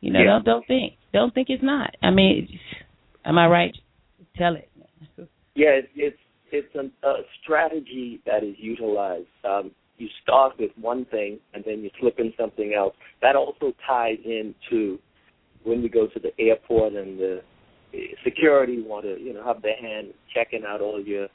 You 0.00 0.10
know, 0.10 0.20
Yeah. 0.20 0.24
don't 0.24 0.44
don't 0.46 0.66
think 0.66 0.94
don't 1.12 1.34
think 1.34 1.48
it's 1.50 1.62
not. 1.62 1.94
I 2.02 2.08
mean, 2.08 2.48
am 3.26 3.36
I 3.36 3.46
right? 3.46 3.76
Tell 4.38 4.56
it. 4.56 4.70
Yeah, 5.54 5.76
it's 5.80 5.88
it's, 5.96 6.18
it's 6.50 6.74
an, 6.74 6.90
a 7.02 7.16
strategy 7.42 8.22
that 8.24 8.42
is 8.42 8.54
utilized. 8.56 9.26
Um, 9.44 9.72
you 9.98 10.08
start 10.22 10.54
with 10.58 10.70
one 10.80 11.04
thing 11.10 11.40
and 11.52 11.62
then 11.66 11.80
you 11.80 11.90
slip 12.00 12.18
in 12.18 12.32
something 12.40 12.72
else. 12.74 12.94
That 13.20 13.36
also 13.36 13.74
ties 13.86 14.16
into 14.24 14.98
when 15.62 15.82
we 15.82 15.90
go 15.90 16.06
to 16.06 16.18
the 16.18 16.30
airport 16.42 16.94
and 16.94 17.18
the 17.18 17.42
security 18.24 18.82
want 18.82 19.04
to 19.04 19.20
you 19.20 19.32
know 19.34 19.44
have 19.44 19.62
their 19.62 19.76
hand 19.76 20.08
checking 20.34 20.64
out 20.66 20.80
all 20.80 21.00
your 21.00 21.28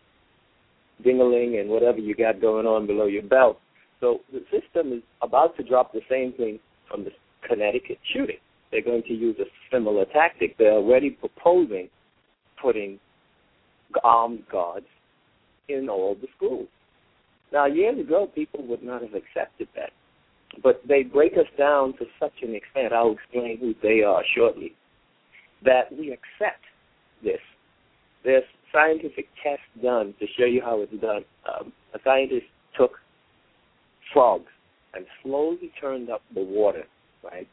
dingling 1.06 1.60
and 1.60 1.70
whatever 1.70 2.00
you 2.00 2.16
got 2.16 2.42
going 2.42 2.66
on 2.66 2.88
below 2.88 3.06
your 3.06 3.24
belt. 3.24 3.60
So 4.00 4.20
the 4.32 4.44
system 4.52 4.94
is 4.94 5.04
about 5.22 5.56
to 5.58 5.64
drop 5.64 5.94
the 5.94 6.02
same 6.10 6.34
thing 6.34 6.60
from 6.90 7.04
the 7.04 7.12
Connecticut 7.48 7.98
shooting. 8.14 8.38
They're 8.72 8.84
going 8.84 9.04
to 9.04 9.14
use 9.14 9.36
a 9.40 9.46
similar 9.72 10.06
tactic. 10.06 10.58
They're 10.58 10.74
already 10.74 11.12
proposing 11.12 11.90
putting 12.62 13.00
armed 14.04 14.44
guards 14.52 14.86
in 15.70 15.90
all 15.90 16.16
the 16.16 16.28
schools. 16.36 16.68
Now, 17.52 17.66
years 17.66 18.00
ago, 18.00 18.30
people 18.34 18.66
would 18.68 18.84
not 18.84 19.02
have 19.02 19.14
accepted 19.14 19.68
that. 19.76 19.92
But 20.64 20.82
they 20.88 21.04
break 21.04 21.34
us 21.34 21.48
down 21.58 21.94
to 21.94 22.06
such 22.20 22.34
an 22.42 22.56
extent, 22.56 22.94
I'll 22.94 23.14
explain 23.14 23.58
who 23.60 23.74
they 23.82 24.02
are 24.04 24.24
shortly, 24.36 24.74
that 25.64 25.92
we 25.92 26.12
accept 26.12 26.64
this. 27.24 27.40
There's 28.24 28.44
scientific 28.74 29.28
tests 29.44 29.64
done 29.82 30.14
to 30.20 30.26
show 30.38 30.46
you 30.46 30.62
how 30.62 30.82
it's 30.82 31.02
done. 31.02 31.24
Um, 31.48 31.72
a 31.94 32.00
scientist 32.04 32.46
took 32.78 32.92
frogs 34.14 34.52
and 34.94 35.06
slowly 35.24 35.72
turned 35.80 36.10
up 36.10 36.22
the 36.34 36.42
water, 36.42 36.84
right? 37.24 37.48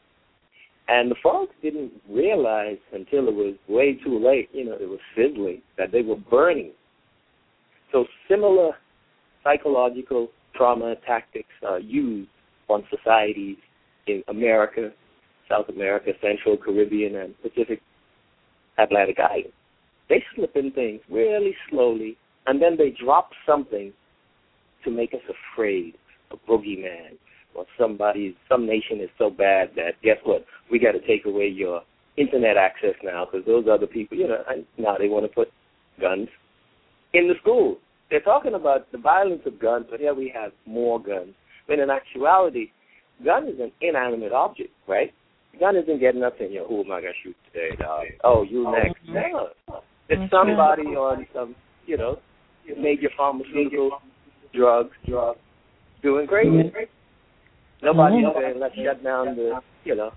And 0.87 1.09
the 1.09 1.15
frogs 1.21 1.51
didn't 1.63 1.91
realize 2.09 2.77
until 2.93 3.27
it 3.27 3.33
was 3.33 3.55
way 3.67 3.97
too 4.03 4.19
late, 4.23 4.49
you 4.53 4.65
know, 4.65 4.73
it 4.79 4.87
was 4.87 4.99
sizzling, 5.15 5.61
that 5.77 5.91
they 5.91 6.01
were 6.01 6.15
burning. 6.15 6.71
So 7.91 8.05
similar 8.29 8.71
psychological 9.43 10.29
trauma 10.55 10.95
tactics 11.05 11.49
are 11.65 11.79
used 11.79 12.29
on 12.69 12.83
societies 12.95 13.57
in 14.07 14.23
America, 14.27 14.91
South 15.49 15.69
America, 15.69 16.11
Central 16.21 16.57
Caribbean, 16.57 17.15
and 17.15 17.41
Pacific 17.41 17.81
Atlantic 18.77 19.17
Islands. 19.19 19.53
They 20.09 20.23
slip 20.35 20.55
in 20.55 20.71
things 20.71 21.01
really 21.09 21.55
slowly, 21.69 22.17
and 22.47 22.61
then 22.61 22.77
they 22.77 22.91
drop 23.03 23.29
something 23.45 23.91
to 24.83 24.91
make 24.91 25.13
us 25.13 25.21
afraid, 25.53 25.95
a 26.31 26.37
boogeyman, 26.49 27.17
or 27.55 27.65
somebody, 27.79 28.35
some 28.49 28.65
nation 28.65 28.99
is 28.99 29.09
so 29.17 29.29
bad 29.29 29.69
that 29.75 29.93
guess 30.03 30.17
what? 30.23 30.45
We 30.69 30.77
got 30.77 30.91
to 30.91 31.07
take 31.07 31.25
away 31.25 31.47
your 31.47 31.81
internet 32.17 32.57
access 32.57 32.95
now 33.03 33.25
because 33.25 33.45
those 33.45 33.65
other 33.71 33.87
people, 33.87 34.17
you 34.17 34.27
know, 34.27 34.43
now 34.77 34.97
they 34.97 35.07
want 35.07 35.25
to 35.25 35.33
put 35.33 35.49
guns 35.99 36.27
in 37.13 37.27
the 37.27 37.35
schools. 37.41 37.77
They're 38.09 38.19
talking 38.21 38.53
about 38.53 38.91
the 38.91 38.97
violence 38.97 39.41
of 39.45 39.59
guns, 39.59 39.87
but 39.89 39.99
here 39.99 40.13
we 40.13 40.31
have 40.35 40.51
more 40.65 41.01
guns. 41.01 41.33
When 41.65 41.79
in 41.79 41.89
actuality, 41.89 42.67
gun 43.23 43.47
is 43.47 43.59
an 43.59 43.71
inanimate 43.81 44.31
object, 44.31 44.71
right? 44.87 45.11
Gun 45.59 45.75
isn't 45.75 45.99
getting 45.99 46.23
up 46.23 46.39
in 46.39 46.51
your, 46.51 46.67
who 46.67 46.83
am 46.83 46.91
I 46.91 47.01
gonna 47.01 47.13
shoot 47.23 47.35
today, 47.51 47.75
dog? 47.77 48.05
Oh, 48.23 48.43
you 48.43 48.67
oh, 48.67 48.71
next. 48.71 48.99
No. 49.07 49.49
It's 50.09 50.19
mm-hmm. 50.19 50.25
somebody 50.29 50.95
on 50.95 51.25
some, 51.33 51.55
you 51.85 51.97
know, 51.97 52.19
major 52.77 53.09
pharmaceutical 53.17 54.01
drugs, 54.53 54.91
drugs, 55.07 55.39
doing 56.01 56.27
crazy. 56.27 56.49
Mm-hmm. 56.49 57.85
Nobody's 57.85 58.25
mm-hmm. 58.25 58.39
saying 58.39 58.59
let's 58.59 58.75
shut 58.75 59.03
down 59.03 59.35
the, 59.35 59.59
you 59.83 59.95
know, 59.95 60.11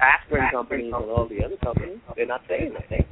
aspirin 0.00 0.48
companies 0.52 0.92
and 0.94 1.10
all 1.10 1.28
the 1.28 1.44
other 1.44 1.56
companies. 1.62 1.98
They're 2.16 2.26
not 2.26 2.42
saying 2.48 2.74
that. 2.74 3.06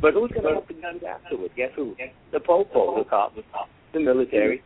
But 0.00 0.14
who's 0.14 0.30
going 0.30 0.54
to 0.54 0.60
put 0.60 0.68
the 0.68 0.80
guns 0.80 1.02
afterwards? 1.06 1.52
Guess 1.56 1.70
who? 1.76 1.94
The 2.32 2.40
popo, 2.40 2.98
the 2.98 3.08
cops, 3.08 3.38
the 3.92 4.00
military, 4.00 4.62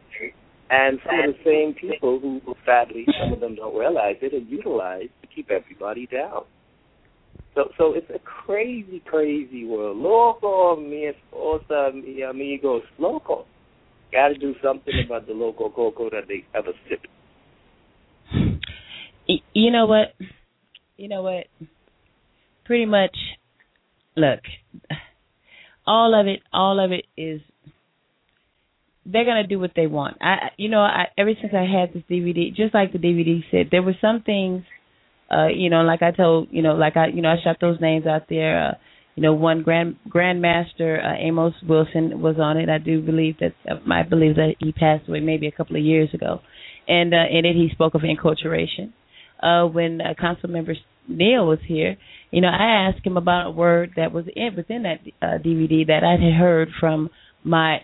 and 0.70 0.98
some 1.04 1.18
of 1.28 1.34
the 1.34 1.40
same 1.44 1.74
people 1.74 2.20
who, 2.20 2.40
sadly, 2.64 3.04
some 3.20 3.32
of 3.32 3.40
them 3.40 3.56
don't 3.56 3.76
realize 3.76 4.16
it, 4.22 4.32
are 4.32 4.38
utilized 4.38 5.10
to 5.22 5.23
keep 5.34 5.50
everybody 5.50 6.06
down. 6.06 6.44
So, 7.54 7.70
so 7.78 7.94
it's 7.94 8.10
a 8.10 8.18
crazy, 8.18 9.02
crazy 9.06 9.64
world. 9.64 9.96
Loco, 9.96 10.76
mi 10.76 11.08
esposa, 11.08 11.92
mi 11.94 12.22
amigos, 12.22 12.82
loco. 12.98 13.46
Got 14.12 14.28
to 14.28 14.38
do 14.38 14.54
something 14.62 14.94
about 15.06 15.26
the 15.26 15.32
local 15.32 15.70
cocoa 15.70 16.10
that 16.10 16.28
they 16.28 16.44
ever 16.54 16.72
sip. 16.88 17.00
You 19.52 19.70
know 19.70 19.86
what? 19.86 20.14
You 20.96 21.08
know 21.08 21.22
what? 21.22 21.46
Pretty 22.64 22.86
much. 22.86 23.16
Look, 24.16 24.40
all 25.86 26.18
of 26.18 26.26
it, 26.26 26.40
all 26.52 26.84
of 26.84 26.92
it 26.92 27.06
is. 27.16 27.40
They're 29.06 29.24
gonna 29.24 29.46
do 29.46 29.58
what 29.58 29.72
they 29.76 29.86
want. 29.86 30.16
I, 30.20 30.50
you 30.56 30.68
know, 30.68 30.80
I 30.80 31.06
ever 31.18 31.32
since 31.40 31.52
I 31.52 31.64
had 31.64 31.92
this 31.92 32.04
DVD, 32.08 32.54
just 32.54 32.74
like 32.74 32.92
the 32.92 32.98
DVD 32.98 33.42
said, 33.50 33.68
there 33.70 33.82
were 33.82 33.96
some 34.00 34.22
things, 34.22 34.62
uh, 35.34 35.48
you 35.48 35.70
know, 35.70 35.82
like 35.82 36.02
I 36.02 36.10
told, 36.10 36.48
you 36.50 36.62
know, 36.62 36.74
like 36.74 36.96
I, 36.96 37.08
you 37.08 37.22
know, 37.22 37.30
I 37.30 37.36
shot 37.42 37.56
those 37.60 37.80
names 37.80 38.06
out 38.06 38.28
there. 38.28 38.68
Uh, 38.68 38.74
you 39.16 39.22
know, 39.22 39.32
one 39.32 39.62
grand 39.62 39.96
grandmaster 40.08 41.04
uh, 41.04 41.16
Amos 41.18 41.54
Wilson 41.68 42.20
was 42.20 42.36
on 42.38 42.56
it. 42.56 42.68
I 42.68 42.78
do 42.78 43.00
believe 43.00 43.36
that 43.38 43.54
I 43.68 44.02
believe 44.02 44.36
that 44.36 44.54
he 44.58 44.72
passed 44.72 45.08
away 45.08 45.20
maybe 45.20 45.46
a 45.46 45.52
couple 45.52 45.76
of 45.76 45.82
years 45.82 46.12
ago, 46.12 46.40
and 46.88 47.14
uh, 47.14 47.24
in 47.30 47.44
it 47.44 47.54
he 47.54 47.68
spoke 47.72 47.94
of 47.94 48.02
enculturation. 48.02 48.92
Uh, 49.40 49.66
when 49.66 50.00
uh, 50.00 50.14
Council 50.20 50.48
Member 50.48 50.74
Neil 51.08 51.46
was 51.46 51.58
here, 51.66 51.96
you 52.30 52.40
know, 52.40 52.48
I 52.48 52.88
asked 52.88 53.06
him 53.06 53.16
about 53.16 53.48
a 53.48 53.50
word 53.50 53.92
that 53.96 54.12
was 54.12 54.24
in 54.34 54.56
within 54.56 54.82
that 54.84 55.00
uh, 55.22 55.38
DVD 55.44 55.86
that 55.86 56.02
I 56.02 56.12
had 56.12 56.34
heard 56.34 56.68
from 56.80 57.10
my 57.44 57.78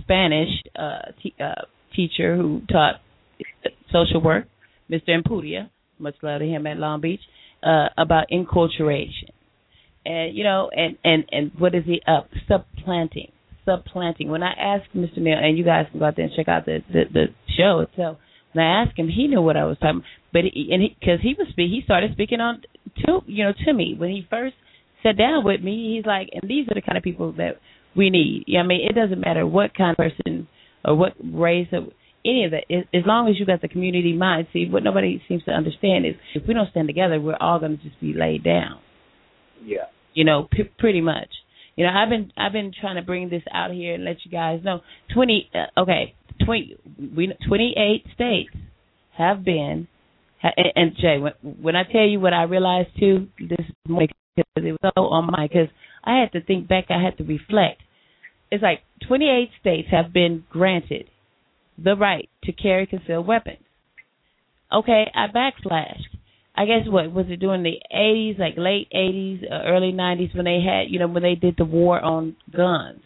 Spanish 0.00 0.48
uh, 0.76 1.12
t- 1.22 1.34
uh, 1.40 1.62
teacher 1.94 2.36
who 2.36 2.62
taught 2.70 3.00
social 3.92 4.22
work, 4.22 4.46
Mr. 4.90 5.10
Empudia, 5.10 5.68
much 6.02 6.16
love 6.22 6.40
to 6.40 6.46
him 6.46 6.66
at 6.66 6.76
Long 6.76 7.00
Beach, 7.00 7.20
uh, 7.62 7.86
about 7.96 8.26
enculturation. 8.32 9.30
And 10.04 10.36
you 10.36 10.44
know, 10.44 10.70
and 10.74 10.98
and 11.04 11.24
and 11.30 11.52
what 11.58 11.74
is 11.74 11.84
he 11.86 12.00
up? 12.06 12.28
Supplanting, 12.48 13.30
supplanting. 13.64 14.30
When 14.30 14.42
I 14.42 14.52
asked 14.52 14.94
Mr. 14.96 15.18
Neil, 15.18 15.38
and 15.40 15.56
you 15.56 15.64
guys 15.64 15.86
can 15.90 16.00
go 16.00 16.06
out 16.06 16.16
there 16.16 16.24
and 16.24 16.34
check 16.34 16.48
out 16.48 16.64
the 16.64 16.80
the, 16.92 17.02
the 17.12 17.24
show 17.56 17.80
itself. 17.80 18.18
When 18.52 18.64
I 18.64 18.82
asked 18.82 18.98
him, 18.98 19.08
he 19.08 19.28
knew 19.28 19.40
what 19.40 19.56
I 19.56 19.64
was 19.64 19.78
talking. 19.80 20.02
But 20.32 20.42
he, 20.52 20.70
and 20.72 20.82
because 20.98 21.20
he, 21.22 21.34
was 21.38 21.46
speak, 21.50 21.70
he 21.70 21.80
started 21.84 22.12
speaking 22.12 22.40
on 22.40 22.62
to 23.06 23.20
you 23.26 23.44
know 23.44 23.52
to 23.64 23.72
me 23.72 23.94
when 23.96 24.10
he 24.10 24.26
first 24.28 24.54
sat 25.02 25.16
down 25.16 25.44
with 25.44 25.62
me. 25.62 25.94
He's 25.96 26.06
like, 26.06 26.30
and 26.32 26.50
these 26.50 26.66
are 26.68 26.74
the 26.74 26.82
kind 26.82 26.98
of 26.98 27.04
people 27.04 27.32
that 27.34 27.60
we 27.96 28.10
need. 28.10 28.44
Yeah, 28.46 28.60
I 28.60 28.62
mean, 28.64 28.86
it 28.88 28.94
doesn't 28.94 29.20
matter 29.20 29.46
what 29.46 29.74
kind 29.74 29.92
of 29.92 29.96
person 29.96 30.48
or 30.84 30.96
what 30.96 31.12
race 31.22 31.68
or 31.72 31.86
any 32.24 32.44
of 32.44 32.52
that. 32.52 32.64
As 32.94 33.02
long 33.06 33.28
as 33.28 33.38
you 33.38 33.46
got 33.46 33.60
the 33.60 33.68
community 33.68 34.14
mind. 34.14 34.46
See, 34.52 34.68
what 34.68 34.82
nobody 34.82 35.22
seems 35.28 35.44
to 35.44 35.50
understand 35.50 36.06
is 36.06 36.14
if 36.34 36.46
we 36.46 36.54
don't 36.54 36.70
stand 36.70 36.88
together, 36.88 37.20
we're 37.20 37.36
all 37.40 37.58
going 37.58 37.78
to 37.78 37.82
just 37.82 38.00
be 38.00 38.12
laid 38.12 38.44
down. 38.44 38.80
Yeah. 39.64 39.86
You 40.14 40.24
know, 40.24 40.48
p- 40.50 40.70
pretty 40.78 41.00
much. 41.00 41.28
You 41.76 41.86
know, 41.86 41.90
I've 41.92 42.10
been 42.10 42.32
I've 42.36 42.52
been 42.52 42.72
trying 42.78 42.96
to 42.96 43.02
bring 43.02 43.30
this 43.30 43.42
out 43.52 43.70
here 43.70 43.94
and 43.94 44.04
let 44.04 44.16
you 44.24 44.30
guys 44.30 44.60
know. 44.62 44.80
Twenty, 45.14 45.48
uh, 45.54 45.80
okay, 45.80 46.14
twenty, 46.44 46.76
we 47.16 47.32
twenty 47.46 47.74
eight 47.76 48.04
states 48.14 48.50
have 49.16 49.44
been. 49.44 49.88
And, 50.42 50.66
and 50.74 50.92
Jay, 51.00 51.18
when, 51.18 51.32
when 51.62 51.76
I 51.76 51.84
tell 51.84 52.04
you 52.04 52.18
what 52.20 52.34
I 52.34 52.42
realized 52.42 52.88
too, 52.98 53.28
this 53.38 53.64
morning 53.88 54.08
because 54.36 54.46
it 54.56 54.72
was 54.72 54.92
so 54.94 55.02
on 55.02 55.30
my 55.30 55.46
because 55.46 55.68
I 56.04 56.18
had 56.18 56.32
to 56.32 56.44
think 56.44 56.68
back, 56.68 56.86
I 56.90 57.02
had 57.02 57.16
to 57.18 57.24
reflect. 57.24 57.80
It's 58.50 58.62
like 58.62 58.80
28 59.08 59.50
states 59.60 59.88
have 59.90 60.12
been 60.12 60.44
granted 60.50 61.08
the 61.82 61.96
right 61.96 62.28
to 62.44 62.52
carry 62.52 62.86
concealed 62.86 63.26
weapons. 63.26 63.58
Okay, 64.72 65.04
I 65.14 65.26
backflashed. 65.26 66.16
I 66.54 66.66
guess 66.66 66.86
what 66.86 67.12
was 67.12 67.26
it 67.28 67.40
during 67.40 67.62
the 67.62 67.78
80s, 67.94 68.38
like 68.38 68.54
late 68.56 68.88
80s, 68.94 69.42
uh, 69.50 69.64
early 69.66 69.92
90s 69.92 70.34
when 70.34 70.44
they 70.44 70.60
had, 70.64 70.90
you 70.90 70.98
know, 70.98 71.08
when 71.08 71.22
they 71.22 71.34
did 71.34 71.54
the 71.56 71.64
war 71.64 72.00
on 72.00 72.36
guns, 72.54 73.00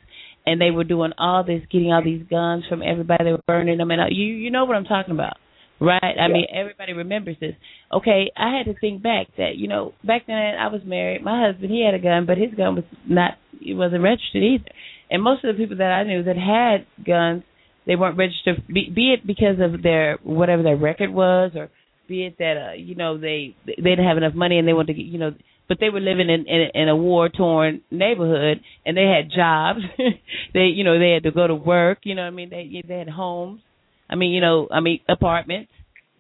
and 0.45 0.61
they 0.61 0.71
were 0.71 0.85
doing 0.85 1.13
all 1.19 1.45
this, 1.45 1.63
getting 1.71 1.93
all 1.93 2.03
these 2.03 2.25
guns 2.29 2.65
from 2.69 2.83
everybody, 2.83 3.25
they 3.25 3.33
were 3.33 3.43
burning 3.47 3.79
them, 3.79 3.91
and 3.91 4.01
uh, 4.01 4.05
you 4.11 4.27
you 4.27 4.51
know 4.51 4.65
what 4.65 4.77
I'm 4.77 4.85
talking 4.85 5.13
about, 5.13 5.37
right? 5.81 6.01
I 6.03 6.29
mean, 6.29 6.47
everybody 6.55 6.93
remembers 6.93 7.37
this. 7.41 7.55
Okay, 7.93 8.31
I 8.37 8.57
had 8.57 8.73
to 8.73 8.79
think 8.79 9.03
back 9.03 9.27
that 9.37 9.57
you 9.57 9.67
know 9.67 9.93
back 10.05 10.23
then 10.27 10.37
I 10.37 10.69
was 10.69 10.83
married, 10.85 11.25
my 11.25 11.47
husband 11.47 11.71
he 11.73 11.85
had 11.85 11.95
a 11.95 12.03
gun, 12.03 12.27
but 12.27 12.39
his 12.39 12.55
gun 12.57 12.77
was 12.77 12.85
not, 13.09 13.33
it 13.61 13.75
wasn't 13.75 14.05
registered 14.05 14.43
either, 14.43 14.71
and 15.11 15.23
most 15.23 15.45
of 15.45 15.55
the 15.55 15.61
people 15.61 15.79
that 15.79 15.91
I 15.91 16.05
knew 16.05 16.23
that 16.23 16.37
had 16.37 16.87
guns, 17.05 17.43
they 17.87 17.97
weren't 17.97 18.19
registered, 18.19 18.67
be, 18.67 18.91
be 18.95 19.13
it 19.13 19.27
because 19.27 19.57
of 19.61 19.83
their 19.83 20.19
whatever 20.23 20.63
their 20.63 20.77
record 20.77 21.11
was 21.11 21.53
or 21.55 21.71
be 22.09 22.25
it 22.25 22.37
that 22.39 22.71
uh, 22.71 22.73
you 22.75 22.95
know 22.95 23.19
they 23.19 23.57
they 23.67 23.75
didn't 23.91 24.07
have 24.07 24.17
enough 24.17 24.35
money 24.35 24.59
and 24.59 24.67
they 24.67 24.73
wanted 24.73 24.95
to 24.95 24.95
get 24.95 25.07
you 25.07 25.19
know 25.19 25.33
but 25.69 25.79
they 25.81 25.91
were 25.91 26.01
living 26.01 26.29
in 26.29 26.47
in, 26.47 26.69
in 26.75 26.89
a 26.89 26.97
war 26.97 27.29
torn 27.29 27.83
neighborhood 27.91 28.61
and 28.85 28.97
they 28.97 29.05
had 29.05 29.31
jobs. 29.35 29.81
They 30.55 30.67
you 30.67 30.85
know 30.85 30.99
they 30.99 31.11
had 31.11 31.25
to 31.25 31.33
go 31.33 31.47
to 31.47 31.55
work 31.55 32.01
you 32.05 32.15
know 32.15 32.23
what 32.23 32.29
i 32.29 32.31
mean? 32.31 32.51
They 32.51 32.83
they 32.87 32.99
had 32.99 33.09
homes. 33.09 33.61
I 34.09 34.15
mean 34.15 34.33
you 34.33 34.41
know 34.41 34.69
i 34.71 34.81
mean 34.81 35.01
apartments. 35.09 35.71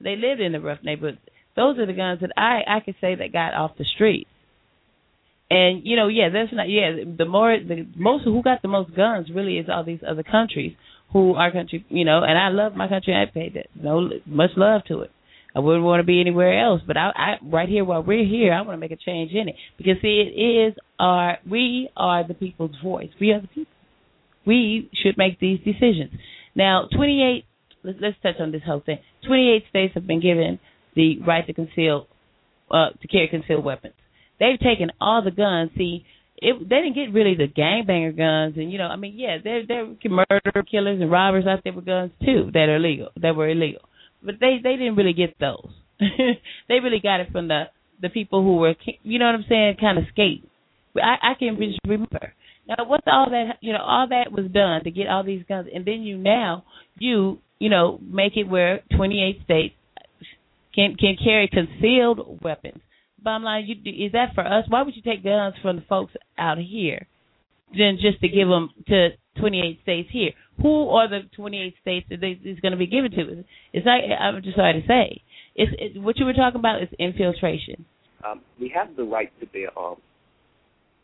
They 0.01 0.17
lived 0.17 0.41
in 0.41 0.55
a 0.55 0.61
rough 0.61 0.81
neighborhood. 0.83 1.19
Those 1.55 1.79
are 1.79 1.87
the 1.87 1.93
guns 1.93 2.21
that 2.21 2.33
i 2.37 2.61
i 2.67 2.81
could 2.81 2.97
say 3.01 3.15
that 3.15 3.33
got 3.33 3.55
off 3.55 3.79
the 3.79 3.85
streets 3.95 4.31
and 5.51 5.83
you 5.85 5.97
know 5.97 6.09
yeah 6.09 6.29
that's 6.29 6.53
not 6.53 6.69
yeah 6.69 6.91
the 7.17 7.25
more 7.25 7.57
the 7.59 7.87
most 7.97 8.25
who 8.25 8.43
got 8.43 8.63
the 8.63 8.69
most 8.69 8.95
guns 8.97 9.29
really 9.35 9.59
is 9.59 9.67
all 9.73 9.85
these 9.85 10.01
other 10.09 10.25
countries 10.25 10.75
who 11.13 11.35
our 11.35 11.53
country 11.53 11.85
you 11.89 12.05
know 12.05 12.23
and 12.23 12.39
i 12.39 12.49
love 12.49 12.75
my 12.75 12.89
country 12.89 13.15
i 13.15 13.25
paid 13.33 13.55
that. 13.55 13.67
no 13.75 14.09
much 14.27 14.51
love 14.57 14.83
to 14.87 15.01
it 15.01 15.11
I 15.57 15.61
wouldn't 15.61 15.85
want 15.85 16.01
to 16.01 16.05
be 16.05 16.21
anywhere 16.21 16.63
else. 16.63 16.83
But 16.87 16.99
I, 16.99 17.13
I 17.17 17.35
right 17.43 17.69
here 17.69 17.83
while 17.83 18.03
we're 18.03 18.27
here, 18.27 18.53
I 18.53 18.61
want 18.61 18.75
to 18.75 18.77
make 18.77 18.91
a 18.91 18.97
change 18.97 19.33
in 19.33 19.49
it 19.49 19.55
because 19.79 19.95
see, 20.03 20.21
it 20.21 20.39
is 20.39 20.75
our 20.99 21.39
we 21.51 21.89
are 21.97 22.29
the 22.29 22.35
people's 22.35 22.77
voice. 22.85 23.09
We 23.19 23.31
are 23.31 23.41
the 23.41 23.49
people. 23.49 23.73
We 24.47 24.91
should 25.03 25.17
make 25.17 25.41
these 25.41 25.59
decisions. 25.61 26.13
Now, 26.55 26.89
28. 26.95 27.45
Let's, 27.83 27.99
let's 28.03 28.17
touch 28.23 28.37
on 28.39 28.53
this 28.53 28.63
whole 28.67 28.83
thing. 28.85 28.99
28 29.27 29.63
states 29.71 29.95
have 29.95 30.07
been 30.07 30.21
given 30.21 30.59
the 30.95 31.21
right 31.27 31.47
to 31.47 31.55
conceal, 31.55 32.07
uh, 32.71 32.91
to 33.01 33.09
carry 33.09 33.29
concealed 33.29 33.65
weapons. 33.65 33.95
They've 34.39 34.59
taken 34.59 34.91
all 35.01 35.23
the 35.23 35.31
guns. 35.31 35.71
See, 35.77 36.05
it, 36.39 36.69
they 36.69 36.77
didn't 36.77 36.95
get 36.95 37.13
really 37.13 37.35
the 37.35 37.49
gangbanger 37.49 38.17
guns, 38.17 38.57
and 38.57 38.71
you 38.71 38.79
know, 38.79 38.87
I 38.87 38.97
mean, 38.97 39.15
yeah, 39.17 39.39
there 39.43 39.67
there 39.67 39.87
murder 39.87 40.63
killers 40.71 41.01
and 41.01 41.11
robbers 41.11 41.47
out 41.47 41.61
there 41.65 41.73
with 41.73 41.87
guns 41.87 42.13
too 42.25 42.51
that 42.53 42.69
are 42.69 42.77
illegal, 42.77 43.11
that 43.21 43.35
were 43.35 43.49
illegal 43.49 43.83
but 44.27 44.37
they 44.41 44.59
they 44.63 44.77
didn't 44.77 44.97
really 44.97 45.13
get 45.13 45.37
those. 45.39 45.71
they 46.01 46.81
really 46.81 47.01
got 47.03 47.21
it 47.21 47.33
from 47.33 47.49
the 47.49 47.65
the 48.03 48.11
people 48.11 48.43
who 48.43 48.57
were, 48.57 48.75
you 49.03 49.19
know 49.19 49.27
what 49.27 49.37
I'm 49.37 49.45
saying, 49.49 49.77
kind 49.81 49.97
of 49.97 50.05
skate. 50.13 50.45
I 50.97 51.33
I 51.33 51.35
can 51.39 51.57
just 51.57 51.79
remember. 51.87 52.35
Now, 52.69 52.85
what's 52.87 53.07
all 53.07 53.31
that? 53.31 53.59
You 53.61 53.73
know, 53.73 53.83
all 53.83 54.09
that 54.09 54.33
was 54.33 54.51
done 54.53 54.85
to 54.85 54.91
get 54.91 55.07
all 55.07 55.23
these 55.25 55.45
guns, 55.49 55.69
and 55.73 55.87
then 55.87 56.03
you 56.03 56.19
now 56.19 56.65
you 56.99 57.39
you 57.59 57.71
know 57.71 57.99
make 58.03 58.37
it 58.37 58.45
where 58.45 58.81
28 58.97 59.43
states 59.45 59.75
can 60.75 60.97
can 60.97 61.17
carry 61.23 61.49
concealed 61.49 62.41
weapons. 62.43 62.81
Bottom 63.23 63.45
line, 63.45 63.65
you, 63.67 64.07
is 64.07 64.13
that 64.13 64.35
for 64.35 64.47
us? 64.47 64.65
Why 64.69 64.83
would 64.83 64.95
you 64.95 65.03
take 65.03 65.25
guns 65.25 65.55
from 65.63 65.77
the 65.77 65.83
folks 65.89 66.13
out 66.39 66.59
here, 66.59 67.07
than 67.73 67.99
just 68.01 68.21
to 68.21 68.29
give 68.29 68.49
them 68.49 68.71
to 68.89 69.11
28 69.39 69.81
states 69.83 70.09
here? 70.13 70.31
who 70.61 70.89
are 70.89 71.09
the 71.09 71.21
28 71.37 71.75
states 71.81 72.07
that 72.09 72.25
is 72.25 72.61
going 72.61 72.73
to 72.73 72.79
be 72.79 72.87
given 72.87 73.11
to? 73.13 73.45
It's 73.73 73.87
not. 73.87 74.01
I'm 74.21 74.43
just 74.43 74.57
sorry 74.57 74.81
to 74.81 74.87
say. 74.87 75.23
It's 75.55 75.73
it, 75.79 76.01
what 76.01 76.19
you 76.19 76.25
were 76.25 76.33
talking 76.33 76.59
about 76.59 76.83
is 76.83 76.89
infiltration. 76.99 77.85
Um, 78.27 78.41
we 78.61 78.73
have 78.75 78.97
the 78.97 79.05
right 79.05 79.31
to 79.41 79.47
bear 79.47 79.77
arms, 79.77 80.01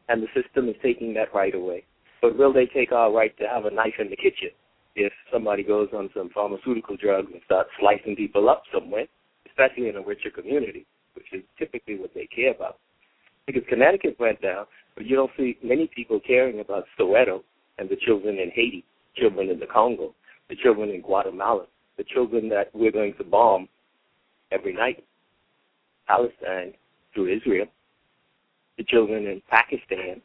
and 0.08 0.22
the 0.22 0.28
system 0.34 0.68
is 0.68 0.76
taking 0.82 1.14
that 1.14 1.34
right 1.34 1.54
away. 1.54 1.84
But 2.20 2.38
will 2.38 2.52
they 2.52 2.66
take 2.66 2.92
our 2.92 3.12
right 3.12 3.36
to 3.38 3.44
have 3.46 3.64
a 3.64 3.70
knife 3.70 3.94
in 3.98 4.08
the 4.08 4.16
kitchen 4.16 4.50
if 4.94 5.12
somebody 5.32 5.62
goes 5.62 5.88
on 5.94 6.10
some 6.14 6.30
pharmaceutical 6.34 6.96
drugs 6.96 7.28
and 7.32 7.40
starts 7.44 7.70
slicing 7.80 8.14
people 8.14 8.48
up 8.48 8.62
somewhere, 8.72 9.06
especially 9.48 9.88
in 9.88 9.96
a 9.96 10.02
richer 10.02 10.30
community, 10.30 10.86
which 11.14 11.26
is 11.32 11.42
typically 11.58 11.98
what 11.98 12.10
they 12.14 12.26
care 12.26 12.52
about? 12.52 12.78
Because 13.46 13.62
Connecticut 13.68 14.16
went 14.18 14.40
down, 14.40 14.66
but 14.96 15.06
you 15.06 15.16
don't 15.16 15.30
see 15.36 15.58
many 15.62 15.90
people 15.94 16.20
caring 16.24 16.60
about 16.60 16.84
Soweto 16.98 17.42
and 17.78 17.88
the 17.88 17.96
children 17.96 18.38
in 18.38 18.50
Haiti 18.50 18.84
children 19.16 19.50
in 19.50 19.58
the 19.58 19.66
Congo, 19.66 20.14
the 20.48 20.56
children 20.56 20.90
in 20.90 21.00
Guatemala, 21.02 21.66
the 21.96 22.04
children 22.04 22.48
that 22.48 22.70
we're 22.74 22.92
going 22.92 23.14
to 23.18 23.24
bomb 23.24 23.68
every 24.50 24.74
night, 24.74 25.04
Palestine 26.06 26.72
through 27.14 27.36
Israel, 27.36 27.66
the 28.78 28.84
children 28.84 29.26
in 29.26 29.42
Pakistan, 29.50 30.22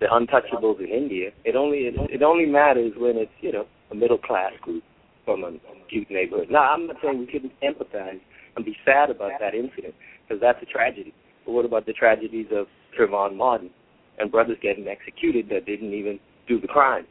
the 0.00 0.06
untouchables 0.06 0.80
in 0.80 0.88
India. 0.88 1.30
It 1.44 1.56
only 1.56 1.78
it, 1.78 1.94
it 2.10 2.22
only 2.22 2.46
matters 2.46 2.92
when 2.96 3.16
it's 3.16 3.30
you 3.40 3.52
know 3.52 3.66
a 3.90 3.94
middle 3.94 4.18
class 4.18 4.52
group 4.60 4.82
from 5.24 5.44
a 5.44 5.52
cute 5.88 6.10
neighborhood. 6.10 6.48
Now 6.50 6.72
I'm 6.72 6.86
not 6.86 6.96
saying 7.02 7.18
we 7.18 7.30
shouldn't 7.30 7.52
empathize 7.60 8.20
and 8.56 8.64
be 8.64 8.76
sad 8.84 9.10
about 9.10 9.32
that 9.40 9.54
incident 9.54 9.94
because 10.26 10.40
that's 10.40 10.62
a 10.62 10.66
tragedy. 10.66 11.14
But 11.44 11.52
what 11.52 11.64
about 11.64 11.86
the 11.86 11.92
tragedies 11.92 12.46
of 12.52 12.66
Trayvon 12.98 13.36
Martin 13.36 13.70
and 14.18 14.30
brothers 14.30 14.58
getting 14.62 14.88
executed 14.88 15.48
that 15.50 15.66
didn't 15.66 15.92
even 15.92 16.18
do 16.48 16.60
the 16.60 16.68
crime? 16.68 17.06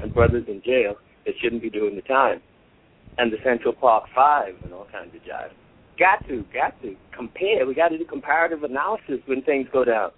and 0.00 0.12
brothers 0.12 0.44
in 0.48 0.62
jail 0.64 0.94
that 1.26 1.34
shouldn't 1.40 1.62
be 1.62 1.70
doing 1.70 1.96
the 1.96 2.02
time, 2.02 2.40
and 3.18 3.32
the 3.32 3.36
Central 3.44 3.72
Park 3.72 4.04
Five 4.14 4.54
and 4.64 4.72
all 4.72 4.86
kinds 4.90 5.14
of 5.14 5.20
jive. 5.22 5.50
Got 5.98 6.26
to, 6.28 6.44
got 6.54 6.80
to 6.82 6.94
compare. 7.16 7.66
We 7.66 7.74
got 7.74 7.88
to 7.88 7.98
do 7.98 8.04
comparative 8.04 8.62
analysis 8.62 9.18
when 9.26 9.42
things 9.42 9.66
go 9.72 9.84
down, 9.84 10.10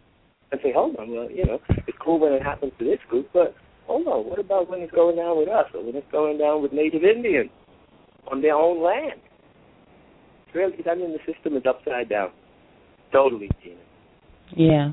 and 0.53 0.61
say, 0.63 0.73
hold 0.73 0.97
on, 0.97 1.11
well, 1.11 1.31
you 1.31 1.47
know, 1.47 1.59
it's 1.87 1.99
cool 2.05 2.19
when 2.19 2.33
it 2.33 2.43
happens 2.43 2.73
to 2.79 2.85
this 2.85 2.99
group, 3.09 3.29
but 3.33 3.55
hold 3.87 4.07
on, 4.07 4.29
what 4.29 4.39
about 4.39 4.69
when 4.71 4.81
it's 4.81 4.93
going 4.93 5.17
down 5.17 5.39
with 5.39 5.49
us, 5.49 5.67
or 5.75 5.85
when 5.85 5.97
it's 5.97 6.11
going 6.13 6.39
down 6.39 6.63
with 6.63 6.73
Native 6.73 7.03
Indians 7.03 7.51
on 8.31 8.43
their 8.43 8.55
own 8.55 8.83
land? 8.83 9.21
Really, 10.55 10.77
I 10.91 10.95
mean, 10.95 11.13
the 11.13 11.33
system 11.33 11.57
is 11.57 11.63
upside 11.69 12.09
down. 12.09 12.31
Totally, 13.13 13.51
Gena. 13.63 13.77
Yeah. 14.57 14.93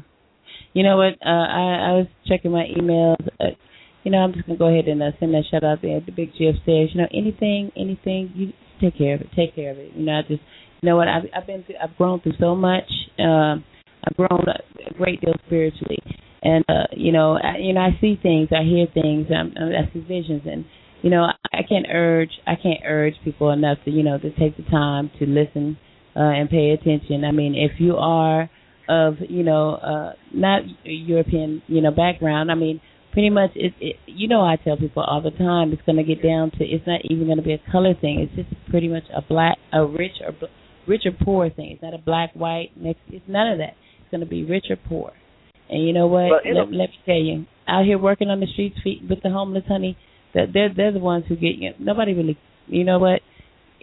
You 0.73 0.83
know 0.83 0.97
what? 0.97 1.13
Uh, 1.25 1.29
I 1.29 1.89
I 1.89 1.91
was 1.93 2.07
checking 2.27 2.51
my 2.51 2.65
emails. 2.77 3.27
Uh, 3.39 3.55
you 4.03 4.11
know, 4.11 4.19
I'm 4.19 4.33
just 4.33 4.45
gonna 4.45 4.59
go 4.59 4.67
ahead 4.67 4.87
and 4.87 5.01
uh, 5.01 5.11
send 5.19 5.33
that 5.33 5.43
shout 5.49 5.63
out 5.63 5.81
there. 5.81 5.99
The 5.99 6.11
big 6.11 6.29
Jeff 6.31 6.55
says, 6.65 6.93
you 6.93 7.01
know, 7.01 7.07
anything, 7.13 7.71
anything, 7.75 8.31
you 8.35 8.53
take 8.79 8.97
care 8.97 9.15
of 9.15 9.21
it. 9.21 9.27
Take 9.35 9.55
care 9.55 9.71
of 9.71 9.77
it. 9.77 9.93
You 9.95 10.05
know, 10.05 10.19
I 10.19 10.21
just, 10.21 10.41
you 10.81 10.89
know 10.89 10.95
what? 10.95 11.07
I've 11.07 11.23
I've 11.35 11.47
been 11.47 11.63
through, 11.63 11.75
I've 11.81 11.95
grown 11.97 12.21
through 12.21 12.37
so 12.39 12.55
much. 12.55 12.89
Um, 13.19 13.65
I've 14.03 14.15
grown 14.15 14.45
a 14.47 14.93
great 14.93 15.21
deal 15.21 15.33
spiritually, 15.45 15.99
and 16.43 16.63
uh, 16.69 16.87
you 16.95 17.11
know, 17.11 17.37
I, 17.37 17.57
you 17.59 17.73
know, 17.73 17.81
I 17.81 17.97
see 17.99 18.17
things, 18.21 18.49
I 18.51 18.63
hear 18.63 18.87
things, 18.93 19.27
I'm, 19.35 19.53
I 19.57 19.91
see 19.91 19.99
visions, 19.99 20.43
and 20.45 20.65
you 21.01 21.09
know, 21.09 21.27
I 21.51 21.61
can't 21.67 21.85
urge, 21.93 22.31
I 22.45 22.55
can't 22.55 22.81
urge 22.85 23.13
people 23.23 23.51
enough 23.51 23.77
to, 23.85 23.91
you 23.91 24.03
know, 24.03 24.17
to 24.17 24.29
take 24.31 24.57
the 24.57 24.63
time 24.63 25.11
to 25.19 25.25
listen 25.25 25.77
uh, 26.15 26.19
and 26.19 26.49
pay 26.49 26.71
attention. 26.71 27.23
I 27.23 27.31
mean, 27.31 27.55
if 27.55 27.79
you 27.79 27.95
are 27.97 28.49
of, 28.89 29.15
you 29.29 29.43
know, 29.43 29.75
uh, 29.75 30.13
not 30.33 30.61
European, 30.83 31.61
you 31.67 31.81
know, 31.81 31.91
background, 31.91 32.51
I 32.51 32.55
mean 32.55 32.81
pretty 33.17 33.31
much 33.31 33.49
it, 33.55 33.73
it 33.81 33.95
you 34.05 34.27
know 34.27 34.41
I 34.41 34.57
tell 34.63 34.77
people 34.77 35.01
all 35.01 35.23
the 35.23 35.31
time 35.31 35.73
it's 35.73 35.81
going 35.87 35.97
to 35.97 36.03
get 36.03 36.21
down 36.21 36.51
to 36.51 36.63
it's 36.63 36.85
not 36.85 37.01
even 37.05 37.25
going 37.25 37.37
to 37.37 37.43
be 37.43 37.53
a 37.53 37.71
color 37.71 37.95
thing. 37.99 38.19
It's 38.19 38.35
just 38.35 38.69
pretty 38.69 38.87
much 38.87 39.05
a 39.09 39.23
black 39.23 39.57
a 39.73 39.83
rich 39.83 40.21
or 40.21 40.35
rich 40.87 41.01
or 41.03 41.13
poor 41.25 41.49
thing. 41.49 41.71
It's 41.71 41.81
not 41.81 41.95
a 41.95 41.97
black 41.97 42.33
white 42.33 42.77
mix 42.77 42.99
it's 43.07 43.25
none 43.27 43.47
of 43.51 43.57
that. 43.57 43.73
It's 44.01 44.11
going 44.11 44.21
to 44.21 44.27
be 44.27 44.43
rich 44.43 44.65
or 44.69 44.75
poor. 44.75 45.13
And 45.67 45.85
you 45.85 45.93
know 45.93 46.05
what? 46.05 46.29
Let, 46.45 46.69
let 46.69 46.89
me 46.89 46.99
tell 47.07 47.15
you 47.15 47.47
out 47.67 47.85
here 47.85 47.97
working 47.97 48.29
on 48.29 48.39
the 48.39 48.45
streets 48.53 48.77
with 49.09 49.23
the 49.23 49.31
homeless 49.31 49.63
honey 49.67 49.97
that 50.37 50.53
they're 50.53 50.73
they're 50.73 50.93
the 50.93 50.99
ones 50.99 51.25
who 51.27 51.35
get 51.35 51.55
you. 51.57 51.71
Nobody 51.79 52.13
really 52.13 52.37
you 52.67 52.83
know 52.83 52.99
what? 52.99 53.21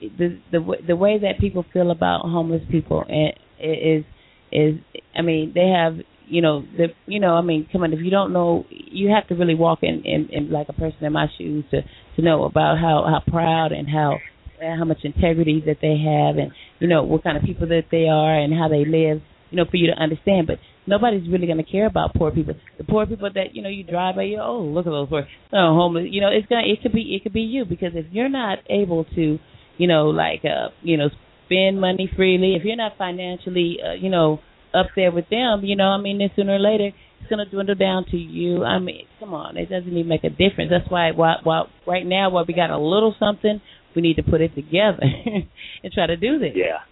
The 0.00 0.38
the 0.50 0.61
the 0.86 0.96
way 0.96 1.18
that 1.18 1.40
people 1.40 1.64
feel 1.72 1.90
about 1.90 2.22
homeless 2.22 2.62
people 2.70 3.05
and 3.09 3.34
is 3.59 4.05
is 4.52 4.80
I 5.16 5.22
mean 5.22 5.52
they 5.55 5.68
have 5.68 5.96
you 6.26 6.40
know 6.40 6.62
the 6.76 6.88
you 7.07 7.20
know 7.20 7.34
I 7.34 7.42
mean 7.42 7.68
come 7.70 7.82
on 7.82 7.92
if 7.92 8.00
you 8.00 8.11
don't 8.11 8.32
know 8.32 8.64
you 8.70 9.11
have 9.11 9.28
to 9.28 9.34
really 9.34 9.55
walk 9.55 9.80
in, 9.82 10.02
in 10.05 10.28
in 10.30 10.50
like 10.50 10.68
a 10.68 10.72
person 10.72 11.05
in 11.05 11.12
my 11.12 11.26
shoes 11.36 11.64
to 11.70 11.82
to 11.82 12.22
know 12.22 12.44
about 12.44 12.78
how 12.78 13.05
how 13.05 13.30
proud 13.30 13.72
and 13.72 13.88
how 13.88 14.18
how 14.61 14.84
much 14.84 14.98
integrity 15.05 15.62
that 15.66 15.78
they 15.82 15.98
have 15.98 16.38
and 16.38 16.52
you 16.78 16.88
know 16.88 17.02
what 17.02 17.22
kind 17.22 17.36
of 17.36 17.42
people 17.42 17.68
that 17.68 17.84
they 17.90 18.09
are 18.09 18.38
and 18.38 18.55
how 18.55 18.68
they 18.68 18.84
live 18.84 19.20
you 19.50 19.57
know 19.57 19.64
for 19.70 19.76
you 19.76 19.86
to 19.88 20.02
understand. 20.02 20.46
But 20.46 20.59
nobody's 20.87 21.28
really 21.30 21.47
going 21.47 21.59
to 21.59 21.70
care 21.70 21.87
about 21.87 22.14
poor 22.14 22.30
people 22.30 22.55
the 22.78 22.85
poor 22.85 23.07
people 23.07 23.30
that 23.32 23.55
you 23.55 23.62
know 23.62 23.68
you 23.68 23.85
drive 23.85 24.16
by 24.16 24.22
you 24.22 24.39
oh 24.41 24.61
look 24.61 24.87
at 24.87 24.91
those 24.91 25.09
poor 25.09 25.26
oh 25.53 25.74
homeless 25.74 26.07
you 26.11 26.20
know 26.20 26.28
it's 26.28 26.47
gonna 26.49 26.62
it 26.64 26.82
could 26.82 26.93
be 26.93 27.14
it 27.14 27.22
could 27.22 27.32
be 27.32 27.43
you 27.43 27.64
because 27.64 27.93
if 27.95 28.07
you're 28.12 28.28
not 28.28 28.59
able 28.68 29.05
to 29.14 29.39
you 29.78 29.89
know 29.89 30.07
like 30.07 30.43
uh 30.45 30.68
you 30.82 30.97
know 30.97 31.09
spend 31.47 31.80
money 31.80 32.11
freely 32.16 32.55
if 32.55 32.64
you're 32.64 32.76
not 32.76 32.93
financially 32.99 33.78
uh, 33.85 33.93
you 33.93 34.09
know 34.09 34.41
up 34.74 34.87
there 34.97 35.12
with 35.12 35.28
them, 35.30 35.64
you 35.64 35.76
know, 35.76 35.85
I 35.85 35.99
mean, 35.99 36.18
then 36.18 36.30
sooner 36.35 36.57
or 36.57 36.59
later 36.59 36.91
it's 37.20 37.30
going 37.30 37.45
to 37.45 37.51
dwindle 37.51 37.76
down 37.76 38.05
to 38.11 38.16
you. 38.16 38.64
I 38.64 38.78
mean, 38.78 39.07
come 39.20 39.32
on, 39.32 39.57
it 39.57 39.70
doesn't 39.70 39.89
even 39.89 40.09
make 40.09 40.24
a 40.24 40.30
difference. 40.30 40.70
That's 40.70 40.91
why, 40.91 41.12
while, 41.12 41.39
while 41.45 41.68
right 41.87 42.05
now, 42.05 42.30
while 42.30 42.45
we 42.47 42.53
got 42.53 42.70
a 42.70 42.78
little 42.78 43.14
something, 43.18 43.61
we 43.95 44.03
need 44.03 44.16
to 44.16 44.22
put 44.22 44.41
it 44.41 44.55
together 44.55 45.03
and 45.82 45.93
try 45.93 46.07
to 46.07 46.16
do 46.16 46.39
this. 46.39 46.53
Yeah, 46.55 46.82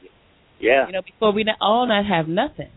yeah. 0.60 0.86
You 0.86 0.92
know, 0.92 1.02
before 1.02 1.32
we 1.32 1.44
all 1.60 1.86
not 1.86 2.06
have 2.06 2.28
nothing. 2.28 2.70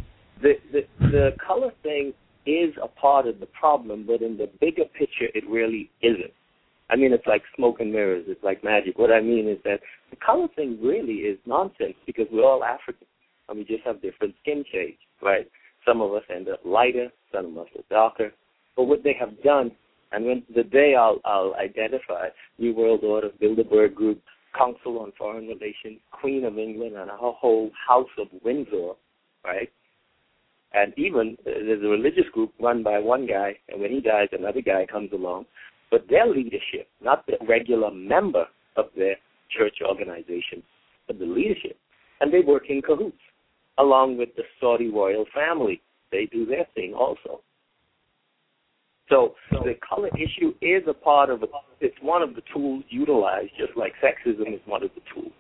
The 0.46 0.54
the 0.72 0.82
the 1.00 1.30
color 1.46 1.72
thing 1.82 2.14
is 2.46 2.72
a 2.80 2.88
part 2.88 3.26
of 3.26 3.40
the 3.40 3.48
problem, 3.48 4.06
but 4.06 4.22
in 4.22 4.38
the 4.38 4.48
bigger 4.62 4.86
picture, 4.86 5.26
it 5.34 5.44
really 5.50 5.90
isn't. 6.04 6.34
I 6.92 6.96
mean, 6.96 7.14
it's 7.14 7.26
like 7.26 7.42
smoke 7.56 7.80
and 7.80 7.92
mirrors. 7.92 8.26
It's 8.28 8.44
like 8.44 8.64
magic. 8.64 9.00
What 9.00 9.12
I 9.12 9.22
mean 9.22 9.50
is 9.50 9.58
that 9.64 9.80
the 10.12 10.18
color 10.18 10.48
thing 10.56 10.78
really 10.80 11.26
is 11.26 11.40
nonsense 11.48 11.96
because 12.06 12.28
we're 12.32 12.46
all 12.46 12.64
African 12.64 13.08
and 13.50 13.58
we 13.58 13.64
just 13.64 13.84
have 13.86 14.04
different 14.04 14.36
skin 14.44 14.64
shades, 14.72 15.00
right? 15.20 15.50
Some 15.84 16.00
of 16.00 16.14
us 16.14 16.22
end 16.30 16.48
up 16.48 16.60
lighter, 16.64 17.10
some 17.34 17.48
of 17.48 17.58
us 17.58 17.68
are 17.76 17.84
darker. 17.90 18.32
But 18.76 18.84
what 18.84 19.04
they 19.04 19.16
have 19.20 19.42
done, 19.42 19.72
and 20.12 20.26
when 20.26 20.44
the 20.56 20.64
day 20.64 20.94
I'll, 20.94 21.22
I'll 21.26 21.56
identify 21.56 22.28
New 22.60 22.76
World 22.76 23.04
Order, 23.04 23.30
Bilderberg 23.42 23.96
Group, 23.96 24.22
Council 24.56 25.00
on 25.00 25.12
Foreign 25.18 25.48
Relations, 25.48 26.00
Queen 26.12 26.46
of 26.46 26.60
England, 26.60 26.96
and 26.98 27.10
her 27.10 27.18
whole 27.18 27.72
House 27.88 28.14
of 28.20 28.28
Windsor, 28.44 28.92
right? 29.44 29.72
And 30.76 30.94
even 30.98 31.38
uh, 31.40 31.52
there's 31.66 31.84
a 31.84 31.88
religious 31.88 32.26
group 32.34 32.54
run 32.60 32.84
by 32.84 33.00
one 33.00 33.26
guy, 33.26 33.54
and 33.70 33.80
when 33.80 33.92
he 33.92 34.02
dies, 34.02 34.28
another 34.34 34.62
guy 34.62 34.86
comes 34.86 35.10
along. 35.14 35.46
But 35.90 36.06
their 36.10 36.28
leadership, 36.28 36.90
not 37.02 37.26
the 37.26 37.38
regular 37.48 37.92
member 37.92 38.46
of 38.76 38.88
their 38.98 39.16
church 39.58 39.78
organization, 39.88 40.62
but 41.08 41.18
the 41.18 41.26
leadership, 41.26 41.78
and 42.20 42.34
they 42.34 42.42
work 42.42 42.64
in 42.70 42.82
cahoots 42.82 43.22
along 43.78 44.18
with 44.18 44.30
the 44.36 44.44
Saudi 44.60 44.90
royal 44.90 45.26
family. 45.34 45.82
They 46.12 46.28
do 46.32 46.46
their 46.46 46.68
thing 46.76 46.94
also. 46.94 47.42
So, 49.10 49.36
so 49.52 49.60
the 49.64 49.76
color 49.88 50.10
issue 50.16 50.54
is 50.62 50.84
a 50.90 50.94
part 50.94 51.30
of 51.30 51.44
it. 51.44 51.50
It's 51.80 51.96
one 52.02 52.22
of 52.22 52.36
the 52.36 52.42
tools 52.54 52.84
utilized, 52.90 53.52
just 53.58 53.78
like 53.78 53.94
sexism 54.04 54.54
is 54.54 54.62
one 54.66 54.84
of 54.84 54.90
the 54.96 55.02
tools. 55.14 55.32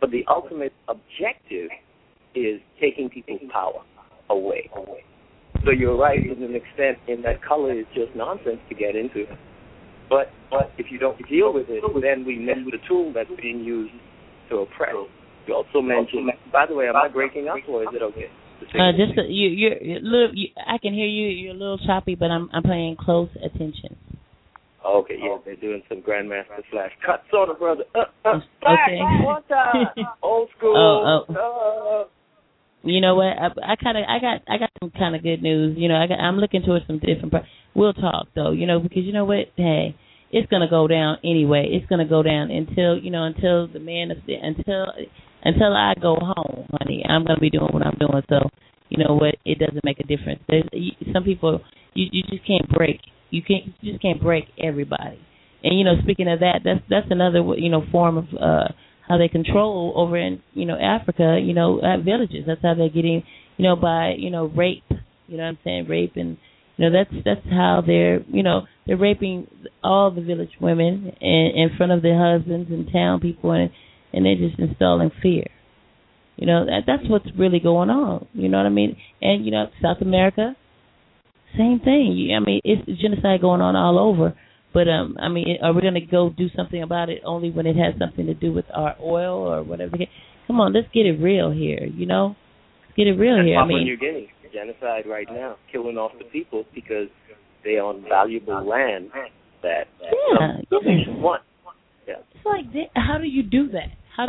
But 0.00 0.10
the 0.10 0.24
ultimate 0.28 0.74
objective 0.88 1.70
is 2.34 2.60
taking 2.80 3.08
people's 3.08 3.40
power 3.50 3.82
away. 4.30 4.70
So 5.64 5.70
you're 5.70 5.96
right 5.96 6.18
to 6.22 6.30
an 6.30 6.54
extent 6.54 6.98
in 7.08 7.22
that 7.22 7.42
color 7.42 7.72
is 7.72 7.86
just 7.94 8.14
nonsense 8.14 8.60
to 8.68 8.74
get 8.74 8.96
into. 8.96 9.24
But 10.08 10.28
but 10.50 10.72
if 10.78 10.86
you 10.90 10.98
don't 10.98 11.16
deal 11.28 11.52
with 11.52 11.66
it, 11.68 11.82
then 12.02 12.24
we 12.26 12.38
miss 12.38 12.58
the 12.70 12.78
tool 12.86 13.12
that's 13.14 13.30
being 13.40 13.64
used 13.64 13.94
to 14.50 14.58
oppress. 14.58 14.94
You 15.46 15.54
also 15.54 15.80
mentioned. 15.80 16.30
By 16.52 16.66
the 16.66 16.74
way, 16.74 16.88
am 16.88 16.96
I 16.96 17.08
breaking 17.08 17.48
up 17.48 17.56
or 17.68 17.82
is 17.82 17.88
it 17.92 18.02
okay? 18.02 18.28
Uh, 18.74 18.92
just 18.92 19.18
a, 19.18 19.22
you, 19.28 19.48
you're, 19.48 19.82
you're 19.82 20.00
little. 20.00 20.30
You, 20.34 20.48
I 20.56 20.78
can 20.78 20.94
hear 20.94 21.06
you. 21.06 21.28
You're 21.28 21.54
a 21.54 21.58
little 21.58 21.78
choppy, 21.78 22.14
but 22.14 22.30
I'm 22.30 22.48
I'm 22.52 22.62
paying 22.62 22.96
close 22.98 23.28
attention. 23.42 23.96
Okay, 24.84 25.16
yeah, 25.18 25.38
they're 25.44 25.56
doing 25.56 25.82
some 25.88 26.02
Grandmaster 26.02 26.62
Flash 26.70 26.92
cuts 27.04 27.24
on 27.32 27.48
the 27.48 27.54
brother. 27.54 27.84
Uh, 27.94 28.04
uh, 28.24 28.40
okay. 28.62 29.00
old 30.22 30.50
school. 30.58 30.76
Oh, 30.76 31.34
oh. 31.34 32.02
Uh. 32.02 32.08
You 32.84 33.00
know 33.00 33.14
what? 33.14 33.32
I, 33.38 33.72
I 33.72 33.76
kind 33.76 33.96
of, 33.96 34.04
I 34.08 34.18
got, 34.20 34.42
I 34.46 34.58
got 34.58 34.70
some 34.78 34.90
kind 34.90 35.16
of 35.16 35.22
good 35.22 35.42
news. 35.42 35.76
You 35.78 35.88
know, 35.88 35.96
I 35.96 36.06
got, 36.06 36.20
I'm 36.20 36.36
looking 36.36 36.62
towards 36.62 36.86
some 36.86 36.98
different. 36.98 37.30
Pro- 37.30 37.48
we'll 37.74 37.94
talk 37.94 38.28
though. 38.34 38.52
You 38.52 38.66
know, 38.66 38.78
because 38.78 39.04
you 39.04 39.12
know 39.12 39.24
what? 39.24 39.46
Hey, 39.56 39.96
it's 40.30 40.50
gonna 40.50 40.68
go 40.68 40.86
down 40.86 41.18
anyway. 41.24 41.68
It's 41.70 41.86
gonna 41.88 42.08
go 42.08 42.22
down 42.22 42.50
until 42.50 42.98
you 42.98 43.10
know, 43.10 43.24
until 43.24 43.68
the 43.68 43.78
man, 43.78 44.10
until 44.10 44.86
until 45.42 45.72
I 45.72 45.94
go 46.00 46.16
home, 46.20 46.66
honey, 46.72 47.04
I'm 47.08 47.24
gonna 47.24 47.40
be 47.40 47.50
doing 47.50 47.70
what 47.72 47.86
I'm 47.86 47.96
doing. 47.98 48.22
So, 48.28 48.50
you 48.88 49.02
know 49.02 49.14
what? 49.14 49.36
It 49.44 49.58
doesn't 49.58 49.84
make 49.84 50.00
a 50.00 50.04
difference. 50.04 50.40
There's 50.48 50.64
some 51.12 51.24
people 51.24 51.60
you 51.94 52.06
you 52.12 52.22
just 52.24 52.46
can't 52.46 52.68
break. 52.68 53.00
You 53.30 53.42
can't 53.42 53.72
you 53.80 53.92
just 53.92 54.02
can't 54.02 54.20
break 54.20 54.44
everybody. 54.62 55.18
And 55.62 55.78
you 55.78 55.84
know, 55.84 55.94
speaking 56.02 56.28
of 56.28 56.40
that, 56.40 56.60
that's 56.64 56.80
that's 56.90 57.06
another 57.10 57.40
you 57.56 57.70
know 57.70 57.84
form 57.90 58.18
of 58.18 58.24
uh 58.34 58.68
how 59.08 59.18
they 59.18 59.28
control 59.28 59.92
over 59.96 60.16
in 60.16 60.42
you 60.52 60.66
know 60.66 60.78
Africa. 60.78 61.40
You 61.42 61.54
know, 61.54 61.80
at 61.82 62.04
villages. 62.04 62.44
That's 62.46 62.62
how 62.62 62.74
they're 62.74 62.88
getting 62.88 63.22
you 63.56 63.64
know 63.64 63.76
by 63.76 64.14
you 64.18 64.30
know 64.30 64.46
rape. 64.46 64.84
You 65.26 65.36
know 65.36 65.44
what 65.44 65.50
I'm 65.50 65.58
saying? 65.64 65.86
Rape 65.88 66.12
and 66.16 66.36
you 66.76 66.90
know 66.90 66.92
that's 66.92 67.24
that's 67.24 67.46
how 67.50 67.82
they're 67.86 68.22
you 68.24 68.42
know 68.42 68.62
they're 68.86 68.96
raping 68.96 69.46
all 69.82 70.10
the 70.10 70.20
village 70.20 70.50
women 70.60 71.12
in, 71.20 71.52
in 71.54 71.70
front 71.76 71.92
of 71.92 72.02
their 72.02 72.18
husbands 72.18 72.70
and 72.70 72.90
town 72.92 73.20
people 73.20 73.52
and 73.52 73.70
and 74.12 74.24
they're 74.24 74.36
just 74.36 74.58
installing 74.58 75.10
fear. 75.22 75.46
You 76.36 76.46
know, 76.46 76.64
that 76.66 76.82
that's 76.86 77.08
what's 77.08 77.26
really 77.38 77.60
going 77.60 77.90
on. 77.90 78.26
You 78.32 78.48
know 78.48 78.58
what 78.58 78.66
I 78.66 78.70
mean? 78.70 78.96
And 79.20 79.44
you 79.44 79.50
know, 79.50 79.66
South 79.82 79.98
America, 80.00 80.56
same 81.56 81.80
thing. 81.80 82.34
I 82.36 82.44
mean, 82.44 82.60
it's 82.64 83.00
genocide 83.00 83.40
going 83.40 83.60
on 83.60 83.76
all 83.76 83.98
over. 83.98 84.34
But 84.74 84.88
um, 84.88 85.16
I 85.20 85.28
mean, 85.28 85.58
are 85.62 85.72
we 85.72 85.80
going 85.80 85.94
to 85.94 86.00
go 86.00 86.30
do 86.36 86.48
something 86.54 86.82
about 86.82 87.08
it 87.08 87.22
only 87.24 87.50
when 87.50 87.66
it 87.66 87.76
has 87.76 87.94
something 87.98 88.26
to 88.26 88.34
do 88.34 88.52
with 88.52 88.64
our 88.74 88.96
oil 89.00 89.38
or 89.38 89.62
whatever? 89.62 89.96
Come 90.48 90.60
on, 90.60 90.74
let's 90.74 90.88
get 90.92 91.06
it 91.06 91.22
real 91.22 91.52
here. 91.52 91.86
You 91.86 92.06
know, 92.06 92.34
let's 92.82 92.96
get 92.96 93.06
it 93.06 93.12
real 93.12 93.36
here. 93.42 93.56
Papua 93.56 93.62
I 93.62 93.66
mean, 93.68 93.84
New 93.84 93.96
Guinea 93.96 94.30
genocide 94.52 95.04
right 95.06 95.26
now, 95.30 95.56
killing 95.70 95.96
off 95.96 96.12
the 96.18 96.24
people 96.26 96.64
because 96.74 97.08
they 97.64 97.78
own 97.78 98.04
valuable 98.08 98.66
land 98.66 99.10
that, 99.14 99.30
that 99.62 99.86
yeah, 100.00 100.48
some, 100.68 100.80
yeah. 100.82 100.94
nations 100.94 101.16
want. 101.18 101.42
Yeah. 102.06 102.14
It's 102.34 102.44
like, 102.44 102.66
how 102.94 103.18
do 103.18 103.26
you 103.26 103.42
do 103.42 103.70
that? 103.72 103.88
How 104.16 104.26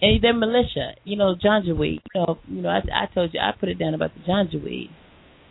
and 0.00 0.22
their 0.22 0.34
militia, 0.34 0.92
you 1.04 1.16
know, 1.16 1.34
Janjaweed. 1.34 2.00
You 2.14 2.20
know, 2.20 2.38
you 2.48 2.62
know, 2.62 2.68
I, 2.68 2.78
I 2.78 3.14
told 3.14 3.30
you 3.32 3.40
I 3.40 3.52
put 3.58 3.68
it 3.68 3.78
down 3.78 3.94
about 3.94 4.10
the 4.14 4.20
Janjaweed. 4.20 4.88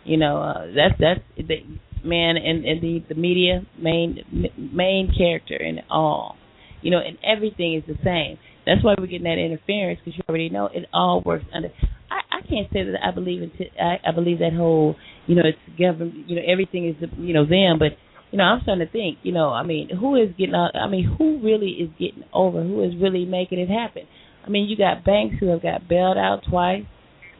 You 0.03 0.17
know, 0.17 0.41
uh, 0.41 0.67
that's 0.75 0.99
that's 0.99 1.21
the 1.37 1.63
man 2.03 2.37
and, 2.37 2.65
and 2.65 2.81
the 2.81 3.03
the 3.09 3.15
media 3.15 3.65
main 3.77 4.19
main 4.57 5.11
character 5.15 5.55
in 5.55 5.79
it 5.79 5.85
all. 5.89 6.35
You 6.81 6.91
know, 6.91 6.99
and 6.99 7.17
everything 7.23 7.73
is 7.73 7.83
the 7.87 7.97
same. 8.03 8.37
That's 8.65 8.83
why 8.83 8.95
we're 8.97 9.07
getting 9.07 9.23
that 9.23 9.39
interference 9.39 9.99
because 10.03 10.17
you 10.17 10.23
already 10.29 10.49
know 10.49 10.69
it 10.71 10.85
all 10.93 11.21
works 11.25 11.45
under. 11.53 11.69
I, 12.11 12.37
I 12.37 12.41
can't 12.47 12.67
say 12.71 12.83
that 12.83 12.95
I 13.03 13.11
believe 13.11 13.41
in. 13.41 13.51
T- 13.51 13.71
I, 13.79 13.97
I 14.07 14.11
believe 14.11 14.39
that 14.39 14.53
whole. 14.53 14.95
You 15.25 15.35
know, 15.35 15.43
it's 15.45 15.79
government. 15.79 16.29
You 16.29 16.35
know, 16.35 16.41
everything 16.47 16.87
is 16.87 16.95
you 17.17 17.33
know 17.33 17.45
them, 17.45 17.79
but 17.79 17.97
you 18.31 18.37
know, 18.37 18.43
I'm 18.43 18.61
starting 18.61 18.85
to 18.85 18.91
think, 18.91 19.19
you 19.23 19.31
know, 19.31 19.49
I 19.49 19.63
mean, 19.63 19.89
who 19.89 20.15
is 20.15 20.29
getting 20.37 20.55
out? 20.55 20.75
I 20.75 20.87
mean, 20.87 21.15
who 21.17 21.39
really 21.41 21.71
is 21.71 21.89
getting 21.97 22.23
over? 22.33 22.61
Who 22.61 22.83
is 22.83 22.91
really 23.01 23.25
making 23.25 23.59
it 23.59 23.69
happen? 23.69 24.03
I 24.45 24.49
mean, 24.49 24.67
you 24.69 24.77
got 24.77 25.05
banks 25.05 25.35
who 25.39 25.47
have 25.47 25.61
got 25.61 25.87
bailed 25.87 26.17
out 26.17 26.41
twice. 26.49 26.83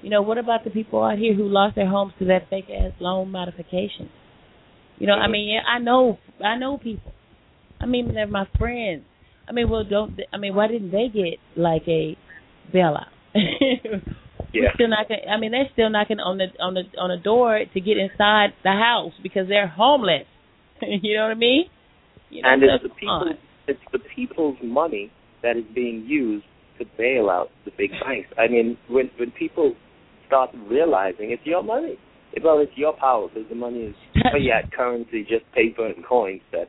You 0.01 0.09
know, 0.09 0.21
what 0.21 0.37
about 0.37 0.63
the 0.63 0.69
people 0.69 1.03
out 1.03 1.17
here 1.17 1.33
who 1.33 1.47
lost 1.47 1.75
their 1.75 1.89
homes 1.89 2.13
to 2.19 2.25
that 2.25 2.49
fake 2.49 2.69
ass 2.69 2.91
loan 2.99 3.31
modification? 3.31 4.09
You 4.99 5.07
know, 5.07 5.13
I 5.13 5.27
mean, 5.27 5.49
yeah, 5.49 5.61
I 5.67 5.79
know, 5.79 6.17
I 6.43 6.57
know 6.57 6.77
people. 6.77 7.13
I 7.79 7.85
mean, 7.85 8.13
they're 8.13 8.27
my 8.27 8.47
friends. 8.57 9.03
I 9.47 9.53
mean, 9.53 9.69
well, 9.69 9.83
don't 9.83 10.19
I 10.33 10.37
mean, 10.37 10.55
why 10.55 10.67
didn't 10.67 10.91
they 10.91 11.07
get 11.13 11.39
like 11.55 11.83
a 11.87 12.17
bailout? 12.73 13.13
yeah. 14.53 14.73
still 14.73 14.89
knocking. 14.89 15.17
I 15.29 15.39
mean, 15.39 15.51
they're 15.51 15.69
still 15.73 15.89
knocking 15.89 16.19
on 16.19 16.37
the 16.37 16.47
on 16.61 16.73
the 16.73 16.83
on 16.99 17.09
the 17.09 17.21
door 17.23 17.59
to 17.71 17.79
get 17.79 17.97
inside 17.97 18.49
the 18.63 18.71
house 18.71 19.13
because 19.21 19.47
they're 19.47 19.67
homeless. 19.67 20.25
you 20.81 21.15
know 21.15 21.23
what 21.23 21.31
I 21.31 21.35
mean? 21.35 21.65
You 22.29 22.41
know, 22.41 22.49
and 22.49 22.63
it's 22.63 22.83
the 22.83 22.89
people, 22.89 23.33
it's 23.67 23.79
the 23.91 23.99
people's 24.15 24.57
money 24.63 25.11
that 25.43 25.55
is 25.55 25.63
being 25.73 26.05
used 26.07 26.45
to 26.79 26.85
bail 26.97 27.29
out 27.29 27.49
the 27.65 27.71
big 27.77 27.91
banks. 27.91 28.29
I 28.37 28.47
mean, 28.47 28.77
when 28.89 29.09
when 29.17 29.31
people 29.31 29.75
start 30.27 30.49
realizing 30.69 31.31
it's 31.31 31.45
your 31.45 31.63
money, 31.63 31.97
well, 32.43 32.59
it's 32.59 32.71
your 32.75 32.93
power 32.93 33.27
because 33.27 33.49
the 33.49 33.55
money 33.55 33.79
is 33.79 33.95
fiat 34.23 34.71
currency, 34.71 35.23
just 35.23 35.45
paper 35.53 35.85
and 35.87 36.05
coins 36.05 36.41
that 36.51 36.67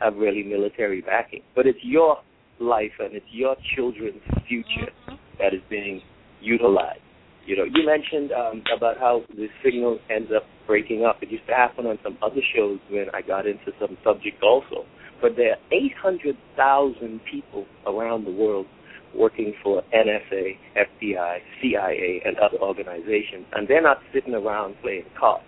have 0.00 0.16
really 0.16 0.42
military 0.42 1.00
backing. 1.00 1.42
But 1.54 1.66
it's 1.66 1.78
your 1.82 2.18
life 2.60 2.92
and 2.98 3.14
it's 3.14 3.26
your 3.30 3.56
children's 3.76 4.22
future 4.48 4.90
that 5.38 5.54
is 5.54 5.60
being 5.70 6.00
utilized. 6.40 7.00
You 7.46 7.56
know, 7.56 7.64
you 7.64 7.86
mentioned 7.86 8.30
um, 8.32 8.62
about 8.76 8.98
how 8.98 9.22
the 9.30 9.46
signal 9.64 9.98
ends 10.14 10.30
up 10.34 10.42
breaking 10.66 11.04
up. 11.06 11.22
It 11.22 11.30
used 11.30 11.46
to 11.46 11.54
happen 11.54 11.86
on 11.86 11.98
some 12.02 12.18
other 12.22 12.42
shows 12.54 12.78
when 12.90 13.06
I 13.14 13.22
got 13.22 13.46
into 13.46 13.72
some 13.80 13.96
subject 14.04 14.42
also. 14.42 14.84
But 15.22 15.32
there 15.36 15.52
are 15.52 15.58
800,000 15.72 17.20
people 17.30 17.64
around 17.86 18.26
the 18.26 18.32
world 18.32 18.66
working 19.14 19.54
for 19.62 19.82
NSA, 19.94 20.56
FBI, 20.76 21.38
CIA, 21.60 22.22
and 22.24 22.36
other 22.38 22.58
organizations, 22.58 23.46
and 23.52 23.66
they're 23.68 23.82
not 23.82 23.98
sitting 24.12 24.34
around 24.34 24.76
playing 24.82 25.04
cards. 25.18 25.44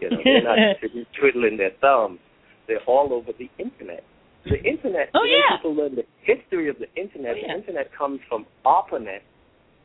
You 0.00 0.10
know, 0.10 0.18
they're 0.22 0.42
not 0.42 0.76
sitting 0.80 1.04
twiddling 1.18 1.56
their 1.56 1.72
thumbs. 1.80 2.20
They're 2.66 2.84
all 2.86 3.12
over 3.12 3.32
the 3.38 3.50
internet. 3.58 4.04
The 4.44 4.62
internet. 4.62 5.10
Oh 5.14 5.24
yeah. 5.24 5.56
People 5.56 5.74
learn 5.74 5.96
the 5.96 6.04
history 6.22 6.68
of 6.68 6.76
the 6.78 6.88
internet. 7.00 7.32
Oh, 7.34 7.38
yeah. 7.40 7.52
The 7.52 7.58
internet 7.58 7.90
comes 7.96 8.20
from 8.28 8.46
ARPANET 8.64 9.20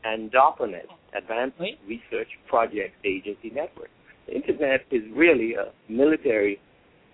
and 0.04 0.30
DARPANET, 0.30 0.86
Advanced 1.16 1.58
Wait. 1.58 1.78
Research 1.88 2.28
Project 2.48 2.94
Agency 3.04 3.50
Network. 3.52 3.88
The 4.26 4.34
internet 4.34 4.82
is 4.90 5.02
really 5.14 5.54
a 5.54 5.72
military 5.90 6.60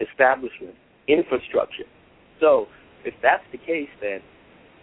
establishment 0.01 0.75
infrastructure. 1.09 1.89
So 2.41 2.67
if 3.05 3.15
that's 3.23 3.45
the 3.53 3.59
case, 3.59 3.89
then 4.01 4.21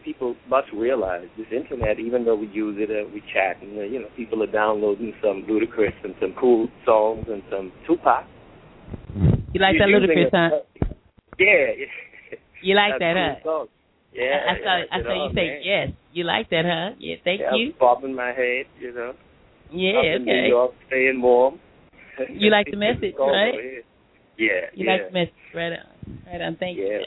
people 0.08 0.36
must 0.50 0.68
realize 0.74 1.28
this 1.38 1.48
internet, 1.52 2.00
even 2.00 2.24
though 2.24 2.36
we 2.36 2.48
use 2.48 2.78
it 2.80 2.90
and 2.90 3.12
we 3.14 3.20
chat, 3.34 3.62
and 3.62 3.78
uh, 3.78 3.82
you 3.82 4.00
know, 4.00 4.08
people 4.16 4.42
are 4.42 4.52
downloading 4.52 5.12
some 5.22 5.44
Ludacris 5.50 5.92
and 6.06 6.16
some 6.22 6.34
cool 6.40 6.70
songs 6.86 7.26
and 7.30 7.44
some 7.52 7.74
Tupac. 7.86 8.24
You 9.54 9.60
like 9.60 9.76
that 9.80 9.90
You're 9.90 10.00
Ludacris, 10.00 10.32
using 10.32 10.32
huh? 10.34 10.50
it- 10.76 10.98
Yeah. 11.40 11.86
You 12.64 12.74
like 12.76 12.98
that, 13.00 13.14
cool 13.14 13.36
huh? 13.36 13.44
song. 13.44 13.68
Yeah. 14.14 14.24
I, 14.50 14.54
I 14.54 14.56
saw. 14.64 14.78
yeah, 14.78 14.86
I 14.92 14.98
saw 15.04 15.08
know, 15.10 15.24
you 15.28 15.30
say 15.36 15.48
man. 15.48 15.62
yes. 15.64 15.88
You 16.14 16.24
like 16.24 16.50
that, 16.50 16.66
huh? 16.66 16.96
Yeah. 17.00 17.16
Thank 17.24 17.42
yeah, 17.42 17.56
you. 17.56 17.74
bobbing 17.80 18.16
my 18.16 18.32
head, 18.34 18.66
you 18.80 18.94
know. 18.96 19.14
Yeah. 19.72 20.00
Up 20.00 20.06
in 20.06 20.22
Okay. 20.24 20.42
New 20.42 20.48
York, 20.48 20.72
staying 20.88 21.22
warm. 21.22 21.60
You 22.34 22.50
like 22.50 22.68
the 22.72 22.78
message, 22.88 23.14
right? 23.20 23.54
Yeah. 24.40 24.48
You 24.74 24.86
yeah. 24.86 24.92
like 24.92 25.08
the 25.10 25.14
message, 25.14 25.44
right 25.54 25.74
on. 25.74 26.20
Right 26.26 26.42
on. 26.42 26.56
Thank 26.58 26.80
Yeah. 26.80 26.86
you. 26.86 27.06